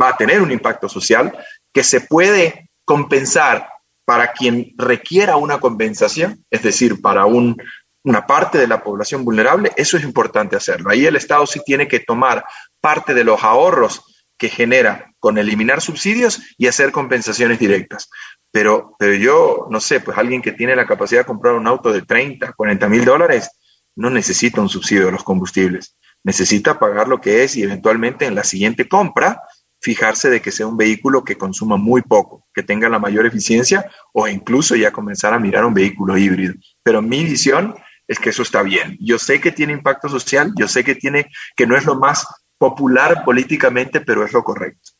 va 0.00 0.10
a 0.10 0.16
tener 0.16 0.42
un 0.42 0.52
impacto 0.52 0.88
social 0.88 1.36
que 1.72 1.82
se 1.82 2.00
puede 2.00 2.70
compensar 2.84 3.68
para 4.04 4.32
quien 4.32 4.74
requiera 4.76 5.36
una 5.36 5.58
compensación, 5.58 6.44
es 6.50 6.62
decir, 6.62 7.00
para 7.00 7.24
un, 7.24 7.56
una 8.02 8.26
parte 8.26 8.58
de 8.58 8.66
la 8.66 8.82
población 8.82 9.24
vulnerable, 9.24 9.72
eso 9.76 9.96
es 9.96 10.04
importante 10.04 10.56
hacerlo. 10.56 10.90
Ahí 10.90 11.06
el 11.06 11.16
Estado 11.16 11.46
sí 11.46 11.60
tiene 11.64 11.88
que 11.88 12.00
tomar 12.00 12.44
parte 12.80 13.14
de 13.14 13.24
los 13.24 13.42
ahorros 13.42 14.02
que 14.36 14.48
genera 14.48 15.12
con 15.18 15.38
eliminar 15.38 15.80
subsidios 15.80 16.42
y 16.58 16.66
hacer 16.66 16.92
compensaciones 16.92 17.58
directas. 17.58 18.10
Pero, 18.50 18.94
pero 18.98 19.14
yo, 19.14 19.66
no 19.70 19.80
sé, 19.80 20.00
pues 20.00 20.18
alguien 20.18 20.42
que 20.42 20.52
tiene 20.52 20.76
la 20.76 20.86
capacidad 20.86 21.22
de 21.22 21.26
comprar 21.26 21.54
un 21.54 21.66
auto 21.66 21.92
de 21.92 22.02
30, 22.02 22.52
40 22.52 22.88
mil 22.88 23.04
dólares, 23.04 23.50
no 23.96 24.10
necesita 24.10 24.60
un 24.60 24.68
subsidio 24.68 25.06
de 25.06 25.12
los 25.12 25.24
combustibles. 25.24 25.96
Necesita 26.24 26.78
pagar 26.78 27.06
lo 27.06 27.20
que 27.20 27.44
es 27.44 27.56
y 27.56 27.62
eventualmente 27.62 28.26
en 28.26 28.34
la 28.34 28.44
siguiente 28.44 28.88
compra 28.88 29.42
fijarse 29.80 30.30
de 30.30 30.40
que 30.40 30.50
sea 30.50 30.66
un 30.66 30.78
vehículo 30.78 31.22
que 31.24 31.36
consuma 31.36 31.76
muy 31.76 32.00
poco, 32.00 32.46
que 32.54 32.62
tenga 32.62 32.88
la 32.88 32.98
mayor 32.98 33.26
eficiencia 33.26 33.90
o 34.14 34.26
incluso 34.26 34.74
ya 34.74 34.90
comenzar 34.90 35.34
a 35.34 35.38
mirar 35.38 35.64
un 35.66 35.74
vehículo 35.74 36.16
híbrido. 36.16 36.54
Pero 36.82 37.02
mi 37.02 37.22
visión 37.22 37.74
es 38.08 38.18
que 38.18 38.30
eso 38.30 38.42
está 38.42 38.62
bien. 38.62 38.96
Yo 39.00 39.18
sé 39.18 39.40
que 39.40 39.52
tiene 39.52 39.74
impacto 39.74 40.08
social, 40.08 40.52
yo 40.56 40.68
sé 40.68 40.84
que 40.84 40.94
tiene 40.94 41.30
que 41.54 41.66
no 41.66 41.76
es 41.76 41.84
lo 41.84 41.96
más 41.96 42.26
popular 42.58 43.24
políticamente, 43.24 44.00
pero 44.00 44.24
es 44.24 44.32
lo 44.32 44.42
correcto. 44.42 44.92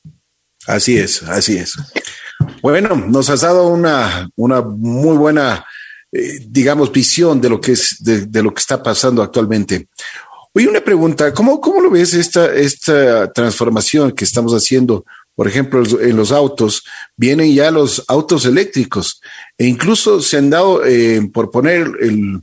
Así 0.67 0.99
es, 0.99 1.23
así 1.23 1.59
es. 1.59 1.75
Bueno, 2.63 2.97
nos 2.97 3.29
has 3.31 3.43
dado 3.43 3.69
una, 3.69 4.29
una 4.37 4.63
muy 4.63 5.17
buena, 5.17 5.65
eh, 6.13 6.41
digamos, 6.47 6.93
visión 6.93 7.41
de 7.41 7.51
lo 7.51 7.61
que 7.61 7.73
es, 7.73 8.03
de, 8.03 8.43
lo 8.43 8.53
que 8.53 8.61
está 8.61 8.83
pasando 8.83 9.23
actualmente. 9.23 9.89
Oye, 10.57 10.69
una 10.69 10.81
pregunta, 10.81 11.35
¿cómo, 11.35 11.61
cómo 11.61 11.81
lo 11.81 11.91
ves 11.91 12.15
esta, 12.15 12.55
esta 12.55 13.33
transformación 13.33 14.13
que 14.13 14.25
estamos 14.25 14.53
haciendo? 14.53 15.05
Por 15.35 15.49
ejemplo, 15.49 15.83
en 16.01 16.17
los 16.17 16.31
autos, 16.31 16.85
vienen 17.17 17.53
ya 17.53 17.73
los 17.73 18.05
autos 18.07 18.47
eléctricos 18.47 19.21
e 19.59 19.67
incluso 19.67 20.21
se 20.21 20.37
han 20.37 20.51
dado 20.51 20.85
eh, 20.85 21.29
por 21.33 21.51
poner 21.51 21.91
el, 22.01 22.41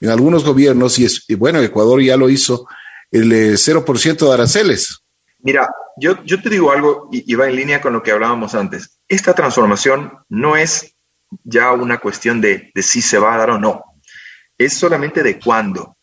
en 0.00 0.08
algunos 0.08 0.42
gobiernos, 0.42 0.98
y, 0.98 1.04
es, 1.04 1.26
y 1.28 1.34
bueno, 1.34 1.60
Ecuador 1.60 2.00
ya 2.00 2.16
lo 2.16 2.30
hizo, 2.30 2.66
el 3.10 3.30
0% 3.30 4.06
eh, 4.10 4.24
de 4.24 4.32
aranceles. 4.32 5.02
Mira, 5.40 5.68
yo, 5.98 6.24
yo 6.24 6.40
te 6.40 6.48
digo 6.48 6.72
algo 6.72 7.10
y, 7.12 7.34
va 7.34 7.46
en 7.46 7.56
línea 7.56 7.82
con 7.82 7.92
lo 7.92 8.02
que 8.02 8.12
hablábamos 8.12 8.54
antes. 8.54 8.98
Esta 9.06 9.34
transformación 9.34 10.12
no 10.30 10.56
es 10.56 10.94
ya 11.44 11.72
una 11.72 11.98
cuestión 11.98 12.40
de, 12.40 12.70
de 12.74 12.82
si 12.82 13.02
se 13.02 13.18
va 13.18 13.34
a 13.34 13.38
dar 13.38 13.50
o 13.50 13.58
no, 13.58 13.84
es 14.56 14.72
solamente 14.72 15.22
de 15.22 15.38
cuándo. 15.38 15.98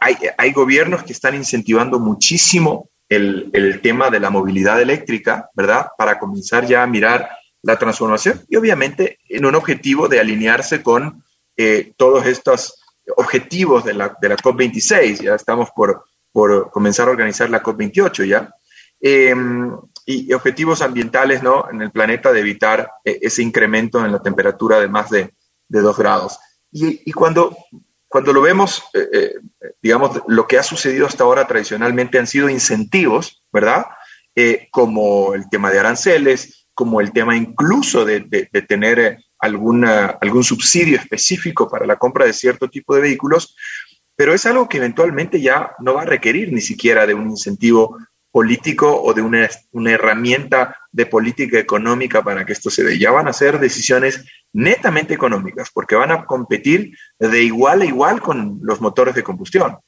Hay, 0.00 0.16
hay 0.38 0.52
gobiernos 0.52 1.02
que 1.02 1.12
están 1.12 1.34
incentivando 1.34 1.98
muchísimo 1.98 2.90
el, 3.08 3.50
el, 3.52 3.80
tema 3.80 4.10
de 4.10 4.20
la 4.20 4.30
movilidad 4.30 4.80
eléctrica, 4.80 5.50
¿verdad? 5.54 5.88
Para 5.98 6.18
comenzar 6.18 6.66
ya 6.66 6.82
a 6.82 6.86
mirar 6.86 7.28
la 7.62 7.78
transformación 7.78 8.42
y 8.48 8.56
obviamente 8.56 9.18
en 9.28 9.46
un 9.46 9.54
objetivo 9.54 10.08
de 10.08 10.20
alinearse 10.20 10.82
con 10.82 11.22
eh, 11.56 11.92
todos 11.96 12.26
estos 12.26 12.82
objetivos 13.16 13.84
de 13.84 13.94
la, 13.94 14.16
de 14.20 14.28
la 14.28 14.36
COP26. 14.36 15.22
Ya 15.22 15.34
estamos 15.34 15.70
por, 15.70 16.04
por 16.32 16.70
comenzar 16.70 17.08
a 17.08 17.12
organizar 17.12 17.50
la 17.50 17.62
COP28 17.62 18.26
ya. 18.26 18.54
Em, 19.00 19.76
y, 20.06 20.32
objetivos 20.32 20.82
ambientales 20.82 21.42
¿no? 21.42 21.66
en 21.70 21.82
el 21.82 21.90
planeta 21.90 22.32
de 22.32 22.40
evitar 22.40 22.90
eh, 23.04 23.18
ese 23.22 23.42
incremento 23.42 24.04
en 24.04 24.12
la 24.12 24.22
temperatura 24.22 24.80
de 24.80 24.88
más 24.88 25.10
de, 25.10 25.34
de 25.68 25.80
2 25.80 25.96
grados. 25.96 26.38
Y, 26.70 27.02
y, 27.08 27.12
cuando, 27.12 27.56
cuando 28.14 28.32
lo 28.32 28.42
vemos, 28.42 28.84
eh, 28.94 29.08
eh, 29.12 29.34
digamos, 29.82 30.22
lo 30.28 30.46
que 30.46 30.56
ha 30.56 30.62
sucedido 30.62 31.04
hasta 31.04 31.24
ahora 31.24 31.48
tradicionalmente 31.48 32.16
han 32.16 32.28
sido 32.28 32.48
incentivos, 32.48 33.42
¿verdad? 33.52 33.86
como 34.70 35.34
el 35.34 35.48
tema 35.48 35.72
de 35.72 35.80
aranceles, 35.80 36.68
como 36.74 37.00
el 37.00 37.10
tema 37.10 37.36
incluso 37.36 38.04
de, 38.04 38.20
de, 38.20 38.48
de 38.52 38.62
tener 38.62 39.18
alguna, 39.40 40.16
algún 40.20 40.44
subsidio 40.44 40.96
específico 40.96 41.68
para 41.68 41.86
la 41.86 41.96
compra 41.96 42.24
de 42.24 42.32
cierto 42.32 42.70
tipo 42.70 42.94
de 42.94 43.00
vehículos, 43.00 43.56
pero 44.14 44.32
es 44.32 44.46
algo 44.46 44.68
que 44.68 44.76
eventualmente 44.76 45.40
ya 45.40 45.72
no 45.80 45.94
va 45.94 46.02
a 46.02 46.06
requerir 46.06 46.52
ni 46.52 46.60
siquiera 46.60 47.06
de 47.06 47.14
un 47.14 47.30
incentivo 47.30 47.98
político 48.34 49.00
o 49.00 49.14
de 49.14 49.22
una, 49.22 49.48
una, 49.70 49.92
herramienta 49.92 50.76
de 50.90 51.06
política 51.06 51.56
económica 51.56 52.20
para 52.24 52.44
que 52.44 52.52
esto 52.52 52.68
se 52.68 52.82
dé. 52.82 52.98
Ya 52.98 53.12
van 53.12 53.28
a 53.28 53.32
ser 53.32 53.60
decisiones 53.60 54.24
netamente 54.52 55.14
económicas, 55.14 55.70
porque 55.72 55.94
van 55.94 56.10
a 56.10 56.24
competir 56.24 56.98
de 57.16 57.42
igual 57.44 57.82
a 57.82 57.84
igual 57.84 58.20
con 58.20 58.58
los 58.60 58.80
motores 58.80 59.14
de 59.14 59.22
combustión. 59.22 59.78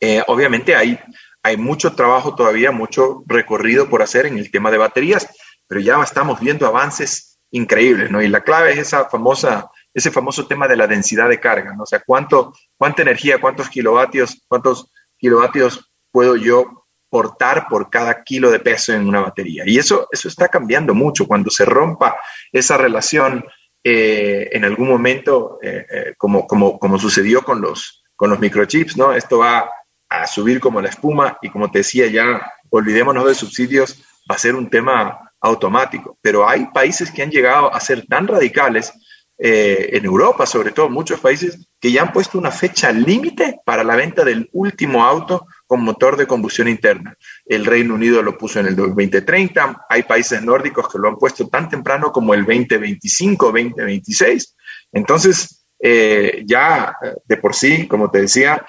Eh, 0.00 0.22
obviamente 0.28 0.74
hay, 0.74 0.98
hay 1.42 1.58
mucho 1.58 1.94
trabajo 1.94 2.34
todavía, 2.34 2.70
mucho 2.70 3.22
recorrido 3.26 3.90
por 3.90 4.00
hacer 4.00 4.24
en 4.24 4.38
el 4.38 4.50
tema 4.50 4.70
de 4.70 4.78
baterías, 4.78 5.28
pero 5.66 5.82
ya 5.82 6.02
estamos 6.02 6.40
viendo 6.40 6.66
avances 6.66 7.38
increíbles, 7.50 8.10
¿no? 8.10 8.22
Y 8.22 8.28
la 8.28 8.44
clave 8.44 8.72
es 8.72 8.78
esa 8.78 9.10
famosa 9.10 9.70
ese 9.92 10.10
famoso 10.10 10.46
tema 10.46 10.66
de 10.66 10.76
la 10.76 10.86
densidad 10.86 11.28
de 11.28 11.38
carga, 11.38 11.74
¿no? 11.74 11.82
O 11.82 11.86
sea, 11.86 12.02
cuánto, 12.04 12.54
cuánta 12.78 13.02
energía, 13.02 13.42
cuántos 13.42 13.68
kilovatios, 13.68 14.42
cuántos 14.48 14.90
kilovatios 15.18 15.92
puedo 16.10 16.34
yo 16.34 16.83
portar 17.14 17.68
por 17.68 17.90
cada 17.90 18.24
kilo 18.24 18.50
de 18.50 18.58
peso 18.58 18.92
en 18.92 19.06
una 19.06 19.20
batería. 19.20 19.62
Y 19.64 19.78
eso, 19.78 20.08
eso 20.10 20.26
está 20.26 20.48
cambiando 20.48 20.94
mucho. 20.94 21.28
Cuando 21.28 21.48
se 21.48 21.64
rompa 21.64 22.16
esa 22.50 22.76
relación 22.76 23.44
eh, 23.84 24.48
en 24.50 24.64
algún 24.64 24.88
momento, 24.88 25.60
eh, 25.62 25.86
eh, 25.88 26.14
como, 26.18 26.44
como, 26.44 26.76
como 26.76 26.98
sucedió 26.98 27.42
con 27.42 27.60
los, 27.60 28.02
con 28.16 28.30
los 28.30 28.40
microchips, 28.40 28.96
¿no? 28.96 29.12
Esto 29.12 29.38
va 29.38 29.70
a 30.08 30.26
subir 30.26 30.58
como 30.58 30.80
la 30.80 30.88
espuma 30.88 31.38
y 31.40 31.50
como 31.50 31.70
te 31.70 31.78
decía 31.78 32.08
ya, 32.08 32.50
olvidémonos 32.68 33.24
de 33.26 33.36
subsidios, 33.36 34.02
va 34.28 34.34
a 34.34 34.38
ser 34.38 34.56
un 34.56 34.68
tema 34.68 35.32
automático. 35.40 36.18
Pero 36.20 36.48
hay 36.48 36.66
países 36.74 37.12
que 37.12 37.22
han 37.22 37.30
llegado 37.30 37.72
a 37.72 37.78
ser 37.78 38.06
tan 38.06 38.26
radicales 38.26 38.92
en 39.38 40.04
Europa, 40.04 40.46
sobre 40.46 40.72
todo 40.72 40.88
muchos 40.88 41.20
países, 41.20 41.64
que 41.80 41.92
ya 41.92 42.02
han 42.02 42.12
puesto 42.12 42.38
una 42.38 42.50
fecha 42.50 42.90
límite 42.90 43.60
para 43.64 43.84
la 43.84 43.94
venta 43.94 44.24
del 44.24 44.48
último 44.52 45.04
auto 45.04 45.46
con 45.74 45.82
motor 45.82 46.16
de 46.16 46.28
combustión 46.28 46.68
interna. 46.68 47.16
El 47.44 47.64
Reino 47.64 47.96
Unido 47.96 48.22
lo 48.22 48.38
puso 48.38 48.60
en 48.60 48.66
el 48.66 48.76
2030, 48.76 49.86
hay 49.88 50.04
países 50.04 50.40
nórdicos 50.40 50.88
que 50.88 51.00
lo 51.00 51.08
han 51.08 51.16
puesto 51.16 51.48
tan 51.48 51.68
temprano 51.68 52.12
como 52.12 52.32
el 52.32 52.44
2025, 52.44 53.46
2026. 53.46 54.56
Entonces, 54.92 55.66
eh, 55.80 56.44
ya 56.46 56.96
de 57.24 57.36
por 57.38 57.56
sí, 57.56 57.88
como 57.88 58.08
te 58.08 58.20
decía, 58.20 58.64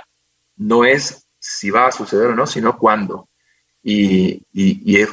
no 0.55 0.83
es 0.83 1.27
si 1.37 1.69
va 1.69 1.85
a 1.85 1.91
suceder 1.91 2.29
o 2.29 2.35
no, 2.35 2.47
sino 2.47 2.75
cuándo. 2.75 3.29
Y, 3.83 4.41
es, 4.51 5.09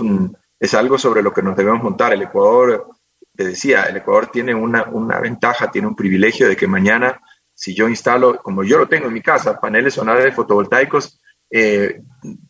es 0.59 0.73
algo 0.73 0.97
sobre 0.97 1.23
lo 1.23 1.35
que 1.35 1.43
nos 1.43 1.55
debemos 1.55 1.83
montar. 1.83 2.15
El 2.15 2.23
Ecuador, 2.23 2.89
te 3.37 3.49
decía, 3.49 3.83
el 3.83 3.99
Ecuador 3.99 4.29
tiene 4.33 4.55
una, 4.55 4.85
una 4.85 5.21
ventaja, 5.21 5.71
tiene 5.71 5.89
un 5.89 5.95
privilegio 5.95 6.49
de 6.49 6.57
que 6.57 6.67
mañana 6.67 7.21
si 7.55 7.75
yo 7.75 7.87
instalo, 7.87 8.39
como 8.43 8.65
yo 8.65 8.79
lo 8.79 8.89
tengo 8.89 9.09
en 9.09 9.13
mi 9.13 9.21
casa, 9.21 9.61
paneles 9.61 9.93
solares 9.93 10.35
fotovoltaicos, 10.35 11.21
eh, 11.53 12.01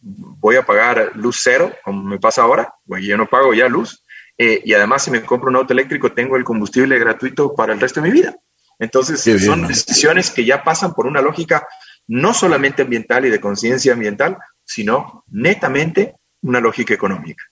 voy 0.01 0.57
a 0.57 0.65
pagar 0.65 1.11
luz 1.15 1.41
cero, 1.43 1.73
como 1.85 2.05
me 2.05 2.19
pasa 2.19 2.43
ahora, 2.43 2.73
bueno, 2.85 3.05
yo 3.05 3.17
no 3.17 3.27
pago 3.27 3.53
ya 3.53 3.69
luz, 3.69 4.05
eh, 4.39 4.63
y 4.65 4.73
además 4.73 5.05
si 5.05 5.11
me 5.11 5.23
compro 5.23 5.51
un 5.51 5.57
auto 5.57 5.73
eléctrico 5.73 6.13
tengo 6.13 6.37
el 6.37 6.45
combustible 6.45 6.99
gratuito 6.99 7.55
para 7.55 7.73
el 7.73 7.81
resto 7.81 8.01
de 8.01 8.09
mi 8.09 8.13
vida. 8.13 8.37
Entonces, 8.79 9.23
son 9.45 9.69
decisiones 9.69 10.31
que 10.31 10.45
ya 10.45 10.65
pasan 10.65 10.95
por 10.95 11.07
una 11.07 11.21
lógica 11.21 11.67
no 12.09 12.35
solamente 12.35 12.83
ambiental 12.83 13.25
y 13.25 13.31
de 13.31 13.41
conciencia 13.41 13.93
ambiental, 13.93 14.39
sino 14.65 15.25
netamente 15.29 16.17
una 16.43 16.61
lógica 16.61 16.95
económica. 16.95 17.45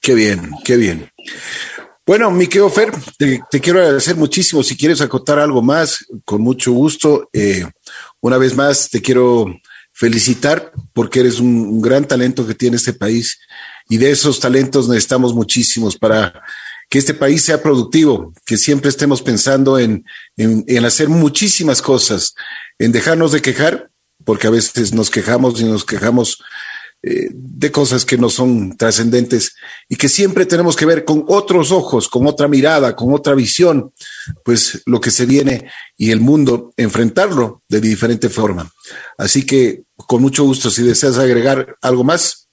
Qué 0.00 0.14
bien, 0.14 0.50
qué 0.62 0.76
bien. 0.76 1.08
Bueno, 2.06 2.30
mi 2.30 2.46
querido 2.46 2.68
Fer, 2.68 2.92
te, 3.16 3.60
quiero 3.60 3.78
agradecer 3.78 4.16
muchísimo. 4.16 4.62
Si 4.62 4.76
quieres 4.76 5.00
acotar 5.00 5.38
algo 5.38 5.62
más, 5.62 6.04
con 6.26 6.42
mucho 6.42 6.72
gusto. 6.72 7.30
Eh, 7.32 7.64
una 8.20 8.36
vez 8.36 8.54
más, 8.54 8.90
te 8.90 9.00
quiero 9.00 9.46
felicitar 9.94 10.72
porque 10.92 11.20
eres 11.20 11.40
un, 11.40 11.80
gran 11.80 12.06
talento 12.06 12.46
que 12.46 12.54
tiene 12.54 12.76
este 12.76 12.92
país. 12.92 13.38
Y 13.88 13.96
de 13.96 14.10
esos 14.10 14.40
talentos 14.40 14.88
necesitamos 14.88 15.34
muchísimos 15.34 15.96
para 15.96 16.42
que 16.90 16.98
este 16.98 17.14
país 17.14 17.42
sea 17.42 17.62
productivo, 17.62 18.32
que 18.44 18.58
siempre 18.58 18.90
estemos 18.90 19.22
pensando 19.22 19.78
en, 19.78 20.04
en 20.36 20.84
hacer 20.84 21.08
muchísimas 21.08 21.80
cosas, 21.80 22.34
en 22.78 22.92
dejarnos 22.92 23.32
de 23.32 23.40
quejar, 23.40 23.90
porque 24.24 24.46
a 24.46 24.50
veces 24.50 24.92
nos 24.92 25.10
quejamos 25.10 25.60
y 25.60 25.64
nos 25.64 25.84
quejamos 25.84 26.42
eh, 27.06 27.28
de 27.32 27.70
cosas 27.70 28.06
que 28.06 28.16
no 28.16 28.30
son 28.30 28.78
trascendentes 28.78 29.56
y 29.90 29.96
que 29.96 30.08
siempre 30.08 30.46
tenemos 30.46 30.74
que 30.74 30.86
ver 30.86 31.04
con 31.04 31.24
otros 31.28 31.70
ojos, 31.70 32.08
con 32.08 32.26
otra 32.26 32.48
mirada, 32.48 32.96
con 32.96 33.12
otra 33.12 33.34
visión, 33.34 33.92
pues 34.42 34.82
lo 34.86 35.02
que 35.02 35.10
se 35.10 35.26
viene 35.26 35.70
y 35.98 36.12
el 36.12 36.20
mundo, 36.20 36.72
enfrentarlo 36.78 37.62
de 37.68 37.82
diferente 37.82 38.30
forma. 38.30 38.70
Así 39.18 39.44
que 39.44 39.82
con 39.96 40.22
mucho 40.22 40.44
gusto, 40.44 40.70
si 40.70 40.82
deseas 40.82 41.18
agregar 41.18 41.76
algo 41.82 42.04
más. 42.04 42.48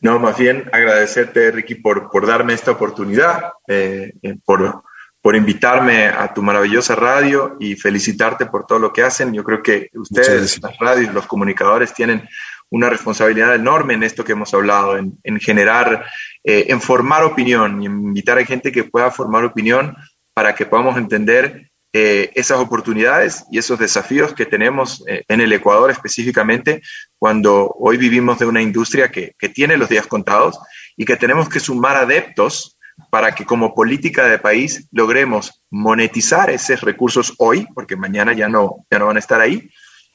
No, 0.00 0.18
más 0.18 0.38
bien 0.38 0.70
agradecerte, 0.72 1.50
Ricky, 1.50 1.74
por, 1.74 2.10
por 2.10 2.26
darme 2.26 2.54
esta 2.54 2.70
oportunidad, 2.70 3.52
eh, 3.66 4.14
eh, 4.22 4.36
por, 4.46 4.82
por 5.20 5.36
invitarme 5.36 6.06
a 6.06 6.32
tu 6.32 6.42
maravillosa 6.42 6.94
radio 6.94 7.58
y 7.60 7.74
felicitarte 7.74 8.46
por 8.46 8.64
todo 8.64 8.78
lo 8.78 8.94
que 8.94 9.02
hacen. 9.02 9.34
Yo 9.34 9.44
creo 9.44 9.62
que 9.62 9.90
ustedes, 9.92 10.62
las 10.62 10.78
radios, 10.78 11.12
los 11.12 11.26
comunicadores, 11.26 11.92
tienen 11.92 12.26
una 12.70 12.90
responsabilidad 12.90 13.54
enorme 13.54 13.94
en 13.94 14.02
esto 14.02 14.24
que 14.24 14.32
hemos 14.32 14.52
hablado, 14.54 14.96
en, 14.98 15.40
generar, 15.40 16.04
eh, 16.44 16.66
en 16.68 16.80
formar 16.80 17.24
opinión 17.24 17.82
y 17.82 17.86
invitar 17.86 18.38
a 18.38 18.44
gente 18.44 18.72
que 18.72 18.84
pueda 18.84 19.10
formar 19.10 19.44
opinión 19.44 19.96
para 20.34 20.54
que 20.54 20.66
podamos 20.66 20.96
entender 20.96 21.70
eh, 21.94 22.30
esas 22.34 22.58
oportunidades 22.58 23.44
y 23.50 23.58
esos 23.58 23.78
desafíos 23.78 24.34
que 24.34 24.44
tenemos 24.44 25.02
eh, 25.08 25.24
en 25.28 25.40
el 25.40 25.52
Ecuador 25.52 25.90
específicamente 25.90 26.82
cuando 27.18 27.74
hoy 27.78 27.96
vivimos 27.96 28.38
de 28.38 28.44
una 28.46 28.60
industria 28.60 29.10
que, 29.10 29.32
que 29.38 29.48
tiene 29.48 29.78
los 29.78 29.88
días 29.88 30.06
contados 30.06 30.58
y 30.96 31.06
que 31.06 31.16
tenemos 31.16 31.48
que 31.48 31.60
sumar 31.60 31.96
adeptos 31.96 32.78
para 33.10 33.34
que 33.34 33.44
como 33.44 33.74
política 33.74 34.26
de 34.26 34.38
país 34.38 34.88
logremos 34.92 35.64
monetizar 35.70 36.50
esos 36.50 36.80
recursos 36.80 37.34
hoy, 37.38 37.66
porque 37.74 37.96
mañana 37.96 38.32
ya 38.32 38.48
no, 38.48 38.84
ya 38.90 38.98
no 38.98 39.06
van 39.06 39.16
a 39.16 39.20
estar 39.20 39.40
ahí, 39.40 39.70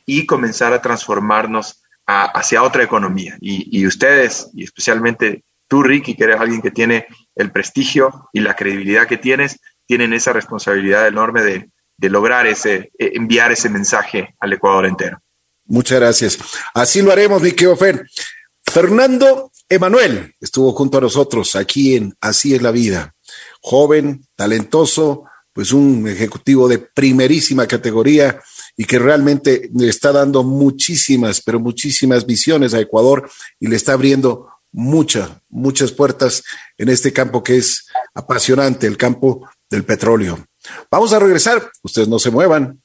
y 0.06 0.26
comenzar 0.26 0.74
a 0.74 0.82
transformarnos 0.82 1.83
hacia 2.06 2.64
otra 2.64 2.84
economía. 2.84 3.38
Y, 3.40 3.86
ustedes, 3.88 4.50
y 4.54 4.64
especialmente 4.64 5.44
tú, 5.68 5.84
Ricky, 5.84 6.16
que 6.16 6.26
eres 6.26 6.40
alguien 6.40 6.62
que 6.62 6.72
tiene 6.72 7.08
el 7.36 7.52
prestigio 7.52 8.30
y 8.34 8.42
la 8.42 8.56
credibilidad 8.56 9.08
que 9.08 9.18
tienes, 9.18 9.60
tienen 9.86 10.14
esa 10.14 10.34
responsabilidad 10.34 11.08
enorme 11.08 11.42
de, 11.42 11.70
lograr 12.10 12.46
ese, 12.48 12.92
eh, 13.00 13.12
enviar 13.14 13.54
ese 13.54 13.70
mensaje 13.70 14.36
al 14.40 14.52
Ecuador 14.52 14.86
entero. 14.86 15.20
Muchas 15.66 16.00
gracias. 16.00 16.38
Así 16.74 17.02
lo 17.02 17.14
haremos, 17.14 17.42
mi 17.42 17.52
querido 17.54 17.78
Fer. 17.78 18.06
Fernando 18.66 19.52
Emanuel 19.70 20.34
estuvo 20.42 20.74
junto 20.74 20.98
a 20.98 21.02
nosotros 21.02 21.56
aquí 21.56 21.96
en 21.96 22.14
Así 22.20 22.54
es 22.54 22.62
la 22.62 22.72
vida. 22.72 23.16
Joven, 23.62 24.26
talentoso, 24.36 25.24
pues 25.54 25.72
un 25.72 26.08
ejecutivo 26.08 26.68
de 26.68 26.80
primerísima 26.80 27.68
categoría 27.68 28.42
y 28.76 28.86
que 28.86 29.00
realmente 29.00 29.70
le 29.74 29.90
está 29.90 30.12
dando 30.12 30.44
muchísimas, 30.44 31.42
pero 31.42 31.60
muchísimas 31.60 32.26
visiones 32.26 32.74
a 32.74 32.80
Ecuador 32.80 33.30
y 33.60 33.68
le 33.68 33.76
está 33.76 33.94
abriendo 33.94 34.48
muchas, 34.72 35.30
muchas 35.50 35.92
puertas 35.92 36.44
en 36.78 36.90
este 36.90 37.14
campo 37.14 37.44
que 37.44 37.58
es 37.58 37.86
apasionante, 38.14 38.88
el 38.88 38.98
campo 38.98 39.48
del 39.70 39.86
petróleo. 39.86 40.46
Vamos 40.92 41.14
a 41.14 41.20
regresar, 41.20 41.72
ustedes 41.84 42.08
no 42.08 42.20
se 42.20 42.32
muevan, 42.32 42.82